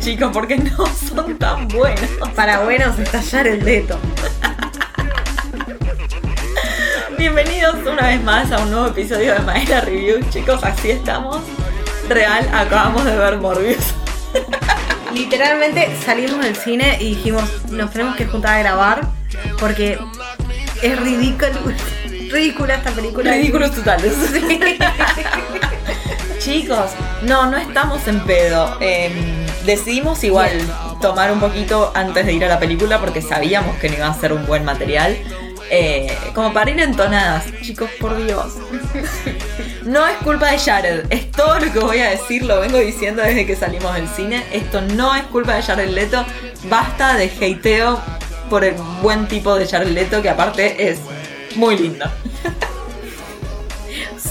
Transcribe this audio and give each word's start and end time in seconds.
chicos, 0.00 0.30
porque 0.32 0.56
no 0.56 0.86
son 0.86 1.38
tan 1.38 1.68
buenos. 1.68 2.10
Para 2.34 2.60
buenos 2.60 2.98
está 2.98 3.22
Jared 3.22 3.62
Leto. 3.62 3.98
Bienvenidos 7.18 7.76
una 7.86 8.08
vez 8.08 8.22
más 8.22 8.52
a 8.52 8.58
un 8.58 8.70
nuevo 8.70 8.86
episodio 8.88 9.34
de 9.34 9.40
Maera 9.40 9.80
Review. 9.80 10.20
Chicos, 10.30 10.62
así 10.64 10.90
estamos. 10.90 11.38
Real, 12.08 12.48
acabamos 12.52 13.04
de 13.04 13.16
ver 13.16 13.38
Morbius. 13.38 13.94
Literalmente 15.14 15.96
salimos 16.04 16.40
del 16.40 16.56
cine 16.56 16.98
y 17.00 17.14
dijimos, 17.14 17.44
nos 17.70 17.90
tenemos 17.90 18.16
que 18.16 18.26
juntar 18.26 18.56
a 18.56 18.58
grabar 18.58 19.00
porque 19.58 19.98
es 20.82 21.00
ridículo, 21.00 21.52
ridícula 22.30 22.74
esta 22.74 22.90
película. 22.90 23.32
Ridículos 23.32 23.72
totales. 23.72 24.14
Chicos, 26.38 26.90
no, 27.22 27.50
no 27.50 27.56
estamos 27.56 28.06
en 28.06 28.20
pedo. 28.20 28.76
Em, 28.80 29.35
decidimos 29.66 30.22
igual 30.24 30.52
tomar 31.00 31.30
un 31.32 31.40
poquito 31.40 31.92
antes 31.94 32.24
de 32.24 32.32
ir 32.32 32.44
a 32.44 32.48
la 32.48 32.58
película 32.58 33.00
porque 33.00 33.20
sabíamos 33.20 33.76
que 33.76 33.88
no 33.88 33.96
iba 33.96 34.06
a 34.06 34.14
ser 34.14 34.32
un 34.32 34.46
buen 34.46 34.64
material. 34.64 35.16
Eh, 35.68 36.16
como 36.32 36.52
para 36.52 36.70
ir 36.70 36.80
entonadas. 36.80 37.44
Chicos, 37.60 37.90
por 38.00 38.16
Dios. 38.16 38.54
No 39.86 40.04
es 40.04 40.16
culpa 40.16 40.50
de 40.50 40.58
Jared. 40.58 41.04
Es 41.10 41.30
todo 41.30 41.60
lo 41.60 41.72
que 41.72 41.78
voy 41.78 42.00
a 42.00 42.10
decir. 42.10 42.44
Lo 42.44 42.58
vengo 42.58 42.76
diciendo 42.78 43.22
desde 43.22 43.46
que 43.46 43.54
salimos 43.54 43.94
del 43.94 44.08
cine. 44.08 44.44
Esto 44.52 44.80
no 44.80 45.14
es 45.14 45.22
culpa 45.26 45.54
de 45.54 45.62
Jared 45.62 45.90
Leto. 45.90 46.26
Basta 46.68 47.14
de 47.14 47.26
hateo 47.26 48.00
por 48.50 48.64
el 48.64 48.74
buen 49.00 49.28
tipo 49.28 49.54
de 49.54 49.64
Jared 49.64 49.86
Leto 49.86 50.22
que 50.22 50.28
aparte 50.28 50.90
es 50.90 50.98
muy 51.54 51.78
lindo. 51.78 52.04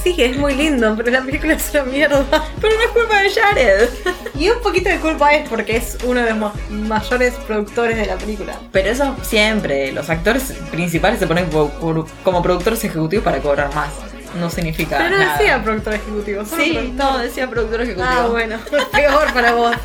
Sí, 0.04 0.16
es 0.18 0.38
muy 0.38 0.54
lindo, 0.56 0.94
pero 0.96 1.12
la 1.12 1.22
película 1.22 1.54
es 1.54 1.70
una 1.74 1.84
mierda. 1.84 2.26
Pero 2.62 2.76
no 2.76 2.82
es 2.82 2.88
culpa 2.90 3.22
de 3.22 3.30
Jared. 3.32 3.90
Y 4.38 4.50
un 4.50 4.62
poquito 4.62 4.90
de 4.90 5.00
culpa 5.00 5.34
es 5.34 5.48
porque 5.50 5.78
es 5.78 5.98
uno 6.04 6.22
de 6.22 6.30
los 6.32 6.38
ma- 6.38 6.54
mayores 6.70 7.34
productores 7.48 7.96
de 7.98 8.06
la 8.06 8.16
película. 8.16 8.54
Pero 8.72 8.90
eso 8.90 9.16
siempre. 9.23 9.92
Los 9.92 10.10
actores 10.10 10.54
principales 10.72 11.20
se 11.20 11.28
ponen 11.28 11.50
como, 11.50 12.42
productores 12.44 12.84
ejecutivos 12.84 13.23
para 13.23 13.40
cobrar 13.40 13.73
más. 13.73 13.90
No 14.40 14.50
significa 14.50 14.98
Pero 14.98 15.18
no 15.18 15.32
decía 15.32 15.64
productor 15.64 15.94
ejecutivo. 15.94 16.44
Sí, 16.44 16.73
productor. 16.73 16.94
no, 17.14 17.18
decía 17.20 17.50
productor 17.50 17.82
ejecutivo. 17.82 18.12
Ah, 18.12 18.28
bueno, 18.30 18.58
peor 18.92 19.34
para 19.34 19.54
vos. 19.54 19.76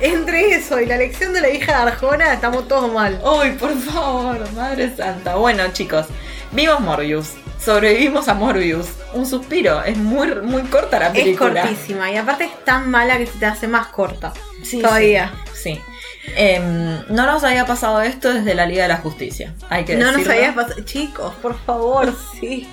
Entre 0.00 0.54
eso 0.54 0.80
y 0.80 0.86
la 0.86 0.94
elección 0.94 1.32
de 1.34 1.40
la 1.42 1.50
hija 1.50 1.72
de 1.84 1.90
Arjona, 1.90 2.32
estamos 2.32 2.66
todos 2.68 2.90
mal. 2.92 3.20
Uy, 3.22 3.50
por 3.52 3.76
favor, 3.78 4.50
madre 4.52 4.94
santa. 4.96 5.34
Bueno, 5.36 5.64
chicos, 5.72 6.06
vimos 6.52 6.80
Morbius. 6.80 7.32
Sobrevivimos 7.58 8.28
a 8.28 8.34
Morbius. 8.34 8.86
Un 9.14 9.26
suspiro. 9.26 9.82
Es 9.84 9.96
muy, 9.96 10.34
muy 10.36 10.62
corta 10.62 10.98
la 10.98 11.06
Es 11.08 11.12
película. 11.12 11.62
cortísima 11.62 12.10
y 12.10 12.16
aparte 12.16 12.44
es 12.44 12.64
tan 12.64 12.90
mala 12.90 13.18
que 13.18 13.26
se 13.26 13.38
te 13.38 13.46
hace 13.46 13.68
más 13.68 13.88
corta. 13.88 14.32
Sí, 14.62 14.80
Todavía. 14.80 15.32
Sí. 15.54 15.74
sí. 15.74 15.80
Em, 16.36 17.00
no 17.08 17.24
nos 17.26 17.42
había 17.42 17.64
pasado 17.64 18.02
esto 18.02 18.32
desde 18.32 18.54
la 18.54 18.66
Liga 18.66 18.82
de 18.82 18.88
la 18.90 18.98
Justicia. 18.98 19.54
Hay 19.70 19.84
que 19.84 19.96
No 19.96 20.12
nos 20.12 20.26
habías 20.28 20.54
pasado. 20.54 20.82
Chicos, 20.84 21.34
por 21.40 21.58
favor, 21.58 22.14
sí. 22.40 22.68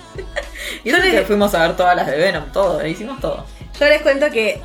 Y 0.83 0.89
eso 0.89 0.99
les- 0.99 1.14
que 1.14 1.22
fuimos 1.22 1.53
a 1.55 1.61
ver 1.66 1.75
todas 1.77 1.95
las 1.95 2.05
de 2.08 2.17
Venom, 2.17 2.52
todo, 2.52 2.81
le 2.81 2.89
hicimos 2.89 3.20
todo. 3.21 3.45
Yo 3.80 3.86
les 3.87 4.02
cuento 4.02 4.30
que 4.30 4.61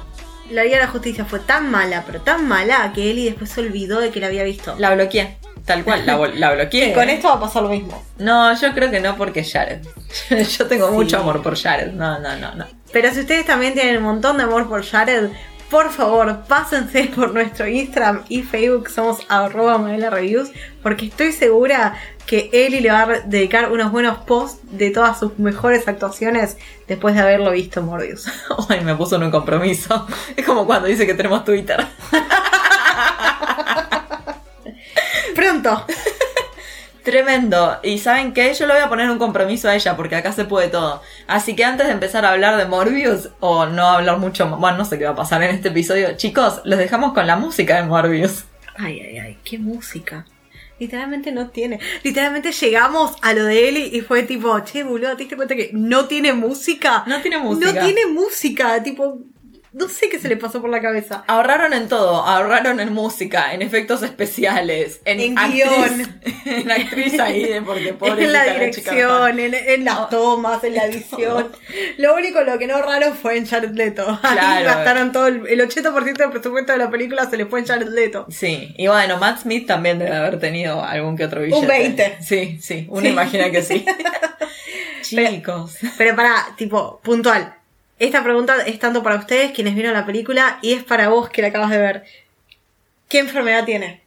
la 0.50 0.64
Liga 0.64 0.78
de 0.78 0.84
la 0.84 0.90
Justicia 0.90 1.24
fue 1.24 1.38
tan 1.38 1.70
mala, 1.70 2.02
pero 2.04 2.20
tan 2.20 2.48
mala, 2.48 2.92
que 2.92 3.10
Eli 3.12 3.26
después 3.26 3.50
se 3.50 3.60
olvidó 3.60 4.00
de 4.00 4.10
que 4.10 4.18
la 4.20 4.26
había 4.26 4.42
visto. 4.42 4.74
La 4.78 4.92
bloqueé. 4.92 5.36
Tal 5.64 5.84
cual, 5.84 6.04
la, 6.06 6.16
la 6.16 6.52
bloqueé. 6.52 6.88
Y 6.90 6.92
con 6.94 7.08
esto 7.08 7.28
va 7.28 7.34
a 7.34 7.40
pasar 7.40 7.62
lo 7.62 7.68
mismo. 7.68 8.02
No, 8.18 8.54
yo 8.58 8.72
creo 8.74 8.90
que 8.90 9.00
no 9.00 9.16
porque 9.16 9.44
Jared. 9.44 9.80
Yo 10.58 10.66
tengo 10.66 10.88
Sí. 10.88 10.94
mucho 10.94 11.18
amor 11.18 11.42
por 11.42 11.56
Jared. 11.56 11.92
No, 11.92 12.18
no, 12.18 12.36
no, 12.36 12.54
no. 12.54 12.66
Pero 12.92 13.12
si 13.12 13.20
ustedes 13.20 13.46
también 13.46 13.74
tienen 13.74 13.98
un 13.98 14.02
montón 14.04 14.36
de 14.38 14.42
amor 14.44 14.68
por 14.68 14.84
Jared, 14.84 15.30
por 15.70 15.90
favor, 15.90 16.42
pásense 16.48 17.04
por 17.14 17.32
nuestro 17.32 17.68
Instagram 17.68 18.24
y 18.28 18.42
Facebook, 18.42 18.90
somos 18.90 19.18
arroba 19.28 19.78
reviews, 20.10 20.50
porque 20.82 21.06
estoy 21.06 21.30
segura 21.32 21.94
que 22.26 22.50
Eli 22.52 22.80
le 22.80 22.90
va 22.90 23.02
a 23.02 23.06
dedicar 23.20 23.70
unos 23.70 23.92
buenos 23.92 24.18
posts 24.18 24.58
de 24.76 24.90
todas 24.90 25.18
sus 25.20 25.38
mejores 25.38 25.86
actuaciones 25.86 26.56
después 26.88 27.14
de 27.14 27.20
haberlo 27.20 27.52
visto 27.52 27.78
en 27.80 27.86
Morbius. 27.86 28.26
Ay, 28.68 28.80
me 28.80 28.96
puso 28.96 29.14
en 29.16 29.22
un 29.24 29.30
compromiso. 29.30 30.06
Es 30.36 30.44
como 30.44 30.66
cuando 30.66 30.88
dice 30.88 31.06
que 31.06 31.14
tenemos 31.14 31.44
Twitter. 31.44 31.86
Tremendo. 37.02 37.78
Y 37.82 37.98
¿saben 37.98 38.32
qué? 38.32 38.52
Yo 38.54 38.66
le 38.66 38.74
voy 38.74 38.82
a 38.82 38.88
poner 38.88 39.10
un 39.10 39.18
compromiso 39.18 39.68
a 39.68 39.74
ella 39.74 39.96
porque 39.96 40.16
acá 40.16 40.32
se 40.32 40.44
puede 40.44 40.68
todo. 40.68 41.02
Así 41.26 41.56
que 41.56 41.64
antes 41.64 41.86
de 41.86 41.92
empezar 41.92 42.24
a 42.24 42.32
hablar 42.32 42.56
de 42.56 42.66
Morbius, 42.66 43.30
o 43.40 43.66
no 43.66 43.88
hablar 43.88 44.18
mucho 44.18 44.48
bueno, 44.48 44.78
no 44.78 44.84
sé 44.84 44.98
qué 44.98 45.04
va 45.04 45.12
a 45.12 45.16
pasar 45.16 45.42
en 45.42 45.54
este 45.54 45.68
episodio, 45.68 46.16
chicos, 46.16 46.60
los 46.64 46.78
dejamos 46.78 47.12
con 47.14 47.26
la 47.26 47.36
música 47.36 47.76
de 47.76 47.84
Morbius. 47.84 48.44
Ay, 48.76 49.00
ay, 49.00 49.18
ay, 49.18 49.38
qué 49.44 49.58
música. 49.58 50.26
Literalmente 50.78 51.30
no 51.30 51.50
tiene. 51.50 51.78
Literalmente 52.02 52.52
llegamos 52.52 53.14
a 53.20 53.34
lo 53.34 53.44
de 53.44 53.68
Eli 53.68 53.90
y 53.92 54.00
fue 54.00 54.22
tipo, 54.22 54.58
che, 54.60 54.82
boludo, 54.82 55.10
¿te 55.10 55.24
diste 55.24 55.36
cuenta 55.36 55.54
que 55.54 55.70
no 55.74 56.06
tiene 56.06 56.32
música? 56.32 57.04
No 57.06 57.20
tiene 57.20 57.38
música. 57.38 57.72
No 57.72 57.84
tiene 57.84 58.06
música, 58.06 58.82
tipo, 58.82 59.18
no 59.72 59.88
sé 59.88 60.08
qué 60.08 60.18
se 60.18 60.28
le 60.28 60.36
pasó 60.36 60.60
por 60.60 60.68
la 60.70 60.80
cabeza. 60.80 61.22
Ahorraron 61.28 61.72
en 61.72 61.88
todo, 61.88 62.22
ahorraron 62.26 62.80
en 62.80 62.92
música, 62.92 63.54
en 63.54 63.62
efectos 63.62 64.02
especiales, 64.02 65.00
en, 65.04 65.20
En 65.20 65.38
actriz, 65.38 65.64
guion. 65.64 66.20
en 66.44 66.70
actriz 66.70 67.20
ahí, 67.20 67.44
de- 67.44 67.62
porque 67.62 67.92
pobre 67.98 68.24
en 68.24 68.32
la 68.32 68.44
dirección, 68.52 69.38
en, 69.38 69.54
en 69.54 69.84
las 69.84 69.94
No. 69.94 70.06
tomas, 70.08 70.64
en 70.64 70.74
la 70.74 70.86
edición. 70.86 71.50
Lo 71.98 72.14
único 72.16 72.40
lo 72.42 72.58
que 72.58 72.66
no 72.66 72.74
ahorraron 72.76 73.14
fue 73.16 73.36
en 73.36 73.46
Jared 73.46 73.70
Leto. 73.74 74.06
Ahí 74.22 74.36
Claro. 74.36 74.64
gastaron 74.66 75.12
todo 75.12 75.26
el, 75.28 75.46
el 75.46 75.60
80% 75.60 76.16
del 76.16 76.30
presupuesto 76.30 76.72
de 76.72 76.78
la 76.78 76.90
película 76.90 77.28
se 77.30 77.36
le 77.36 77.46
fue 77.46 77.60
en 77.60 77.66
Jared 77.66 77.88
Leto. 77.88 78.26
Sí, 78.30 78.74
y 78.76 78.86
bueno, 78.88 79.18
Matt 79.18 79.42
Smith 79.42 79.66
también 79.66 79.98
debe 79.98 80.16
haber 80.16 80.38
tenido 80.40 80.82
algún 80.84 81.16
que 81.16 81.24
otro 81.26 81.42
billete. 81.42 81.66
20. 81.66 82.18
Sí, 82.22 82.58
sí, 82.60 82.86
uno 82.90 83.02
Sí. 83.02 83.08
imagina 83.08 83.50
que 83.50 83.62
sí. 83.62 83.84
Chicos. 85.02 85.76
Pero 85.98 86.14
para, 86.16 86.46
tipo, 86.56 87.00
puntual. 87.02 87.54
Esta 88.00 88.24
pregunta 88.24 88.56
es 88.66 88.78
tanto 88.80 89.02
para 89.04 89.16
ustedes, 89.16 89.52
quienes 89.52 89.74
vieron 89.76 89.92
la 89.94 90.04
película, 90.06 90.58
y 90.62 90.72
es 90.72 90.82
para 90.82 91.08
vos 91.10 91.30
que 91.30 91.42
la 91.42 91.48
acabas 91.48 91.70
de 91.70 91.78
ver. 91.78 92.04
¿Qué 93.08 93.18
enfermedad 93.20 93.64
tiene? 93.64 94.02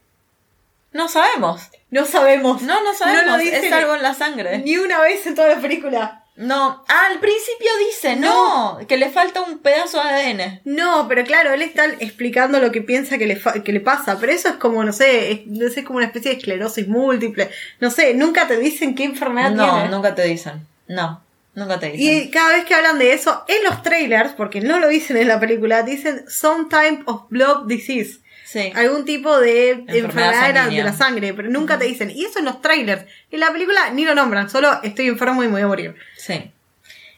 No 0.91 1.07
sabemos. 1.07 1.69
No 1.91 2.05
sabemos. 2.05 2.61
No, 2.63 2.83
no 2.83 2.93
sabemos. 2.93 3.25
lo 3.25 3.37
dicen 3.37 3.63
es 3.65 3.71
algo 3.71 3.95
en 3.95 4.03
la 4.03 4.13
sangre. 4.13 4.57
Ni 4.59 4.77
una 4.77 4.99
vez 4.99 5.25
en 5.27 5.35
toda 5.35 5.47
la 5.49 5.61
película. 5.61 6.19
No. 6.35 6.83
Ah, 6.87 7.07
al 7.11 7.19
principio 7.19 7.69
dice, 7.87 8.15
no, 8.15 8.79
que 8.87 8.97
le 8.97 9.11
falta 9.11 9.41
un 9.41 9.59
pedazo 9.59 10.01
de 10.03 10.09
ADN. 10.09 10.61
No, 10.65 11.07
pero 11.07 11.23
claro, 11.25 11.53
él 11.53 11.61
está 11.61 11.85
explicando 11.85 12.59
lo 12.59 12.71
que 12.71 12.81
piensa 12.81 13.19
que 13.19 13.27
le, 13.27 13.35
fa- 13.35 13.61
que 13.63 13.71
le 13.71 13.79
pasa, 13.81 14.17
pero 14.19 14.31
eso 14.31 14.49
es 14.49 14.55
como, 14.55 14.83
no 14.83 14.91
sé, 14.93 15.31
es, 15.31 15.45
no 15.45 15.69
sé, 15.69 15.81
es 15.81 15.85
como 15.85 15.97
una 15.97 16.07
especie 16.07 16.31
de 16.31 16.37
esclerosis 16.37 16.87
múltiple. 16.87 17.51
No 17.79 17.91
sé, 17.91 18.15
nunca 18.15 18.47
te 18.47 18.57
dicen 18.57 18.95
qué 18.95 19.03
enfermedad 19.03 19.51
No, 19.51 19.71
tiene. 19.75 19.89
nunca 19.89 20.15
te 20.15 20.23
dicen. 20.23 20.65
No, 20.87 21.21
nunca 21.55 21.79
te 21.79 21.91
dicen. 21.91 22.27
Y 22.27 22.31
cada 22.31 22.53
vez 22.53 22.65
que 22.65 22.73
hablan 22.73 22.99
de 22.99 23.13
eso, 23.13 23.43
en 23.47 23.63
los 23.63 23.81
trailers, 23.83 24.33
porque 24.33 24.61
no 24.61 24.79
lo 24.79 24.87
dicen 24.87 25.17
en 25.17 25.27
la 25.27 25.39
película, 25.39 25.83
dicen 25.83 26.25
some 26.27 26.65
type 26.69 27.03
of 27.05 27.23
blood 27.29 27.65
disease. 27.67 28.19
Sí. 28.45 28.71
Algún 28.75 29.05
tipo 29.05 29.39
de 29.39 29.71
Enfermedad 29.71 30.05
enfermedad 30.05 30.69
de 30.69 30.83
la, 30.83 30.93
sangre, 30.93 31.33
pero 31.33 31.49
nunca 31.49 31.79
te 31.79 31.85
dicen. 31.85 32.11
Y 32.11 32.25
eso 32.25 32.39
en 32.39 32.45
los 32.45 32.61
trailers. 32.61 33.05
En 33.31 33.39
la 33.39 33.51
película 33.51 33.89
ni 33.91 34.05
lo 34.05 34.13
nombran, 34.13 34.49
solo 34.49 34.79
estoy 34.83 35.07
enfermo 35.07 35.43
y 35.43 35.47
me 35.47 35.53
voy 35.53 35.61
a 35.61 35.67
morir. 35.67 35.95
Sí. 36.17 36.51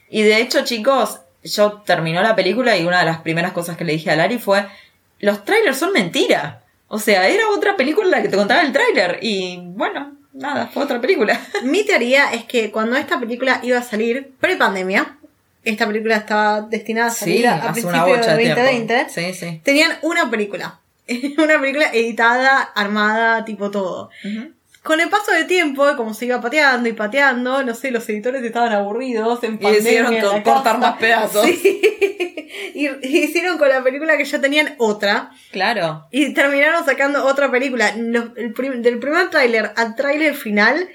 Y 0.10 0.22
de 0.22 0.40
hecho, 0.40 0.64
chicos, 0.64 1.20
yo 1.44 1.82
terminó 1.86 2.22
la 2.22 2.36
película 2.36 2.78
y 2.78 2.86
una 2.86 3.00
de 3.00 3.06
las 3.06 3.20
primeras 3.20 3.52
cosas 3.52 3.76
que 3.76 3.84
le 3.84 3.94
dije 3.94 4.12
a 4.12 4.16
Lari 4.16 4.38
fue, 4.38 4.66
los 5.20 5.44
trailers 5.44 5.78
son 5.78 5.92
mentira. 5.92 6.62
O 6.88 7.00
sea, 7.00 7.28
era 7.28 7.50
otra 7.50 7.76
película 7.76 8.10
la 8.10 8.22
que 8.22 8.30
te 8.30 8.38
contaba 8.38 8.62
el 8.62 8.72
trailer 8.72 9.20
y 9.22 9.60
bueno, 9.62 10.15
nada, 10.36 10.68
fue 10.68 10.84
otra 10.84 11.02
película. 11.02 11.40
Mi 11.64 11.84
teoría 11.84 12.32
es 12.34 12.46
que 12.46 12.72
cuando 12.72 12.96
esta 12.96 13.20
película 13.20 13.60
iba 13.64 13.80
a 13.80 13.84
salir 13.84 14.34
pre-pandemia, 14.40 15.18
esta 15.64 15.88
película 15.88 16.18
estaba 16.18 16.62
destinada 16.62 17.08
a 17.08 17.12
salir 17.12 17.38
Sí, 17.40 17.46
a, 17.46 17.72
principios 17.72 18.26
de 18.26 18.32
de 18.34 18.44
tiempo. 18.44 18.62
2020, 18.62 19.10
Sí, 19.10 19.34
sí. 19.34 19.62
tenían 19.64 19.92
una 20.04 20.30
película. 20.30 20.80
una 21.38 21.60
película 21.60 21.90
editada, 21.94 22.62
armada, 22.62 23.46
tipo 23.46 23.72
todo. 23.72 24.10
Con 24.86 25.02
el 25.02 25.10
paso 25.10 25.32
del 25.32 25.48
tiempo, 25.48 25.84
como 25.98 26.14
se 26.14 26.26
iba 26.28 26.40
pateando 26.40 26.88
y 26.88 26.94
pateando, 26.94 27.64
no 27.64 27.74
sé, 27.76 27.92
los 27.92 28.08
editores 28.08 28.44
estaban 28.44 28.72
aburridos 28.72 29.44
en 29.44 29.56
Y 29.56 29.58
pandemia, 29.58 29.72
decidieron 29.82 30.14
en 30.14 30.22
co- 30.22 30.28
la 30.28 30.44
cortar 30.44 30.64
casa. 30.64 30.78
más 30.78 30.98
pedazos. 30.98 31.46
Sí. 31.46 31.82
y, 32.76 32.88
y 33.08 33.18
hicieron 33.24 33.58
con 33.58 33.70
la 33.70 33.84
película 33.84 34.16
que 34.18 34.26
ya 34.26 34.40
tenían 34.40 34.76
otra. 34.78 35.32
Claro. 35.52 36.06
Y 36.12 36.34
terminaron 36.34 36.86
sacando 36.86 37.26
otra 37.26 37.50
película. 37.52 37.94
Los- 37.98 38.30
el 38.38 38.54
prim- 38.54 38.82
del 38.82 39.00
primer 39.00 39.30
tráiler 39.30 39.72
al 39.76 39.96
tráiler 39.96 40.36
final 40.36 40.88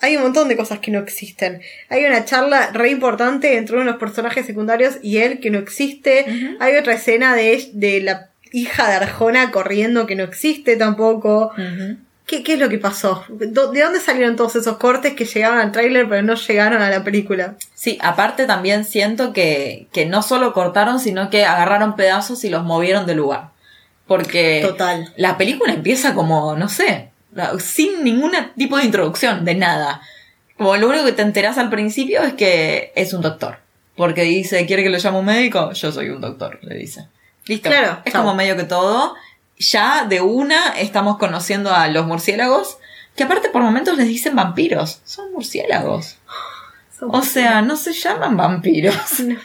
hay 0.00 0.16
un 0.16 0.22
montón 0.22 0.48
de 0.48 0.56
cosas 0.56 0.80
que 0.80 0.90
no 0.90 0.98
existen. 0.98 1.60
Hay 1.88 2.04
una 2.04 2.24
charla 2.24 2.70
re 2.72 2.90
importante 2.90 3.56
entre 3.56 3.76
uno 3.76 3.84
de 3.84 3.90
los 3.92 4.00
personajes 4.00 4.44
secundarios 4.44 4.96
y 5.02 5.18
él 5.18 5.40
que 5.40 5.50
no 5.50 5.58
existe. 5.58 6.26
Hay 6.60 6.76
otra 6.76 6.94
escena 6.94 7.34
de, 7.36 7.70
de 7.74 8.00
la 8.00 8.28
hija 8.52 8.88
de 8.88 8.96
Arjona 8.96 9.50
corriendo 9.50 10.06
que 10.06 10.14
no 10.16 10.24
existe 10.24 10.76
tampoco. 10.76 11.52
¿Qué, 12.26 12.42
qué 12.42 12.54
es 12.54 12.58
lo 12.58 12.70
que 12.70 12.78
pasó? 12.78 13.24
¿De 13.28 13.48
dónde 13.48 14.00
salieron 14.00 14.36
todos 14.36 14.56
esos 14.56 14.78
cortes 14.78 15.12
que 15.14 15.26
llegaron 15.26 15.58
al 15.58 15.72
tráiler 15.72 16.08
pero 16.08 16.22
no 16.22 16.34
llegaron 16.34 16.80
a 16.80 16.88
la 16.88 17.04
película? 17.04 17.56
Sí, 17.74 17.98
aparte 18.00 18.46
también 18.46 18.84
siento 18.84 19.34
que, 19.34 19.88
que 19.92 20.06
no 20.06 20.22
solo 20.22 20.54
cortaron, 20.54 21.00
sino 21.00 21.28
que 21.28 21.44
agarraron 21.44 21.96
pedazos 21.96 22.44
y 22.44 22.50
los 22.50 22.64
movieron 22.64 23.04
de 23.06 23.14
lugar. 23.14 23.50
Porque 24.06 24.62
Total. 24.62 25.12
la 25.16 25.36
película 25.36 25.72
empieza 25.72 26.14
como, 26.14 26.56
no 26.56 26.68
sé, 26.68 27.10
sin 27.58 28.04
ningún 28.04 28.32
tipo 28.56 28.76
de 28.78 28.84
introducción, 28.84 29.44
de 29.44 29.54
nada. 29.54 30.00
Como 30.56 30.76
lo 30.76 30.88
único 30.88 31.04
que 31.04 31.12
te 31.12 31.22
enterás 31.22 31.58
al 31.58 31.70
principio 31.70 32.22
es 32.22 32.34
que 32.34 32.92
es 32.96 33.12
un 33.12 33.22
doctor. 33.22 33.58
Porque 33.96 34.22
dice, 34.22 34.66
¿quiere 34.66 34.82
que 34.82 34.90
le 34.90 34.98
llame 34.98 35.18
un 35.18 35.24
médico? 35.24 35.72
Yo 35.72 35.92
soy 35.92 36.08
un 36.08 36.20
doctor, 36.20 36.58
le 36.62 36.76
dice. 36.76 37.06
Listo. 37.46 37.68
Claro, 37.68 38.00
es 38.04 38.12
chao. 38.12 38.22
como 38.22 38.34
medio 38.34 38.56
que 38.56 38.64
todo. 38.64 39.14
Ya 39.58 40.04
de 40.04 40.20
una 40.20 40.78
estamos 40.78 41.18
conociendo 41.18 41.74
a 41.74 41.88
los 41.88 42.06
murciélagos, 42.06 42.78
que 43.16 43.24
aparte 43.24 43.48
por 43.50 43.62
momentos 43.62 43.96
les 43.96 44.08
dicen 44.08 44.34
vampiros. 44.34 45.00
Son 45.04 45.32
murciélagos. 45.32 46.18
O 47.00 47.22
sea, 47.22 47.62
no 47.62 47.76
se 47.76 47.92
llaman 47.92 48.36
vampiros. 48.36 48.96
No. 49.24 49.36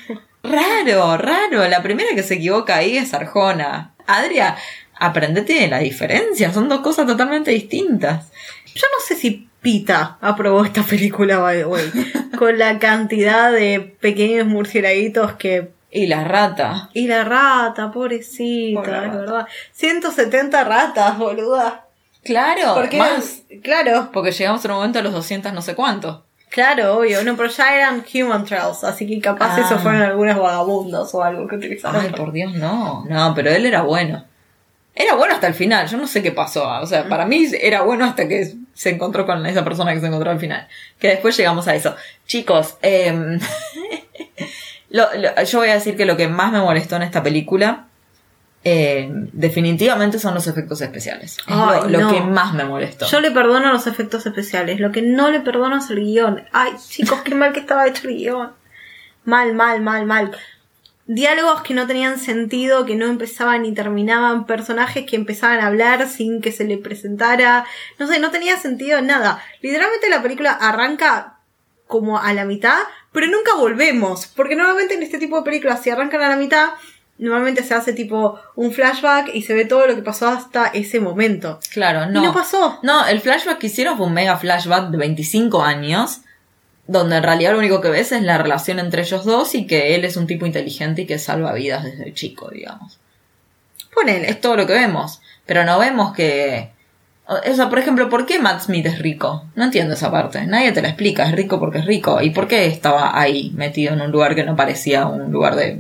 Raro, 0.42 1.18
raro. 1.18 1.68
La 1.68 1.84
primera 1.84 2.16
que 2.16 2.24
se 2.24 2.36
equivoca 2.36 2.78
ahí 2.78 2.98
es 2.98 3.14
Arjona. 3.14 3.94
Adria, 4.08 4.56
aprendete 4.98 5.68
la 5.68 5.80
diferencia. 5.80 6.54
Son 6.54 6.70
dos 6.70 6.80
cosas 6.80 7.06
totalmente 7.06 7.52
distintas. 7.52 8.32
Yo 8.74 8.88
no 8.94 9.06
sé 9.06 9.16
si 9.16 9.50
Pita 9.62 10.18
aprobó 10.22 10.64
esta 10.64 10.84
película, 10.84 11.40
by 11.40 11.58
the 11.58 11.66
way. 11.66 11.92
con 12.38 12.58
la 12.58 12.80
cantidad 12.80 13.52
de 13.52 13.96
pequeños 14.00 14.48
murciélaguitos 14.48 15.34
que. 15.34 15.72
Y 15.92 16.08
la 16.08 16.24
rata. 16.24 16.90
Y 16.94 17.08
la 17.08 17.24
rata, 17.24 17.92
pobrecita, 17.92 18.82
Pobre 18.82 19.06
es 19.08 19.14
verdad. 19.14 19.48
170 19.74 20.64
ratas, 20.64 21.18
boluda. 21.18 21.86
Claro, 22.24 22.76
Porque 22.76 22.98
más. 22.98 23.42
Claro, 23.64 24.10
Porque 24.14 24.32
llegamos 24.32 24.64
en 24.66 24.72
un 24.72 24.78
momento 24.78 25.00
a 25.00 25.02
los 25.02 25.14
200 25.14 25.52
no 25.54 25.62
sé 25.62 25.74
cuánto. 25.76 26.26
claro, 26.50 26.98
obvio. 26.98 27.24
No, 27.24 27.36
pero 27.38 27.50
ya 27.50 27.76
eran 27.76 28.04
human 28.14 28.44
trials, 28.46 28.84
así 28.84 29.08
que 29.08 29.20
capaz 29.20 29.58
Ah. 29.58 29.62
eso 29.62 29.80
fueron 29.80 30.02
algunos 30.02 30.38
vagabundos 30.38 31.14
o 31.16 31.24
algo 31.24 31.48
que 31.48 31.56
utilizaron. 31.56 32.02
Ay, 32.02 32.10
por 32.12 32.32
Dios, 32.32 32.54
no. 32.54 33.06
No, 33.10 33.34
pero 33.34 33.50
él 33.52 33.66
era 33.66 33.82
bueno. 33.84 34.26
Era 34.96 35.16
bueno 35.16 35.34
hasta 35.34 35.48
el 35.48 35.54
final. 35.54 35.88
Yo 35.88 35.98
no 35.98 36.08
sé 36.08 36.22
qué 36.22 36.32
pasó. 36.34 36.68
O 36.82 36.86
sea, 36.86 37.08
para 37.08 37.26
mí 37.26 37.48
era 37.62 37.84
bueno 37.84 38.04
hasta 38.04 38.28
que 38.28 38.54
se 38.74 38.90
encontró 38.90 39.26
con 39.26 39.46
esa 39.46 39.64
persona 39.64 39.94
que 39.94 40.02
se 40.02 40.08
encontró 40.08 40.30
al 40.30 40.40
final. 40.40 40.68
Que 41.00 41.08
después 41.10 41.38
llegamos 41.38 41.68
a 41.70 41.76
eso. 41.76 41.96
Chicos, 42.28 42.76
em, 42.82 43.40
lo- 44.90 45.08
lo- 45.16 45.44
yo 45.44 45.60
voy 45.60 45.70
a 45.70 45.74
decir 45.76 45.96
que 45.98 46.06
lo 46.06 46.18
que 46.18 46.28
más 46.28 46.52
me 46.52 46.60
molestó 46.60 46.96
en 46.96 47.04
esta 47.04 47.22
película 47.24 47.86
em, 48.64 49.30
definitivamente 49.32 50.20
son 50.20 50.34
los 50.34 50.46
efectos 50.48 50.82
especiales. 50.82 51.38
Es 51.38 51.48
lo- 51.56 51.70
Ay, 51.70 51.90
lo, 51.92 52.00
no. 52.02 52.14
que 52.14 52.20
más 52.22 52.54
me 52.54 52.66
molestó. 52.66 53.06
Yo 53.08 53.22
le 53.22 53.32
perdono 53.32 53.72
los 53.72 53.88
efectos 53.88 54.26
especiales. 54.26 54.80
Lo 54.82 54.92
que 54.92 55.02
no 55.02 55.32
le 55.32 55.40
perdono 55.40 55.78
es 55.78 55.90
el 55.90 56.00
guion. 56.02 56.44
Ay, 56.52 56.74
chicos, 56.90 57.22
qué 57.22 57.36
mal 57.36 57.54
que 57.54 57.62
estaba 57.62 57.88
hecho 57.88 58.08
el 58.10 58.16
guion. 58.18 58.52
Mal, 59.24 59.54
mal, 59.54 59.80
mal, 59.82 60.06
mal. 60.06 60.36
Diálogos 61.08 61.62
que 61.62 61.74
no 61.74 61.88
tenían 61.88 62.20
sentido, 62.20 62.86
que 62.86 62.96
no 62.96 63.06
empezaban 63.08 63.64
ni 63.64 63.74
terminaban, 63.74 64.46
personajes 64.46 65.06
que 65.10 65.16
empezaban 65.16 65.60
a 65.60 65.68
hablar 65.68 66.08
sin 66.08 66.42
que 66.42 66.52
se 66.52 66.66
le 66.66 66.78
presentara. 66.78 67.66
No 67.98 68.08
sé, 68.08 68.20
no 68.20 68.30
tenía 68.30 68.58
sentido 68.58 69.02
nada. 69.02 69.42
Literalmente 69.62 70.10
la 70.10 70.22
película 70.22 70.52
arranca 70.52 71.38
como 71.88 72.20
a 72.20 72.34
la 72.34 72.46
mitad, 72.46 72.78
pero 73.12 73.28
nunca 73.28 73.56
volvemos. 73.56 74.28
Porque 74.28 74.56
normalmente 74.56 74.96
en 74.96 75.04
este 75.04 75.18
tipo 75.18 75.38
de 75.38 75.44
películas, 75.44 75.82
si 75.82 75.90
arrancan 75.90 76.22
a 76.22 76.30
la 76.30 76.36
mitad, 76.36 76.70
normalmente 77.18 77.64
se 77.64 77.74
hace 77.74 77.94
tipo 77.94 78.40
un 78.56 78.72
flashback 78.72 79.34
y 79.34 79.44
se 79.44 79.54
ve 79.54 79.66
todo 79.66 79.86
lo 79.88 79.96
que 79.96 80.02
pasó 80.02 80.28
hasta 80.30 80.68
ese 80.68 81.00
momento. 81.00 81.60
Claro, 81.72 82.06
no. 82.08 82.22
Y 82.22 82.26
no 82.26 82.34
pasó. 82.34 82.80
No, 82.82 83.06
el 83.06 83.22
flashback 83.22 83.60
que 83.60 83.68
hicieron 83.68 83.98
fue 83.98 84.08
un 84.08 84.14
mega 84.14 84.38
flashback 84.38 84.90
de 84.90 84.98
25 84.98 85.62
años, 85.62 86.22
donde 86.88 87.18
en 87.18 87.24
realidad 87.24 87.52
lo 87.52 87.60
único 87.60 87.82
que 87.82 87.90
ves 87.90 88.12
es 88.12 88.24
la 88.24 88.38
relación 88.38 88.80
entre 88.80 89.02
ellos 89.02 89.26
dos 89.26 89.54
y 89.54 89.68
que 89.68 89.96
él 89.96 90.06
es 90.06 90.18
un 90.18 90.28
tipo 90.28 90.46
inteligente 90.46 91.04
y 91.04 91.06
que 91.06 91.20
salva 91.20 91.54
vidas 91.54 91.84
desde 91.84 92.14
chico, 92.14 92.50
digamos. 92.50 93.00
Ponele. 93.94 94.30
Es 94.30 94.40
todo 94.40 94.56
lo 94.56 94.66
que 94.66 94.74
vemos, 94.74 95.22
pero 95.46 95.64
no 95.66 95.78
vemos 95.78 96.14
que... 96.16 96.72
O 97.32 97.54
sea, 97.54 97.70
por 97.70 97.78
ejemplo, 97.78 98.10
¿por 98.10 98.26
qué 98.26 98.40
Matt 98.40 98.62
Smith 98.62 98.88
es 98.88 98.98
rico? 99.00 99.46
No 99.54 99.66
entiendo 99.66 99.94
esa 99.94 100.10
parte. 100.10 100.46
Nadie 100.48 100.72
te 100.72 100.82
la 100.82 100.88
explica. 100.90 101.26
Es 101.26 101.32
rico 101.34 101.60
porque 101.60 101.78
es 101.78 101.86
rico. 101.86 102.20
¿Y 102.22 102.32
por 102.32 102.48
qué 102.48 102.66
estaba 102.66 103.20
ahí, 103.20 103.52
metido 103.56 103.94
en 103.94 104.02
un 104.02 104.12
lugar 104.12 104.34
que 104.34 104.44
no 104.44 104.56
parecía 104.56 105.06
un 105.06 105.32
lugar 105.32 105.56
de 105.56 105.80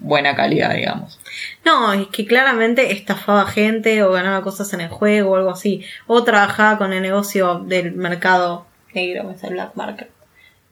buena 0.00 0.34
calidad, 0.34 0.74
digamos? 0.74 1.20
No, 1.66 1.92
es 1.92 2.06
que 2.08 2.24
claramente 2.24 2.92
estafaba 2.92 3.46
gente 3.46 4.02
o 4.02 4.10
ganaba 4.12 4.42
cosas 4.42 4.72
en 4.72 4.80
el 4.80 4.88
juego 4.88 5.32
o 5.32 5.36
algo 5.36 5.50
así. 5.50 5.84
O 6.06 6.24
trabajaba 6.24 6.78
con 6.78 6.94
el 6.94 7.02
negocio 7.02 7.58
del 7.58 7.92
mercado 7.92 8.66
negro, 8.94 9.28
que 9.28 9.34
es 9.34 9.44
el 9.44 9.50
black 9.50 9.74
market. 9.74 10.10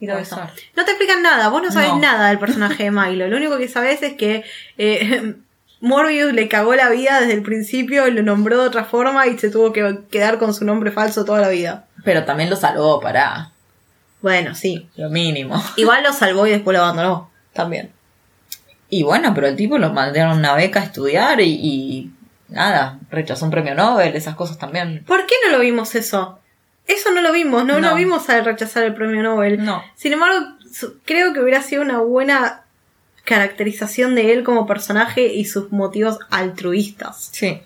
Y 0.00 0.06
todo 0.06 0.18
eso. 0.18 0.40
No 0.74 0.84
te 0.84 0.90
explican 0.92 1.22
nada, 1.22 1.48
vos 1.48 1.62
no 1.62 1.70
sabés 1.70 1.90
No. 1.90 1.98
nada 2.00 2.28
del 2.28 2.38
personaje 2.38 2.84
de 2.84 2.90
Milo. 2.90 3.28
Lo 3.28 3.36
único 3.36 3.58
que 3.58 3.68
sabés 3.68 4.02
es 4.02 4.14
que 4.14 4.42
eh, 4.78 5.34
Morbius 5.80 6.32
le 6.32 6.48
cagó 6.48 6.74
la 6.74 6.88
vida 6.90 7.20
desde 7.20 7.34
el 7.34 7.42
principio, 7.42 8.06
lo 8.10 8.22
nombró 8.22 8.60
de 8.62 8.66
otra 8.68 8.84
forma 8.84 9.26
y 9.26 9.38
se 9.38 9.50
tuvo 9.50 9.72
que 9.72 9.98
quedar 10.10 10.38
con 10.38 10.54
su 10.54 10.64
nombre 10.64 10.90
falso 10.90 11.24
toda 11.24 11.40
la 11.40 11.48
vida. 11.48 11.84
Pero 12.04 12.24
también 12.24 12.48
lo 12.50 12.56
salvó 12.56 13.00
para 13.00 13.52
Bueno, 14.22 14.54
sí. 14.54 14.88
lo 14.96 15.10
mínimo. 15.10 15.62
Igual 15.76 16.02
lo 16.02 16.12
salvó 16.12 16.46
y 16.46 16.50
después 16.50 16.76
lo 16.76 16.82
abandonó. 16.82 17.30
También. 17.52 17.92
Y 18.88 19.02
bueno, 19.02 19.32
pero 19.34 19.48
el 19.48 19.56
tipo 19.56 19.78
lo 19.78 19.92
mandaron 19.92 20.38
una 20.38 20.54
beca 20.54 20.80
a 20.80 20.84
estudiar 20.84 21.40
y, 21.40 21.50
y 21.52 22.10
nada, 22.48 22.98
rechazó 23.10 23.44
un 23.44 23.50
premio 23.50 23.74
Nobel, 23.74 24.14
esas 24.14 24.34
cosas 24.36 24.58
también. 24.58 25.04
¿Por 25.06 25.26
qué 25.26 25.34
no 25.44 25.52
lo 25.52 25.60
vimos 25.60 25.94
eso? 25.94 26.38
Eso 26.86 27.10
no 27.10 27.20
lo 27.20 27.32
vimos, 27.32 27.64
no, 27.66 27.80
no. 27.80 27.90
No. 27.90 27.96
vimos 27.96 28.28
a 28.30 28.40
rechazar 28.42 28.84
el 28.84 28.94
premio 28.94 29.22
Nobel. 29.22 29.64
No. 29.64 29.82
Sin 29.96 30.12
embargo, 30.12 30.46
creo 31.04 31.32
que 31.32 31.40
hubiera 31.40 31.60
sido 31.62 31.82
una 31.82 31.98
buena 31.98 32.62
caracterización 33.26 34.14
de 34.14 34.32
él 34.32 34.42
como 34.44 34.66
personaje 34.66 35.26
y 35.26 35.44
sus 35.44 35.70
motivos 35.72 36.18
altruistas. 36.30 37.28
Sí. 37.32 37.60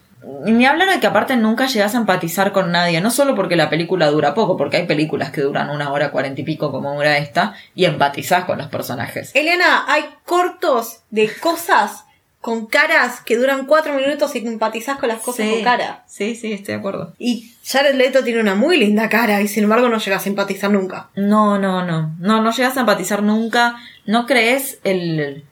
Ni 0.44 0.66
hablar 0.66 0.90
de 0.90 1.00
que 1.00 1.06
aparte 1.06 1.36
nunca 1.36 1.66
llegas 1.66 1.94
a 1.94 1.98
empatizar 1.98 2.52
con 2.52 2.72
nadie, 2.72 3.00
no 3.00 3.10
solo 3.10 3.34
porque 3.34 3.56
la 3.56 3.70
película 3.70 4.10
dura 4.10 4.34
poco, 4.34 4.56
porque 4.56 4.78
hay 4.78 4.86
películas 4.86 5.30
que 5.30 5.40
duran 5.40 5.70
una 5.70 5.90
hora 5.92 6.10
cuarenta 6.10 6.40
y 6.42 6.44
pico 6.44 6.70
como 6.72 6.92
dura 6.94 7.16
esta, 7.16 7.54
y 7.74 7.84
empatizás 7.86 8.44
con 8.44 8.58
los 8.58 8.66
personajes. 8.66 9.30
Eliana, 9.34 9.84
hay 9.88 10.04
cortos 10.26 11.00
de 11.10 11.32
cosas 11.32 12.04
con 12.42 12.66
caras 12.66 13.20
que 13.20 13.36
duran 13.36 13.66
cuatro 13.66 13.94
minutos 13.94 14.34
y 14.34 14.38
empatizás 14.46 14.98
con 14.98 15.08
las 15.08 15.20
cosas 15.20 15.46
Sí. 15.46 15.52
con 15.52 15.62
cara. 15.62 16.04
Sí, 16.06 16.34
sí, 16.34 16.52
estoy 16.52 16.74
de 16.74 16.78
acuerdo. 16.80 17.14
Y 17.18 17.52
Jared 17.64 17.94
Leto 17.94 18.24
tiene 18.24 18.40
una 18.40 18.54
muy 18.54 18.78
linda 18.78 19.08
cara 19.10 19.40
y 19.42 19.48
sin 19.48 19.64
embargo 19.64 19.88
no 19.90 19.98
llegas 19.98 20.24
a 20.24 20.28
empatizar 20.28 20.70
nunca. 20.70 21.10
No, 21.16 21.58
no, 21.58 21.84
no. 21.84 22.14
No, 22.18 22.42
no 22.42 22.50
llegas 22.50 22.76
a 22.76 22.80
empatizar 22.80 23.22
nunca. 23.22 23.76
No 24.06 24.24
crees 24.26 24.78
el, 24.84 25.44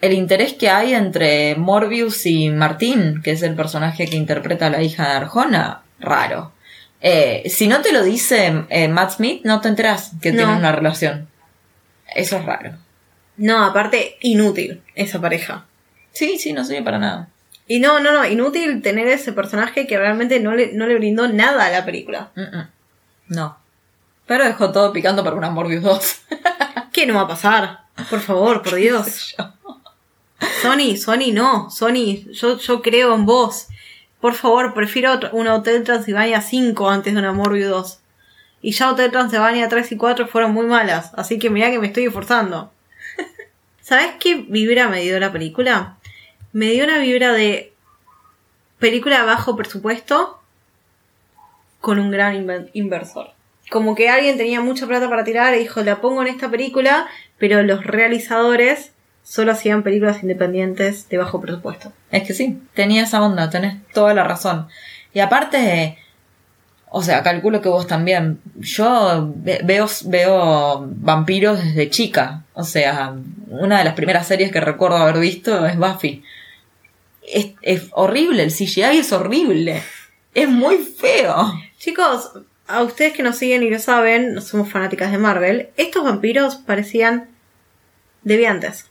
el 0.00 0.12
interés 0.12 0.54
que 0.54 0.70
hay 0.70 0.94
entre 0.94 1.54
Morbius 1.56 2.26
y 2.26 2.50
Martín, 2.50 3.20
que 3.22 3.32
es 3.32 3.42
el 3.42 3.54
personaje 3.54 4.06
que 4.06 4.16
interpreta 4.16 4.66
a 4.66 4.70
la 4.70 4.82
hija 4.82 5.08
de 5.08 5.14
Arjona. 5.16 5.82
Raro. 6.00 6.52
Eh, 7.00 7.44
si 7.48 7.66
no 7.68 7.80
te 7.80 7.92
lo 7.92 8.02
dice 8.02 8.64
eh, 8.68 8.88
Matt 8.88 9.12
Smith, 9.12 9.42
no 9.44 9.60
te 9.60 9.68
enteras 9.68 10.12
que 10.20 10.32
No. 10.32 10.38
tienen 10.38 10.56
una 10.56 10.72
relación. 10.72 11.28
Eso 12.14 12.36
es 12.38 12.44
raro. 12.44 12.72
No, 13.36 13.64
aparte, 13.64 14.16
inútil 14.20 14.82
esa 14.94 15.20
pareja. 15.20 15.64
Sí, 16.12 16.38
sí, 16.38 16.52
no 16.52 16.64
sirve 16.64 16.82
para 16.82 16.98
nada. 16.98 17.28
Y 17.68 17.80
no, 17.80 18.00
no, 18.00 18.12
no, 18.12 18.24
inútil 18.26 18.82
tener 18.82 19.06
ese 19.08 19.32
personaje 19.32 19.86
que 19.86 19.98
realmente 19.98 20.40
no 20.40 20.54
le, 20.54 20.72
no 20.72 20.86
le 20.86 20.94
brindó 20.96 21.28
nada 21.28 21.66
a 21.66 21.70
la 21.70 21.84
película. 21.84 22.30
Mm, 22.34 22.40
mm. 22.56 22.68
No. 23.28 23.58
Pero 24.26 24.44
dejó 24.44 24.72
todo 24.72 24.92
picando 24.92 25.22
para 25.22 25.36
una 25.36 25.50
Morbius 25.50 25.82
2. 25.82 26.20
¿Qué 26.92 27.06
no 27.06 27.14
va 27.14 27.22
a 27.22 27.28
pasar? 27.28 27.80
Por 28.10 28.20
favor, 28.20 28.62
por 28.62 28.74
Dios. 28.76 29.36
Sony, 30.62 30.96
Sony 30.96 31.32
no. 31.32 31.70
Sony, 31.70 32.24
yo, 32.32 32.58
yo 32.58 32.82
creo 32.82 33.14
en 33.14 33.26
vos. 33.26 33.68
Por 34.20 34.34
favor, 34.34 34.74
prefiero 34.74 35.18
un 35.32 35.46
Hotel 35.46 35.84
Transilvania 35.84 36.40
5 36.40 36.90
antes 36.90 37.12
de 37.12 37.18
una 37.18 37.32
Morbius 37.32 37.70
2. 37.70 38.00
Y 38.62 38.72
ya 38.72 38.90
Hotel 38.90 39.12
Transilvania 39.12 39.68
3 39.68 39.92
y 39.92 39.96
4 39.96 40.26
fueron 40.26 40.52
muy 40.52 40.66
malas. 40.66 41.12
Así 41.16 41.38
que 41.38 41.50
mirá 41.50 41.70
que 41.70 41.78
me 41.78 41.86
estoy 41.86 42.06
esforzando. 42.06 42.72
¿Sabes 43.80 44.14
qué 44.18 44.34
vibra 44.48 44.88
me 44.88 45.02
dio 45.02 45.18
la 45.20 45.32
película? 45.32 45.96
Me 46.52 46.70
dio 46.70 46.84
una 46.84 46.98
vibra 46.98 47.32
de 47.32 47.72
película 48.78 49.24
bajo 49.24 49.56
presupuesto 49.56 50.40
con 51.80 51.98
un 51.98 52.10
gran 52.10 52.68
inversor. 52.72 53.30
Como 53.70 53.94
que 53.94 54.08
alguien 54.08 54.36
tenía 54.36 54.60
mucha 54.60 54.86
plata 54.86 55.08
para 55.08 55.24
tirar 55.24 55.54
y 55.54 55.58
dijo, 55.58 55.82
la 55.82 56.00
pongo 56.00 56.22
en 56.22 56.28
esta 56.28 56.50
película, 56.50 57.06
pero 57.38 57.62
los 57.62 57.84
realizadores 57.84 58.92
solo 59.28 59.52
hacían 59.52 59.82
películas 59.82 60.22
independientes 60.22 61.08
de 61.10 61.18
bajo 61.18 61.40
presupuesto. 61.40 61.92
Es 62.10 62.22
que 62.26 62.32
sí, 62.32 62.58
tenía 62.74 63.02
esa 63.02 63.22
onda, 63.22 63.50
tenés 63.50 63.76
toda 63.92 64.14
la 64.14 64.24
razón. 64.24 64.68
Y 65.12 65.20
aparte, 65.20 65.98
o 66.90 67.02
sea, 67.02 67.22
calculo 67.22 67.60
que 67.60 67.68
vos 67.68 67.86
también. 67.86 68.40
Yo 68.56 69.30
ve- 69.36 69.60
veo, 69.64 69.86
veo 70.06 70.86
vampiros 70.96 71.62
desde 71.62 71.90
chica. 71.90 72.44
O 72.54 72.64
sea, 72.64 73.14
una 73.48 73.78
de 73.78 73.84
las 73.84 73.94
primeras 73.94 74.26
series 74.26 74.50
que 74.50 74.60
recuerdo 74.60 74.96
haber 74.96 75.18
visto 75.18 75.66
es 75.66 75.76
Buffy. 75.76 76.22
Es, 77.30 77.48
es 77.60 77.88
horrible, 77.92 78.42
el 78.44 78.50
CGI 78.50 78.98
es 78.98 79.12
horrible. 79.12 79.82
Es 80.34 80.48
muy 80.48 80.78
feo. 80.78 81.52
Chicos, 81.76 82.30
a 82.66 82.82
ustedes 82.82 83.12
que 83.12 83.22
nos 83.22 83.36
siguen 83.36 83.62
y 83.62 83.68
lo 83.68 83.78
saben, 83.78 84.32
no 84.32 84.40
somos 84.40 84.70
fanáticas 84.70 85.12
de 85.12 85.18
Marvel, 85.18 85.68
estos 85.76 86.02
vampiros 86.04 86.56
parecían 86.56 87.28
deviantes. 88.22 88.86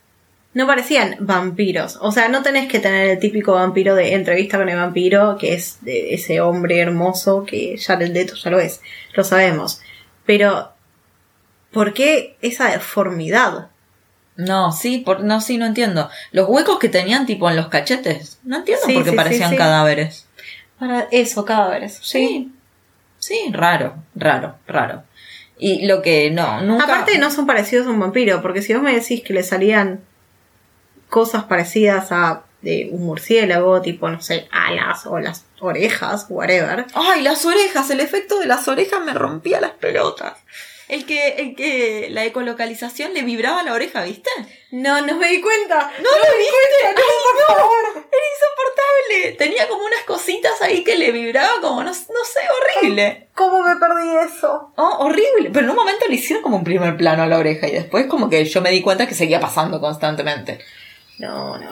No 0.58 0.66
parecían 0.66 1.18
vampiros. 1.20 2.00
O 2.02 2.12
sea, 2.12 2.30
no 2.30 2.42
tenés 2.42 2.68
que 2.68 2.80
tener 2.80 3.12
el 3.12 3.20
típico 3.20 3.54
vampiro 3.54 3.94
de 3.94 4.16
entrevista 4.16 4.58
con 4.58 4.68
el 4.68 4.76
vampiro, 4.76 5.38
que 5.38 5.54
es 5.54 5.78
de 5.82 6.16
ese 6.16 6.42
hombre 6.42 6.80
hermoso 6.80 7.46
que 7.46 7.78
ya 7.78 7.94
el 7.94 8.12
Leto 8.12 8.34
ya 8.34 8.50
lo 8.50 8.60
es. 8.60 8.82
Lo 9.14 9.24
sabemos. 9.24 9.82
Pero, 10.26 10.74
¿por 11.72 11.94
qué 11.94 12.38
esa 12.42 12.72
deformidad? 12.72 13.68
No, 14.36 14.72
sí, 14.72 14.98
por, 14.98 15.24
no, 15.24 15.42
sí, 15.42 15.60
no 15.60 15.68
entiendo. 15.68 16.10
Los 16.32 16.50
huecos 16.50 16.80
que 16.80 16.90
tenían 16.90 17.28
tipo 17.28 17.48
en 17.52 17.56
los 17.56 17.68
cachetes. 17.68 18.40
No 18.44 18.58
entiendo 18.58 18.84
Sí, 18.88 18.96
por 18.96 19.04
qué 19.04 19.12
sí, 19.12 19.16
parecían 19.16 19.52
sí. 19.52 19.58
cadáveres. 19.58 20.28
Para 20.80 21.08
eso, 21.12 21.46
cadáveres. 21.46 22.00
Sí. 22.02 22.52
Sí, 23.20 23.52
raro, 23.52 23.94
raro, 24.16 24.56
raro. 24.66 25.04
Y 25.60 25.86
lo 25.86 26.02
que 26.02 26.32
no, 26.32 26.62
nunca. 26.62 26.86
Aparte 26.86 27.20
no 27.20 27.30
son 27.30 27.46
parecidos 27.46 27.86
a 27.86 27.92
un 27.92 28.00
vampiro, 28.00 28.42
porque 28.42 28.64
si 28.64 28.74
vos 28.74 28.82
me 28.82 28.96
decís 28.96 29.22
que 29.24 29.34
le 29.34 29.44
salían 29.44 30.02
cosas 31.10 31.46
parecidas 31.46 32.12
a 32.12 32.44
de 32.62 32.90
un 32.92 33.06
murciélago, 33.06 33.82
tipo, 33.82 34.10
no 34.10 34.20
sé, 34.22 34.48
alas 34.52 35.06
o 35.06 35.20
las 35.20 35.46
orejas, 35.60 36.26
whatever. 36.30 36.86
Ay, 36.94 37.22
las 37.22 37.46
orejas, 37.46 37.90
el 37.92 38.00
efecto 38.00 38.40
de 38.40 38.48
las 38.48 38.68
orejas 38.68 39.00
me 39.02 39.14
rompía 39.14 39.62
las 39.62 39.72
pelotas. 39.72 40.34
El 40.88 41.06
que, 41.06 41.36
el 41.40 41.56
que 41.56 42.08
la 42.12 42.24
ecolocalización 42.24 43.14
le 43.14 43.24
vibraba 43.24 43.62
la 43.62 43.74
oreja, 43.74 44.04
¿viste? 44.04 44.30
No, 44.72 45.02
no 45.02 45.16
me 45.18 45.28
di 45.28 45.42
cuenta. 45.42 45.92
No, 46.02 46.10
lo 46.10 46.38
viste, 46.38 46.96
no, 46.96 47.02
por 47.46 47.58
favor. 47.58 47.84
Era 47.94 48.24
insoportable. 48.34 49.36
Tenía 49.38 49.68
como 49.68 49.86
unas 49.86 50.04
cositas 50.04 50.62
ahí 50.62 50.86
que 50.86 50.96
le 50.96 51.12
vibraba 51.12 51.60
como, 51.60 51.84
no, 51.84 51.90
no 51.90 51.94
sé, 51.94 52.40
horrible. 52.80 53.28
¿Cómo 53.36 53.64
me 53.64 53.76
perdí 53.76 54.16
eso? 54.34 54.72
Oh, 54.78 54.98
horrible. 55.00 55.50
Pero 55.52 55.66
en 55.66 55.70
un 55.72 55.76
momento 55.76 56.06
le 56.08 56.16
hicieron 56.16 56.42
como 56.42 56.56
un 56.56 56.64
primer 56.64 56.96
plano 56.96 57.24
a 57.24 57.28
la 57.28 57.38
oreja 57.38 57.68
y 57.68 57.74
después 57.74 58.08
como 58.08 58.30
que 58.30 58.46
yo 58.46 58.62
me 58.62 58.72
di 58.72 58.82
cuenta 58.82 59.08
que 59.08 59.14
seguía 59.14 59.42
pasando 59.42 59.82
constantemente. 59.82 60.60
No, 61.20 61.58
no. 61.58 61.70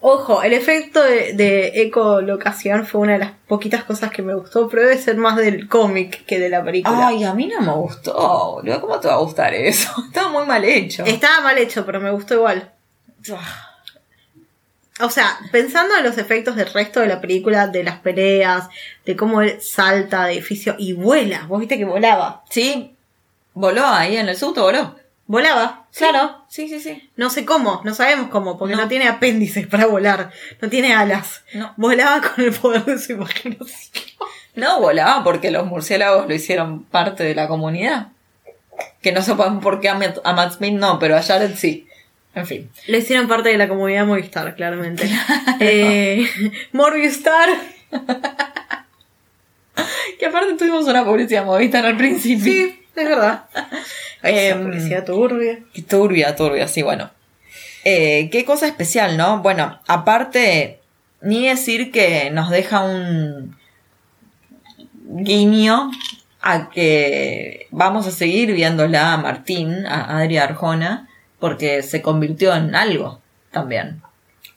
Ojo, 0.00 0.44
el 0.44 0.52
efecto 0.52 1.02
de, 1.02 1.32
de 1.32 1.82
ecolocación 1.82 2.86
fue 2.86 3.00
una 3.00 3.14
de 3.14 3.18
las 3.18 3.32
poquitas 3.48 3.82
cosas 3.82 4.12
que 4.12 4.22
me 4.22 4.34
gustó, 4.34 4.68
pero 4.68 4.82
debe 4.82 4.96
ser 4.96 5.16
más 5.16 5.36
del 5.36 5.68
cómic 5.68 6.24
que 6.24 6.38
de 6.38 6.48
la 6.48 6.62
película. 6.62 7.08
Ay, 7.08 7.24
a 7.24 7.34
mí 7.34 7.48
no 7.48 7.60
me 7.60 7.72
gustó, 7.72 8.52
boludo. 8.54 8.80
¿Cómo 8.80 9.00
te 9.00 9.08
va 9.08 9.14
a 9.14 9.18
gustar 9.18 9.54
eso? 9.54 9.90
Estaba 10.06 10.28
muy 10.28 10.46
mal 10.46 10.64
hecho. 10.64 11.04
Estaba 11.04 11.40
mal 11.40 11.58
hecho, 11.58 11.84
pero 11.84 12.00
me 12.00 12.12
gustó 12.12 12.34
igual. 12.34 12.70
O 15.00 15.10
sea, 15.10 15.38
pensando 15.50 15.96
en 15.96 16.04
los 16.04 16.16
efectos 16.16 16.54
del 16.54 16.72
resto 16.72 17.00
de 17.00 17.08
la 17.08 17.20
película, 17.20 17.66
de 17.66 17.82
las 17.82 17.98
peleas, 17.98 18.68
de 19.04 19.16
cómo 19.16 19.42
él 19.42 19.60
salta 19.60 20.26
de 20.26 20.34
edificio 20.34 20.76
y 20.78 20.92
vuela. 20.92 21.46
Vos 21.48 21.58
viste 21.58 21.76
que 21.76 21.84
volaba. 21.84 22.44
Sí, 22.50 22.94
voló 23.52 23.84
ahí 23.84 24.16
en 24.16 24.28
el 24.28 24.36
subto, 24.36 24.62
voló. 24.62 24.94
Volaba, 25.28 25.86
claro. 25.94 26.42
Sí, 26.48 26.68
sí, 26.68 26.80
sí. 26.80 27.10
No 27.16 27.28
sé 27.30 27.44
cómo, 27.44 27.82
no 27.84 27.94
sabemos 27.94 28.28
cómo, 28.30 28.58
porque 28.58 28.74
no, 28.74 28.82
No. 28.82 28.88
tiene 28.88 29.06
apéndices 29.08 29.66
para 29.66 29.84
volar, 29.86 30.30
no 30.60 30.68
tiene 30.70 30.94
alas. 30.94 31.42
No. 31.54 31.74
Volaba 31.76 32.20
con 32.22 32.44
el 32.44 32.52
poder 32.52 32.84
de 32.86 32.98
su 32.98 33.12
imaginación. 33.12 34.06
No 34.54 34.80
volaba 34.80 35.22
porque 35.22 35.50
los 35.50 35.66
murciélagos 35.66 36.26
lo 36.26 36.34
hicieron 36.34 36.82
parte 36.84 37.22
de 37.24 37.34
la 37.34 37.46
comunidad. 37.46 38.08
Que 39.02 39.12
no 39.12 39.22
sepan 39.22 39.60
por 39.60 39.80
qué 39.80 39.88
a 39.90 39.94
Matt, 39.94 40.18
a 40.24 40.32
Matt 40.32 40.54
Smith 40.56 40.72
no, 40.74 40.98
pero 40.98 41.16
a 41.16 41.22
Jared 41.22 41.54
sí. 41.56 41.86
En 42.34 42.46
fin. 42.46 42.70
Lo 42.86 42.96
hicieron 42.96 43.28
parte 43.28 43.50
de 43.50 43.58
la 43.58 43.68
comunidad 43.68 44.06
Movistar, 44.06 44.54
claramente. 44.56 45.08
Eh, 45.60 46.26
Morbius 46.72 47.12
Star. 47.18 47.48
Que 50.18 50.26
aparte 50.26 50.54
tuvimos 50.54 50.86
una 50.86 51.04
publicidad 51.04 51.44
Movistar 51.44 51.86
al 51.86 51.96
principio. 51.96 52.52
Sí, 52.52 52.82
es 53.02 53.08
verdad. 53.08 53.44
Esa 54.22 54.56
Em, 54.56 54.64
publicidad 54.64 55.04
turbia. 55.04 55.58
Turbia, 55.88 56.36
turbia, 56.36 56.68
sí, 56.68 56.82
bueno. 56.82 57.10
Eh, 57.84 58.28
qué 58.30 58.44
cosa 58.44 58.66
especial, 58.66 59.16
¿no? 59.16 59.40
Bueno, 59.40 59.80
aparte, 59.86 60.80
ni 61.20 61.48
decir 61.48 61.90
que 61.90 62.30
nos 62.30 62.50
deja 62.50 62.80
un 62.80 63.56
guiño 65.04 65.90
a 66.40 66.70
que 66.70 67.66
vamos 67.70 68.06
a 68.06 68.10
seguir 68.10 68.52
viéndola 68.52 69.14
a 69.14 69.16
Martín, 69.16 69.86
a 69.86 70.18
Adria 70.18 70.44
Arjona, 70.44 71.08
porque 71.38 71.82
se 71.82 72.02
convirtió 72.02 72.54
en 72.54 72.74
algo 72.74 73.20
también. 73.50 74.02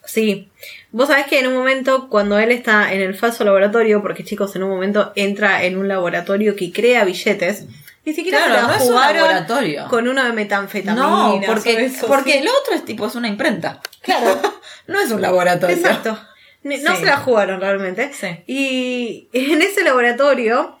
Sí. 0.04 0.50
Vos 0.90 1.08
sabés 1.08 1.26
que 1.26 1.40
en 1.40 1.46
un 1.46 1.54
momento, 1.54 2.08
cuando 2.08 2.38
él 2.38 2.50
está 2.50 2.92
en 2.92 3.00
el 3.00 3.14
falso 3.14 3.44
laboratorio, 3.44 4.02
porque 4.02 4.24
chicos, 4.24 4.54
en 4.56 4.64
un 4.64 4.70
momento 4.70 5.12
entra 5.14 5.64
en 5.64 5.78
un 5.78 5.88
laboratorio 5.88 6.54
que 6.56 6.72
crea 6.72 7.04
billetes, 7.04 7.66
ni 8.04 8.12
siquiera 8.14 8.44
Claro, 8.46 8.68
no 8.68 8.74
es 8.74 8.82
un 8.82 8.88
jugaron 8.88 9.16
laboratorio. 9.22 9.88
con 9.88 10.08
uno 10.08 10.24
de 10.24 10.32
metanfetamina. 10.32 11.06
No, 11.06 11.40
porque, 11.46 11.92
porque 12.06 12.38
el 12.38 12.48
otro 12.48 12.74
es 12.74 12.84
tipo, 12.84 13.06
es 13.06 13.14
una 13.14 13.28
imprenta. 13.28 13.80
Claro. 14.02 14.40
No 14.88 15.00
es 15.00 15.12
un 15.12 15.22
laboratorio. 15.22 15.76
Exacto. 15.76 16.18
No 16.64 16.74
Sí. 16.76 16.96
se 17.00 17.04
la 17.06 17.16
jugaron 17.18 17.60
realmente. 17.60 18.12
Sí. 18.12 18.42
Y 18.48 19.28
en 19.32 19.62
ese 19.62 19.84
laboratorio, 19.84 20.76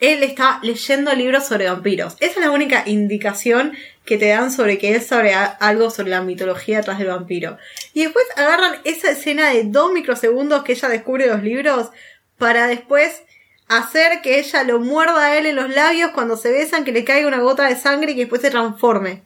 él 0.00 0.22
está 0.22 0.60
leyendo 0.62 1.12
libros 1.14 1.46
sobre 1.46 1.68
vampiros. 1.70 2.16
Esa 2.20 2.32
es 2.40 2.44
la 2.46 2.50
única 2.50 2.82
indicación 2.86 3.72
que 4.04 4.18
te 4.18 4.28
dan 4.28 4.52
sobre 4.52 4.76
que 4.76 4.94
él 4.94 5.00
sabe 5.00 5.32
algo 5.34 5.88
sobre 5.90 6.10
la 6.10 6.20
mitología 6.20 6.78
detrás 6.78 6.98
del 6.98 7.08
vampiro. 7.08 7.56
Y 7.94 8.02
después 8.04 8.26
agarran 8.36 8.76
esa 8.84 9.10
escena 9.10 9.48
de 9.50 9.64
dos 9.64 9.90
microsegundos 9.92 10.62
que 10.64 10.72
ella 10.72 10.88
descubre 10.90 11.26
los 11.26 11.42
libros 11.42 11.88
para 12.36 12.66
después 12.66 13.22
hacer 13.68 14.20
que 14.22 14.38
ella 14.38 14.62
lo 14.62 14.80
muerda 14.80 15.26
a 15.26 15.38
él 15.38 15.46
en 15.46 15.56
los 15.56 15.70
labios 15.70 16.10
cuando 16.12 16.36
se 16.36 16.50
besan, 16.52 16.84
que 16.84 16.92
le 16.92 17.04
caiga 17.04 17.28
una 17.28 17.40
gota 17.40 17.64
de 17.64 17.76
sangre 17.76 18.12
y 18.12 18.14
que 18.14 18.22
después 18.22 18.42
se 18.42 18.50
transforme. 18.50 19.22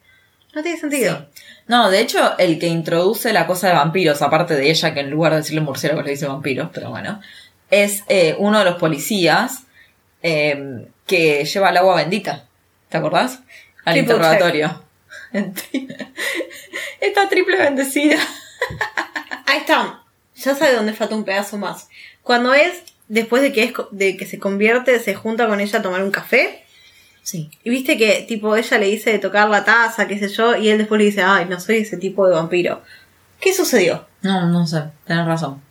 No 0.53 0.63
tiene 0.63 0.79
sentido. 0.79 1.27
Sí. 1.33 1.41
No, 1.67 1.89
de 1.89 1.99
hecho, 1.99 2.37
el 2.39 2.57
que 2.57 2.67
introduce 2.67 3.31
la 3.31 3.45
cosa 3.45 3.67
de 3.67 3.75
vampiros, 3.75 4.21
aparte 4.21 4.55
de 4.55 4.69
ella, 4.69 4.93
que 4.93 5.01
en 5.01 5.11
lugar 5.11 5.33
de 5.33 5.39
decirle 5.39 5.61
murciélagos 5.61 6.03
le 6.03 6.11
dice 6.11 6.25
vampiros, 6.25 6.69
pero 6.73 6.89
bueno, 6.89 7.21
es 7.69 8.03
eh, 8.07 8.35
uno 8.39 8.59
de 8.59 8.65
los 8.65 8.75
policías 8.75 9.63
eh, 10.23 10.87
que 11.05 11.45
lleva 11.45 11.69
el 11.69 11.77
agua 11.77 11.97
bendita. 11.97 12.45
¿Te 12.89 12.97
acordás? 12.97 13.41
Al 13.85 13.93
Triple 13.93 13.99
interrogatorio. 13.99 14.83
Está 16.99 17.29
triple 17.29 17.57
bendecida. 17.57 18.17
Ahí 19.45 19.59
está. 19.59 20.03
Ya 20.35 20.55
sabe 20.55 20.73
dónde 20.73 20.93
falta 20.93 21.15
un 21.15 21.23
pedazo 21.23 21.57
más. 21.57 21.89
Cuando 22.23 22.53
es, 22.53 22.83
después 23.09 23.41
de 23.41 23.51
que, 23.51 23.63
es, 23.63 23.73
de 23.91 24.15
que 24.15 24.25
se 24.25 24.39
convierte, 24.39 24.97
se 24.99 25.13
junta 25.15 25.47
con 25.47 25.59
ella 25.59 25.79
a 25.79 25.81
tomar 25.81 26.01
un 26.01 26.11
café. 26.11 26.63
Sí. 27.21 27.51
Y 27.63 27.69
viste 27.69 27.97
que, 27.97 28.23
tipo, 28.27 28.55
ella 28.55 28.77
le 28.77 28.85
dice 28.87 29.11
de 29.11 29.19
tocar 29.19 29.49
la 29.49 29.65
taza, 29.65 30.07
qué 30.07 30.17
sé 30.17 30.29
yo, 30.29 30.55
y 30.55 30.69
él 30.69 30.77
después 30.77 30.97
le 30.97 31.05
dice, 31.05 31.21
ay, 31.21 31.45
no 31.49 31.59
soy 31.59 31.79
ese 31.79 31.97
tipo 31.97 32.25
de 32.27 32.33
vampiro. 32.35 32.81
¿Qué 33.41 33.53
sucedió? 33.53 34.07
No, 34.21 34.47
no 34.47 34.65
sé, 34.65 34.83
tenés 35.05 35.25
razón. 35.25 35.61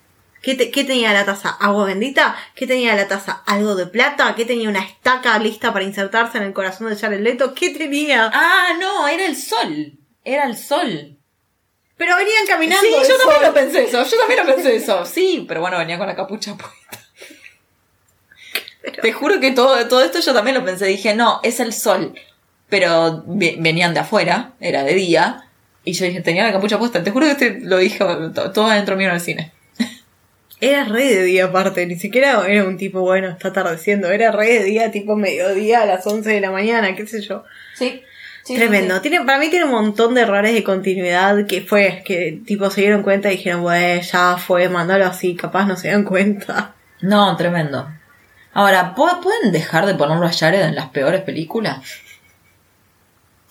¿Qué, 0.40 0.54
te- 0.54 0.71
qué 0.71 0.85
tenía 0.85 1.12
la 1.12 1.25
taza? 1.25 1.49
¿Agua 1.50 1.87
bendita? 1.87 2.37
¿Qué 2.54 2.66
tenía 2.68 2.95
la 2.95 3.09
taza? 3.09 3.42
¿Algo 3.45 3.75
de 3.75 3.87
plata? 3.87 4.35
¿Qué 4.37 4.45
tenía 4.45 4.68
una 4.68 4.85
estaca 4.85 5.37
lista 5.40 5.73
para 5.73 5.85
insertarse 5.85 6.38
en 6.38 6.45
el 6.45 6.52
corazón 6.52 6.88
de 6.90 6.97
Jared 6.97 7.21
Leto? 7.21 7.54
¿Qué 7.54 7.71
tenía? 7.71 8.30
Ah, 8.33 8.68
no, 8.78 9.09
era 9.09 9.26
el 9.26 9.35
sol. 9.37 9.99
Era 10.25 10.45
el 10.47 10.57
sol. 10.57 11.16
Pero 11.97 12.14
venían 12.16 12.47
caminando. 12.47 12.87
Sí, 12.87 12.95
yo 13.09 13.18
también 13.18 13.42
lo 13.42 13.52
pensé 13.52 13.85
eso, 13.85 14.04
yo 14.04 14.16
también 14.16 14.47
lo 14.47 14.54
pensé 14.54 14.76
eso. 14.76 15.04
Sí, 15.04 15.45
pero 15.49 15.61
bueno, 15.61 15.76
venía 15.78 15.99
con 15.99 16.07
la 16.07 16.14
capucha 16.14 16.54
puesta. 16.57 17.00
Te 19.02 19.12
juro 19.12 19.40
que 19.40 19.50
todo, 19.52 19.87
todo 19.88 20.02
esto 20.02 20.20
yo 20.20 20.32
también 20.32 20.56
lo 20.56 20.64
pensé. 20.64 20.87
Dije, 20.87 21.14
no, 21.14 21.40
es 21.42 21.61
el 21.61 21.73
sol. 21.73 22.14
Pero 22.68 23.25
ve- 23.26 23.56
venían 23.58 23.94
de 23.94 24.00
afuera, 24.00 24.52
era 24.61 24.85
de 24.85 24.94
día. 24.94 25.44
Y 25.85 25.92
yo 25.92 26.04
dije, 26.06 26.20
tenía 26.20 26.44
la 26.44 26.52
capucha 26.52 26.78
puesta. 26.78 27.02
Te 27.02 27.11
juro 27.11 27.26
que 27.26 27.32
este 27.32 27.61
lo 27.62 27.78
dije 27.78 27.99
to- 28.35 28.50
todo 28.52 28.66
adentro 28.66 28.97
mío 28.97 29.08
en 29.08 29.14
el 29.14 29.20
cine. 29.20 29.52
Era 30.61 30.85
re 30.85 31.04
de 31.04 31.23
día 31.23 31.44
aparte, 31.47 31.87
ni 31.87 31.94
siquiera 31.97 32.44
era 32.49 32.64
un 32.64 32.76
tipo, 32.78 33.00
bueno, 33.02 33.28
está 33.28 33.49
atardeciendo, 33.49 34.11
era 34.11 34.32
re 34.32 34.54
de 34.54 34.64
día, 34.64 34.90
tipo 34.90 35.14
mediodía 35.14 35.82
a 35.82 35.87
las 35.87 36.04
11 36.04 36.30
de 36.30 36.40
la 36.40 36.50
mañana, 36.50 36.97
qué 36.97 37.06
sé 37.06 37.20
yo. 37.20 37.44
Sí. 37.75 38.02
Tremendo. 38.44 39.00
Tiene, 39.00 39.20
para 39.25 39.38
mí 39.38 39.50
tiene 39.50 39.66
un 39.66 39.70
montón 39.70 40.14
de 40.14 40.23
errores 40.23 40.52
de 40.54 40.64
continuidad 40.64 41.47
que 41.47 41.61
fue, 41.61 42.02
que 42.04 42.40
tipo 42.44 42.70
se 42.70 42.80
dieron 42.80 43.02
cuenta 43.04 43.28
y 43.30 43.37
dijeron, 43.37 43.62
bueno, 43.62 44.00
ya 44.02 44.37
fue, 44.37 44.68
mandalo 44.68 45.06
así, 45.06 45.37
capaz 45.37 45.64
no 45.66 45.76
se 45.76 45.88
dan 45.92 46.02
cuenta. 46.02 46.75
No, 47.02 47.37
tremendo. 47.37 47.88
Ahora, 48.52 48.94
¿pu- 48.94 49.20
¿pueden 49.22 49.52
dejar 49.52 49.86
de 49.86 49.94
ponerlo 49.94 50.26
a 50.26 50.32
Jared 50.32 50.62
en 50.62 50.74
las 50.74 50.88
peores 50.90 51.22
películas? 51.22 51.78